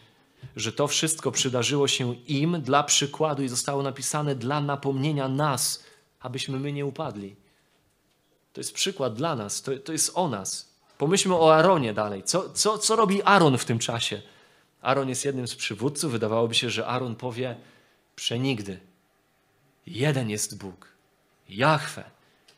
że 0.56 0.72
to 0.72 0.86
wszystko 0.86 1.32
przydarzyło 1.32 1.88
się 1.88 2.14
im 2.14 2.62
dla 2.62 2.82
przykładu 2.82 3.42
i 3.42 3.48
zostało 3.48 3.82
napisane 3.82 4.34
dla 4.34 4.60
napomnienia 4.60 5.28
nas, 5.28 5.84
abyśmy 6.20 6.58
my 6.58 6.72
nie 6.72 6.86
upadli. 6.86 7.36
To 8.52 8.60
jest 8.60 8.74
przykład 8.74 9.14
dla 9.14 9.36
nas, 9.36 9.62
to, 9.62 9.78
to 9.78 9.92
jest 9.92 10.12
o 10.14 10.28
nas. 10.28 10.74
Pomyślmy 10.98 11.34
o 11.34 11.54
Aaronie 11.54 11.94
dalej. 11.94 12.22
Co, 12.22 12.50
co, 12.50 12.78
co 12.78 12.96
robi 12.96 13.22
Aaron 13.22 13.58
w 13.58 13.64
tym 13.64 13.78
czasie? 13.78 14.22
Aaron 14.82 15.08
jest 15.08 15.24
jednym 15.24 15.48
z 15.48 15.54
przywódców. 15.56 16.12
Wydawałoby 16.12 16.54
się, 16.54 16.70
że 16.70 16.86
Aaron 16.86 17.16
powie 17.16 17.56
przenigdy. 18.16 18.80
Jeden 19.86 20.30
jest 20.30 20.58
Bóg. 20.58 20.88
Jahwe. 21.48 22.04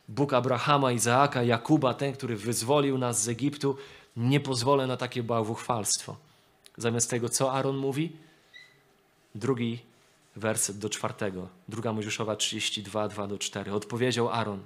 Bóg 0.07 0.33
Abrahama, 0.33 0.91
Izaaka, 0.91 1.43
Jakuba, 1.43 1.93
ten, 1.93 2.13
który 2.13 2.35
wyzwolił 2.35 2.97
nas 2.97 3.23
z 3.23 3.27
Egiptu. 3.27 3.77
Nie 4.17 4.39
pozwolę 4.39 4.87
na 4.87 4.97
takie 4.97 5.23
bałwuchwalstwo. 5.23 6.15
Zamiast 6.77 7.09
tego, 7.09 7.29
co 7.29 7.53
Aaron 7.53 7.77
mówi? 7.77 8.11
Drugi 9.35 9.79
werset 10.35 10.77
do 10.77 10.89
czwartego. 10.89 11.47
Druga 11.69 11.93
Mojżeszowa 11.93 12.35
32, 12.35 13.07
2 13.07 13.27
do 13.27 13.37
4. 13.37 13.73
Odpowiedział 13.73 14.29
Aaron. 14.29 14.59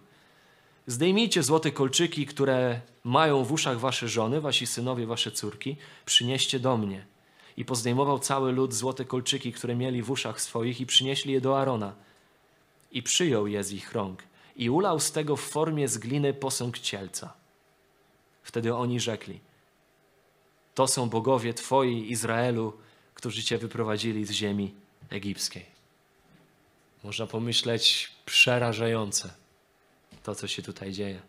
Zdejmijcie 0.87 1.43
złote 1.43 1.71
kolczyki, 1.71 2.25
które 2.25 2.81
mają 3.03 3.43
w 3.43 3.51
uszach 3.51 3.79
wasze 3.79 4.07
żony, 4.07 4.41
wasi 4.41 4.67
synowie, 4.67 5.05
wasze 5.05 5.31
córki, 5.31 5.75
przynieście 6.05 6.59
do 6.59 6.77
mnie. 6.77 7.05
I 7.57 7.65
pozdejmował 7.65 8.19
cały 8.19 8.51
lud 8.51 8.73
złote 8.73 9.05
kolczyki, 9.05 9.53
które 9.53 9.75
mieli 9.75 10.03
w 10.03 10.11
uszach 10.11 10.41
swoich 10.41 10.81
i 10.81 10.85
przynieśli 10.85 11.33
je 11.33 11.41
do 11.41 11.59
Arona. 11.59 11.93
I 12.91 13.03
przyjął 13.03 13.47
je 13.47 13.63
z 13.63 13.71
ich 13.71 13.91
rąk 13.91 14.23
i 14.55 14.69
ulał 14.69 14.99
z 14.99 15.11
tego 15.11 15.35
w 15.35 15.41
formie 15.41 15.87
z 15.87 15.97
gliny 15.97 16.33
posąg 16.33 16.79
cielca. 16.79 17.33
Wtedy 18.47 18.75
oni 18.75 18.99
rzekli, 18.99 19.39
to 20.75 20.87
są 20.87 21.09
bogowie 21.09 21.53
Twoi, 21.53 22.11
Izraelu, 22.11 22.73
którzy 23.13 23.43
Cię 23.43 23.57
wyprowadzili 23.57 24.25
z 24.25 24.31
ziemi 24.31 24.73
egipskiej. 25.09 25.65
Można 27.03 27.27
pomyśleć 27.27 28.11
przerażające 28.25 29.33
to, 30.23 30.35
co 30.35 30.47
się 30.47 30.61
tutaj 30.61 30.91
dzieje. 30.91 31.21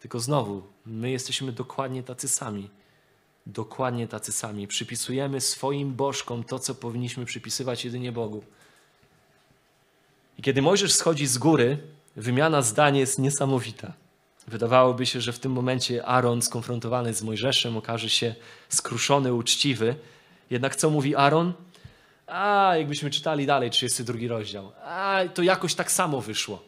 Tylko 0.00 0.20
znowu, 0.20 0.62
my 0.86 1.10
jesteśmy 1.10 1.52
dokładnie 1.52 2.02
tacy 2.02 2.28
sami. 2.28 2.70
Dokładnie 3.46 4.08
tacy 4.08 4.32
sami. 4.32 4.66
Przypisujemy 4.66 5.40
swoim 5.40 5.94
bożkom 5.94 6.44
to, 6.44 6.58
co 6.58 6.74
powinniśmy 6.74 7.24
przypisywać 7.24 7.84
jedynie 7.84 8.12
Bogu. 8.12 8.44
I 10.38 10.42
kiedy 10.42 10.62
Mojżesz 10.62 10.92
schodzi 10.92 11.26
z 11.26 11.38
góry, 11.38 11.78
wymiana 12.16 12.62
zdań 12.62 12.96
jest 12.96 13.18
niesamowita. 13.18 14.05
Wydawałoby 14.48 15.06
się, 15.06 15.20
że 15.20 15.32
w 15.32 15.38
tym 15.38 15.52
momencie 15.52 16.06
Aaron 16.06 16.42
skonfrontowany 16.42 17.14
z 17.14 17.22
Mojżeszem 17.22 17.76
okaże 17.76 18.10
się 18.10 18.34
skruszony, 18.68 19.34
uczciwy. 19.34 19.94
Jednak 20.50 20.76
co 20.76 20.90
mówi 20.90 21.16
Aaron? 21.16 21.52
A, 22.26 22.72
jakbyśmy 22.76 23.10
czytali 23.10 23.46
dalej 23.46 23.70
32 23.70 24.18
rozdział. 24.28 24.72
A, 24.84 25.20
to 25.34 25.42
jakoś 25.42 25.74
tak 25.74 25.92
samo 25.92 26.20
wyszło. 26.20 26.62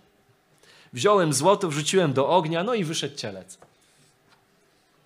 Wziąłem 0.93 1.33
złoto, 1.33 1.69
wrzuciłem 1.69 2.13
do 2.13 2.29
ognia, 2.29 2.65
no 2.65 2.75
i 2.75 2.85
wyszedł 2.85 3.17
cielec. 3.17 3.59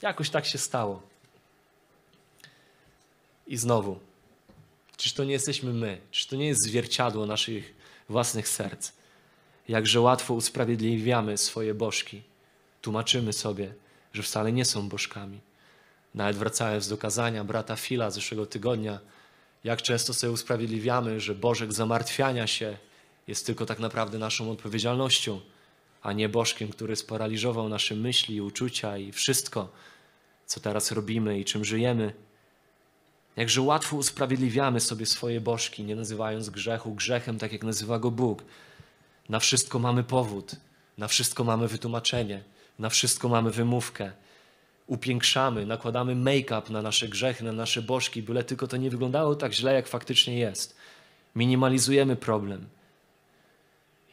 Jakoś 0.03 0.31
tak 0.31 0.47
się 0.47 0.59
stało. 0.59 1.03
I 3.47 3.57
znowu, 3.57 3.99
czyż 4.97 5.13
to 5.13 5.25
nie 5.25 5.33
jesteśmy 5.33 5.73
my? 5.73 6.01
Czyż 6.11 6.27
to 6.27 6.37
nie 6.37 6.47
jest 6.47 6.63
zwierciadło 6.63 7.27
naszych 7.27 7.75
własnych 8.09 8.49
serc? 8.49 8.93
Jakże 9.69 10.01
łatwo 10.01 10.35
usprawiedliwiamy 10.35 11.39
swoje 11.39 11.75
bożki. 11.75 12.23
Tłumaczymy 12.83 13.33
sobie, 13.33 13.75
że 14.13 14.23
wcale 14.23 14.53
nie 14.53 14.65
są 14.65 14.89
bożkami. 14.89 15.41
Nawet 16.15 16.37
wracając 16.37 16.89
do 16.89 16.99
kazania 16.99 17.45
brata 17.45 17.77
Fila 17.77 18.11
zeszłego 18.11 18.47
tygodnia, 18.47 18.99
jak 19.65 19.83
często 19.83 20.15
sobie 20.15 20.31
usprawiedliwiamy, 20.33 21.21
że 21.21 21.35
Bożek 21.35 21.73
zamartwiania 21.73 22.47
się 22.47 22.77
jest 23.27 23.47
tylko 23.47 23.67
tak 23.67 23.79
naprawdę 23.79 24.19
naszą 24.19 24.51
odpowiedzialnością, 24.51 25.41
a 26.03 26.13
nie 26.13 26.29
Bożkiem, 26.29 26.69
który 26.69 26.97
sparaliżował 26.97 27.69
nasze 27.69 27.95
myśli, 27.95 28.41
uczucia 28.41 28.99
i 28.99 29.13
wszystko, 29.13 29.73
co 30.47 30.61
teraz 30.61 30.93
robimy 30.93 31.41
i 31.41 31.45
czym 31.45 31.65
żyjemy. 31.65 32.15
Jakże 33.37 33.63
łatwo 33.63 33.97
usprawiedliwiamy 33.97 34.81
sobie 34.81 35.07
swoje 35.07 35.41
bożki, 35.41 35.85
nie 35.85 35.97
nazywając 35.97 36.51
grzechu 36.51 36.95
grzechem, 36.95 37.39
tak 37.39 37.53
jak 37.53 37.63
nazywa 37.63 37.99
go 37.99 38.11
Bóg. 38.11 38.45
Na 39.29 39.39
wszystko 39.39 39.79
mamy 39.79 40.05
powód, 40.05 40.57
na 40.99 41.09
wszystko 41.09 41.45
mamy 41.45 41.69
wytłumaczenie, 41.69 42.43
na 42.83 42.89
wszystko 42.89 43.29
mamy 43.29 43.51
wymówkę. 43.51 44.13
Upiększamy, 44.87 45.67
nakładamy 45.67 46.15
make-up 46.17 46.73
na 46.73 46.83
nasze 46.83 47.09
grzechy, 47.09 47.45
na 47.45 47.53
nasze 47.53 47.83
bożki, 47.83 48.23
byle 48.23 48.45
tylko 48.45 48.67
to 48.67 48.77
nie 48.77 48.91
wyglądało 48.91 49.35
tak 49.35 49.53
źle, 49.53 49.75
jak 49.75 49.89
faktycznie 49.89 50.39
jest. 50.39 50.77
Minimalizujemy 51.35 52.17
problem. 52.17 52.69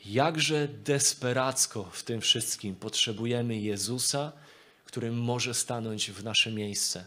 Jakże 0.05 0.67
desperacko 0.67 1.84
w 1.91 2.03
tym 2.03 2.22
wszystkim 2.22 2.76
potrzebujemy 2.76 3.59
Jezusa, 3.59 4.32
który 4.86 5.11
może 5.11 5.53
stanąć 5.53 6.11
w 6.11 6.24
nasze 6.24 6.51
miejsce. 6.51 7.05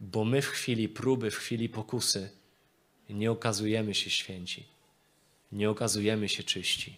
Bo 0.00 0.24
my 0.24 0.42
w 0.42 0.46
chwili 0.46 0.88
próby, 0.88 1.30
w 1.30 1.36
chwili 1.36 1.68
pokusy 1.68 2.30
nie 3.10 3.30
okazujemy 3.30 3.94
się 3.94 4.10
święci, 4.10 4.66
nie 5.52 5.70
okazujemy 5.70 6.28
się 6.28 6.42
czyści, 6.42 6.96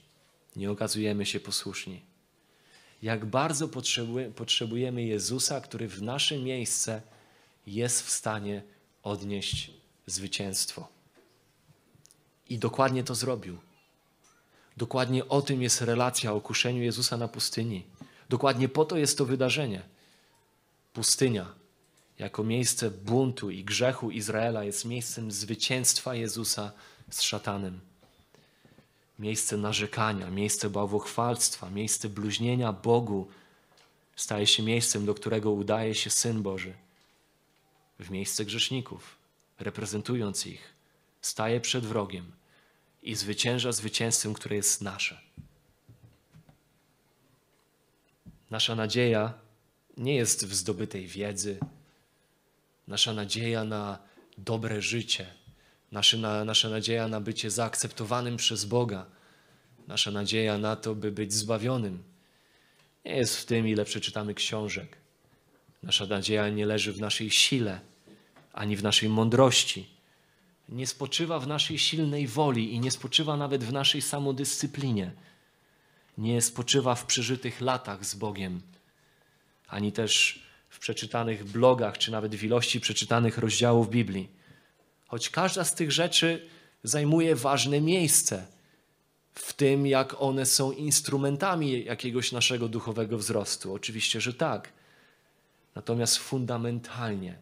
nie 0.57 0.71
okazujemy 0.71 1.27
się 1.27 1.41
posłuszni. 1.41 2.10
Jak 3.03 3.27
bardzo 3.27 3.69
potrzebujemy 4.37 5.03
Jezusa, 5.03 5.61
który 5.61 5.89
w 5.89 6.03
nasze 6.03 6.39
miejsce 6.39 7.03
jest 7.67 8.03
w 8.03 8.11
stanie 8.11 8.63
odnieść 9.03 9.71
zwycięstwo. 10.07 10.89
I 12.49 12.59
dokładnie 12.59 13.05
to 13.05 13.15
zrobił. 13.15 13.59
Dokładnie 14.77 15.29
o 15.29 15.43
tym 15.43 15.63
jest 15.63 15.81
relacja 15.81 16.33
o 16.33 16.41
kuszeniu 16.41 16.83
Jezusa 16.83 17.17
na 17.17 17.29
pustyni. 17.29 17.87
Dokładnie 18.29 18.69
po 18.69 18.85
to 18.85 18.97
jest 18.97 19.19
to 19.19 19.25
wydarzenie. 19.25 19.83
Pustynia, 20.93 21.55
jako 22.19 22.45
miejsce 22.45 22.91
buntu 22.91 23.51
i 23.51 23.65
grzechu 23.65 24.11
Izraela, 24.11 24.65
jest 24.65 24.85
miejscem 24.85 25.33
zwycięstwa 25.33 26.15
Jezusa 26.15 26.73
z 27.11 27.23
szatanem. 27.23 27.81
Miejsce 29.21 29.57
narzekania, 29.57 30.31
miejsce 30.31 30.71
bałwochwalstwa, 30.71 31.71
miejsce 31.71 32.09
bluźnienia 32.09 32.73
Bogu 32.73 33.29
staje 34.17 34.47
się 34.47 34.63
miejscem, 34.63 35.07
do 35.07 35.15
którego 35.15 35.51
udaje 35.51 35.95
się 35.95 36.11
Syn 36.11 36.43
Boży. 36.43 36.75
W 37.99 38.11
miejsce 38.11 38.45
grzeszników, 38.45 39.17
reprezentując 39.59 40.47
ich, 40.47 40.75
staje 41.21 41.61
przed 41.61 41.87
wrogiem 41.87 42.33
i 43.03 43.15
zwycięża 43.15 43.73
zwycięstwem, 43.73 44.35
które 44.35 44.57
jest 44.57 44.83
nasze. 44.83 45.21
Nasza 48.51 48.75
nadzieja 48.75 49.35
nie 49.97 50.15
jest 50.15 50.47
w 50.47 50.55
zdobytej 50.55 51.07
wiedzy, 51.07 51.59
nasza 52.89 53.13
nadzieja 53.13 53.65
na 53.65 53.99
dobre 54.39 54.83
życie, 54.83 55.35
nasza, 55.93 56.17
na, 56.17 56.45
nasza 56.45 56.69
nadzieja 56.69 57.09
na 57.09 57.21
bycie 57.21 57.51
zaakceptowanym 57.51 58.37
przez 58.37 58.65
Boga, 58.65 59.07
nasza 59.89 60.11
nadzieja 60.11 60.59
na 60.59 60.77
to, 60.77 60.95
by 60.95 61.13
być 61.13 61.33
zbawionym, 61.33 62.03
nie 63.05 63.17
jest 63.17 63.37
w 63.37 63.45
tym, 63.45 63.69
ile 63.69 63.85
przeczytamy 63.85 64.35
książek. 64.35 64.97
Nasza 65.83 66.07
nadzieja 66.07 66.49
nie 66.49 66.67
leży 66.67 66.93
w 66.93 67.01
naszej 67.01 67.31
sile, 67.31 67.81
ani 68.53 68.77
w 68.77 68.83
naszej 68.83 69.09
mądrości 69.09 70.01
nie 70.71 70.87
spoczywa 70.87 71.39
w 71.39 71.47
naszej 71.47 71.79
silnej 71.79 72.27
woli 72.27 72.75
i 72.75 72.81
nie 72.81 72.91
spoczywa 72.91 73.37
nawet 73.37 73.65
w 73.65 73.73
naszej 73.73 74.03
samodyscyplinie. 74.03 75.13
Nie 76.19 76.43
spoczywa 76.43 76.95
w 76.95 77.07
przeżytych 77.07 77.61
latach 77.61 78.05
z 78.05 78.15
Bogiem, 78.15 78.61
ani 79.69 79.93
też 79.93 80.43
w 80.69 80.79
przeczytanych 80.79 81.45
blogach, 81.45 81.99
czy 81.99 82.13
nawet 82.13 82.35
w 82.35 82.45
ilości 82.45 82.81
przeczytanych 82.81 83.39
rozdziałów 83.39 83.91
Biblii. 83.91 84.29
Choć 85.11 85.31
każda 85.31 85.65
z 85.65 85.75
tych 85.75 85.93
rzeczy 85.93 86.49
zajmuje 86.83 87.37
ważne 87.37 87.81
miejsce 87.81 88.47
w 89.35 89.53
tym, 89.53 89.87
jak 89.87 90.23
one 90.23 90.47
są 90.47 90.73
instrumentami 90.73 91.85
jakiegoś 91.85 92.33
naszego 92.33 92.69
duchowego 92.69 93.19
wzrostu. 93.19 93.75
Oczywiście, 93.75 94.21
że 94.21 94.35
tak. 94.35 94.73
Natomiast 95.75 96.17
fundamentalnie, 96.19 97.39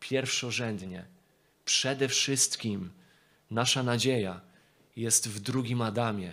pierwszorzędnie, 0.00 1.04
przede 1.64 2.08
wszystkim 2.08 2.90
nasza 3.50 3.82
nadzieja 3.82 4.40
jest 4.96 5.28
w 5.28 5.40
drugim 5.40 5.82
Adamie, 5.82 6.32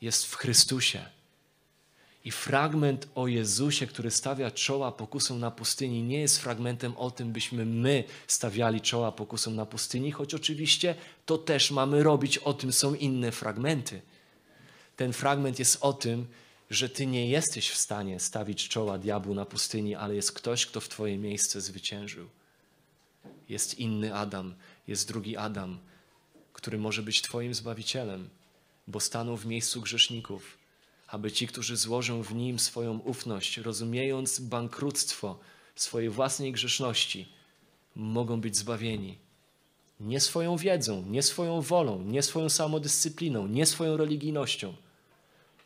jest 0.00 0.26
w 0.26 0.34
Chrystusie. 0.36 1.04
I 2.24 2.30
fragment 2.30 3.08
o 3.14 3.26
Jezusie, 3.26 3.86
który 3.86 4.10
stawia 4.10 4.50
czoła 4.50 4.92
pokusom 4.92 5.40
na 5.40 5.50
pustyni, 5.50 6.02
nie 6.02 6.20
jest 6.20 6.38
fragmentem 6.38 6.96
o 6.96 7.10
tym, 7.10 7.32
byśmy 7.32 7.66
my 7.66 8.04
stawiali 8.26 8.80
czoła 8.80 9.12
pokusom 9.12 9.56
na 9.56 9.66
pustyni, 9.66 10.12
choć 10.12 10.34
oczywiście 10.34 10.94
to 11.26 11.38
też 11.38 11.70
mamy 11.70 12.02
robić, 12.02 12.38
o 12.38 12.54
tym 12.54 12.72
są 12.72 12.94
inne 12.94 13.32
fragmenty. 13.32 14.02
Ten 14.96 15.12
fragment 15.12 15.58
jest 15.58 15.78
o 15.80 15.92
tym, 15.92 16.26
że 16.70 16.88
ty 16.88 17.06
nie 17.06 17.28
jesteś 17.28 17.70
w 17.70 17.76
stanie 17.76 18.20
stawić 18.20 18.68
czoła 18.68 18.98
diabłu 18.98 19.34
na 19.34 19.44
pustyni, 19.44 19.94
ale 19.94 20.14
jest 20.14 20.32
ktoś, 20.32 20.66
kto 20.66 20.80
w 20.80 20.88
twoje 20.88 21.18
miejsce 21.18 21.60
zwyciężył. 21.60 22.28
Jest 23.48 23.78
inny 23.78 24.14
Adam, 24.14 24.54
jest 24.88 25.08
drugi 25.08 25.36
Adam, 25.36 25.78
który 26.52 26.78
może 26.78 27.02
być 27.02 27.22
twoim 27.22 27.54
zbawicielem, 27.54 28.28
bo 28.86 29.00
stanął 29.00 29.36
w 29.36 29.46
miejscu 29.46 29.80
grzeszników 29.80 30.63
aby 31.06 31.32
ci, 31.32 31.46
którzy 31.46 31.76
złożą 31.76 32.22
w 32.22 32.34
nim 32.34 32.58
swoją 32.58 32.98
ufność, 32.98 33.56
rozumiejąc 33.56 34.40
bankructwo 34.40 35.38
swojej 35.74 36.10
własnej 36.10 36.52
grzeszności, 36.52 37.28
mogą 37.96 38.40
być 38.40 38.56
zbawieni. 38.56 39.18
Nie 40.00 40.20
swoją 40.20 40.56
wiedzą, 40.56 41.04
nie 41.06 41.22
swoją 41.22 41.60
wolą, 41.60 42.02
nie 42.02 42.22
swoją 42.22 42.48
samodyscypliną, 42.48 43.46
nie 43.46 43.66
swoją 43.66 43.96
religijnością, 43.96 44.74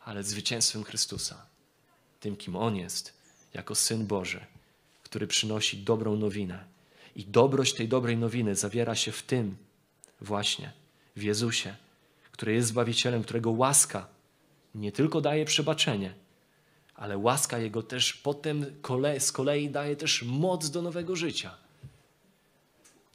ale 0.05 0.23
zwycięstwem 0.23 0.83
Chrystusa, 0.83 1.45
tym, 2.19 2.35
kim 2.37 2.55
On 2.55 2.75
jest, 2.75 3.13
jako 3.53 3.75
Syn 3.75 4.07
Boży, 4.07 4.45
który 5.03 5.27
przynosi 5.27 5.77
dobrą 5.77 6.15
nowinę. 6.15 6.65
I 7.15 7.25
dobrość 7.25 7.73
tej 7.73 7.87
dobrej 7.87 8.17
nowiny 8.17 8.55
zawiera 8.55 8.95
się 8.95 9.11
w 9.11 9.21
tym 9.21 9.57
właśnie, 10.21 10.71
w 11.15 11.21
Jezusie, 11.21 11.75
który 12.31 12.53
jest 12.53 12.67
Zbawicielem, 12.67 13.23
którego 13.23 13.51
łaska 13.51 14.07
nie 14.75 14.91
tylko 14.91 15.21
daje 15.21 15.45
przebaczenie, 15.45 16.13
ale 16.95 17.17
łaska 17.17 17.57
Jego 17.57 17.83
też 17.83 18.13
potem 18.13 18.65
z 19.19 19.31
kolei 19.31 19.69
daje 19.69 19.95
też 19.95 20.23
moc 20.23 20.69
do 20.69 20.81
nowego 20.81 21.15
życia. 21.15 21.55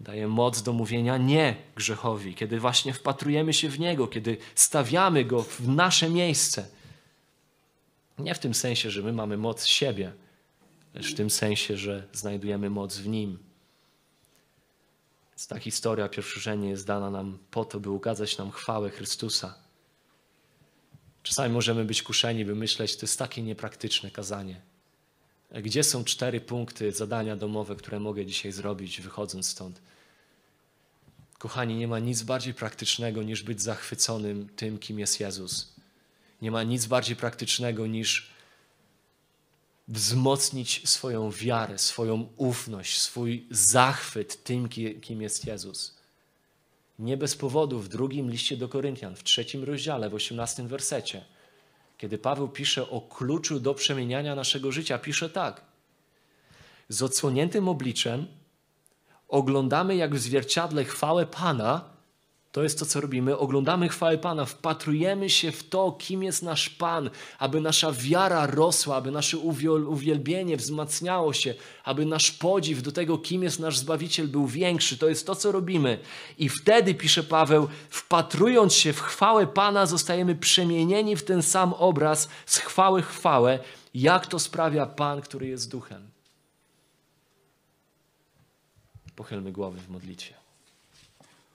Daje 0.01 0.29
moc 0.29 0.63
do 0.63 0.73
mówienia 0.73 1.17
nie 1.17 1.57
grzechowi, 1.77 2.35
kiedy 2.35 2.61
właśnie 2.61 2.93
wpatrujemy 2.93 3.53
się 3.53 3.69
w 3.69 3.81
Niego, 3.81 4.09
kiedy 4.09 4.37
stawiamy 4.55 5.25
Go 5.25 5.43
w 5.43 5.69
nasze 5.69 6.11
miejsce. 6.11 6.69
Nie 8.19 8.35
w 8.35 8.39
tym 8.39 8.55
sensie, 8.55 8.91
że 8.91 9.03
my 9.03 9.13
mamy 9.13 9.37
moc 9.37 9.67
siebie, 9.67 10.13
lecz 10.95 11.13
w 11.13 11.15
tym 11.15 11.31
sensie, 11.31 11.77
że 11.77 12.09
znajdujemy 12.13 12.71
moc 12.71 12.97
w 12.97 13.09
Nim. 13.09 13.39
Więc 15.31 15.47
ta 15.47 15.59
historia 15.59 16.09
pierwszorzenie 16.09 16.69
jest 16.69 16.87
dana 16.87 17.11
nam 17.11 17.39
po 17.51 17.65
to, 17.65 17.81
by 17.81 17.91
ukazać 17.91 18.39
nam 18.39 18.51
chwałę 18.51 18.91
Chrystusa 18.91 19.64
Czasami 21.25 21.55
możemy 21.55 21.85
być 21.85 22.03
kuszeni, 22.03 22.45
by 22.45 22.55
myśleć, 22.55 22.97
to 22.97 23.07
jest 23.07 23.19
takie 23.19 23.43
niepraktyczne 23.43 24.11
kazanie. 24.11 24.61
Gdzie 25.51 25.85
są 25.85 26.05
cztery 26.05 26.41
punkty 26.41 26.93
zadania 26.93 27.37
domowe, 27.37 27.77
które 27.77 28.01
mogę 28.01 28.27
dzisiaj 28.27 28.53
zrobić, 28.53 29.01
wychodząc 29.01 29.49
stąd? 29.49 29.81
Kochani, 31.39 31.77
nie 31.77 31.89
ma 31.89 31.99
nic 31.99 32.23
bardziej 32.23 32.55
praktycznego 32.55 33.23
niż 33.23 33.43
być 33.43 33.63
zachwyconym 33.63 34.49
tym, 34.57 34.79
kim 34.79 34.99
jest 34.99 35.21
Jezus. 35.21 35.73
Nie 36.43 36.51
ma 36.51 36.63
nic 36.63 36.87
bardziej 36.87 37.17
praktycznego 37.17 37.87
niż 37.87 38.31
wzmocnić 39.89 40.89
swoją 40.89 41.31
wiarę, 41.31 41.79
swoją 41.79 42.29
ufność, 42.37 43.01
swój 43.01 43.47
zachwyt 43.51 44.45
tym, 44.45 44.69
kim 45.03 45.23
jest 45.23 45.47
Jezus. 45.47 45.95
Nie 46.99 47.17
bez 47.17 47.37
powodu 47.37 47.79
w 47.79 47.89
drugim 47.89 48.31
liście 48.31 48.57
do 48.57 48.69
Koryntian, 48.69 49.17
w 49.17 49.25
trzecim 49.25 49.65
rozdziale, 49.65 50.11
w 50.11 50.15
osiemnastym 50.15 50.69
wersecie, 50.69 51.25
kiedy 51.99 52.19
Paweł 52.19 52.49
pisze 52.49 52.91
o 52.91 53.01
kluczu 53.01 53.61
do 53.61 53.75
przemieniania 53.75 54.35
naszego 54.35 54.73
życia, 54.73 54.99
pisze 54.99 55.31
tak. 55.31 55.61
Z 56.89 57.03
odsłoniętym 57.03 57.69
obliczem 57.69 58.27
oglądamy 59.29 59.97
jak 59.97 60.15
w 60.15 60.19
zwierciadle 60.19 60.85
chwałę 60.85 61.27
Pana, 61.27 61.94
to 62.55 62.63
jest 62.63 62.79
to, 62.79 62.87
co 62.87 63.01
robimy. 63.01 63.39
Oglądamy 63.39 63.89
chwałę 63.89 64.19
Pana, 64.19 64.45
wpatrujemy 64.45 65.31
się 65.31 65.53
w 65.53 65.69
to, 65.69 65.93
kim 65.93 66.23
jest 66.23 66.43
nasz 66.43 66.71
Pan, 66.71 67.11
aby 67.39 67.61
nasza 67.61 67.93
wiara 67.93 68.47
rosła, 68.47 68.97
aby 68.97 69.11
nasze 69.11 69.39
uwielbienie 69.89 70.57
wzmacniało 70.57 71.33
się, 71.33 71.55
aby 71.85 72.07
nasz 72.07 72.31
podziw 72.31 72.83
do 72.83 72.93
tego, 72.93 73.19
kim 73.19 73.43
jest 73.43 73.61
nasz 73.61 73.79
Zbawiciel, 73.79 74.29
był 74.29 74.47
większy. 74.47 74.99
To 74.99 75.09
jest 75.09 75.27
to, 75.27 75.35
co 75.35 75.53
robimy. 75.53 75.99
I 76.39 76.49
wtedy, 76.49 76.95
pisze 76.95 77.23
Paweł, 77.23 77.69
wpatrując 77.91 78.75
się 78.75 78.93
w 78.93 79.01
chwałę 79.01 79.47
Pana, 79.47 79.87
zostajemy 79.87 80.35
przemienieni 80.35 81.17
w 81.17 81.25
ten 81.25 81.43
sam 81.43 81.73
obraz 81.73 82.29
z 82.47 82.59
chwały 82.59 83.03
chwałę, 83.03 83.59
jak 83.95 84.27
to 84.27 84.39
sprawia 84.39 84.87
Pan, 84.87 85.21
który 85.21 85.47
jest 85.47 85.71
duchem. 85.71 86.11
Pochylmy 89.17 89.53
głowy 89.53 89.79
w 89.81 89.89
modlitwie. 89.89 90.44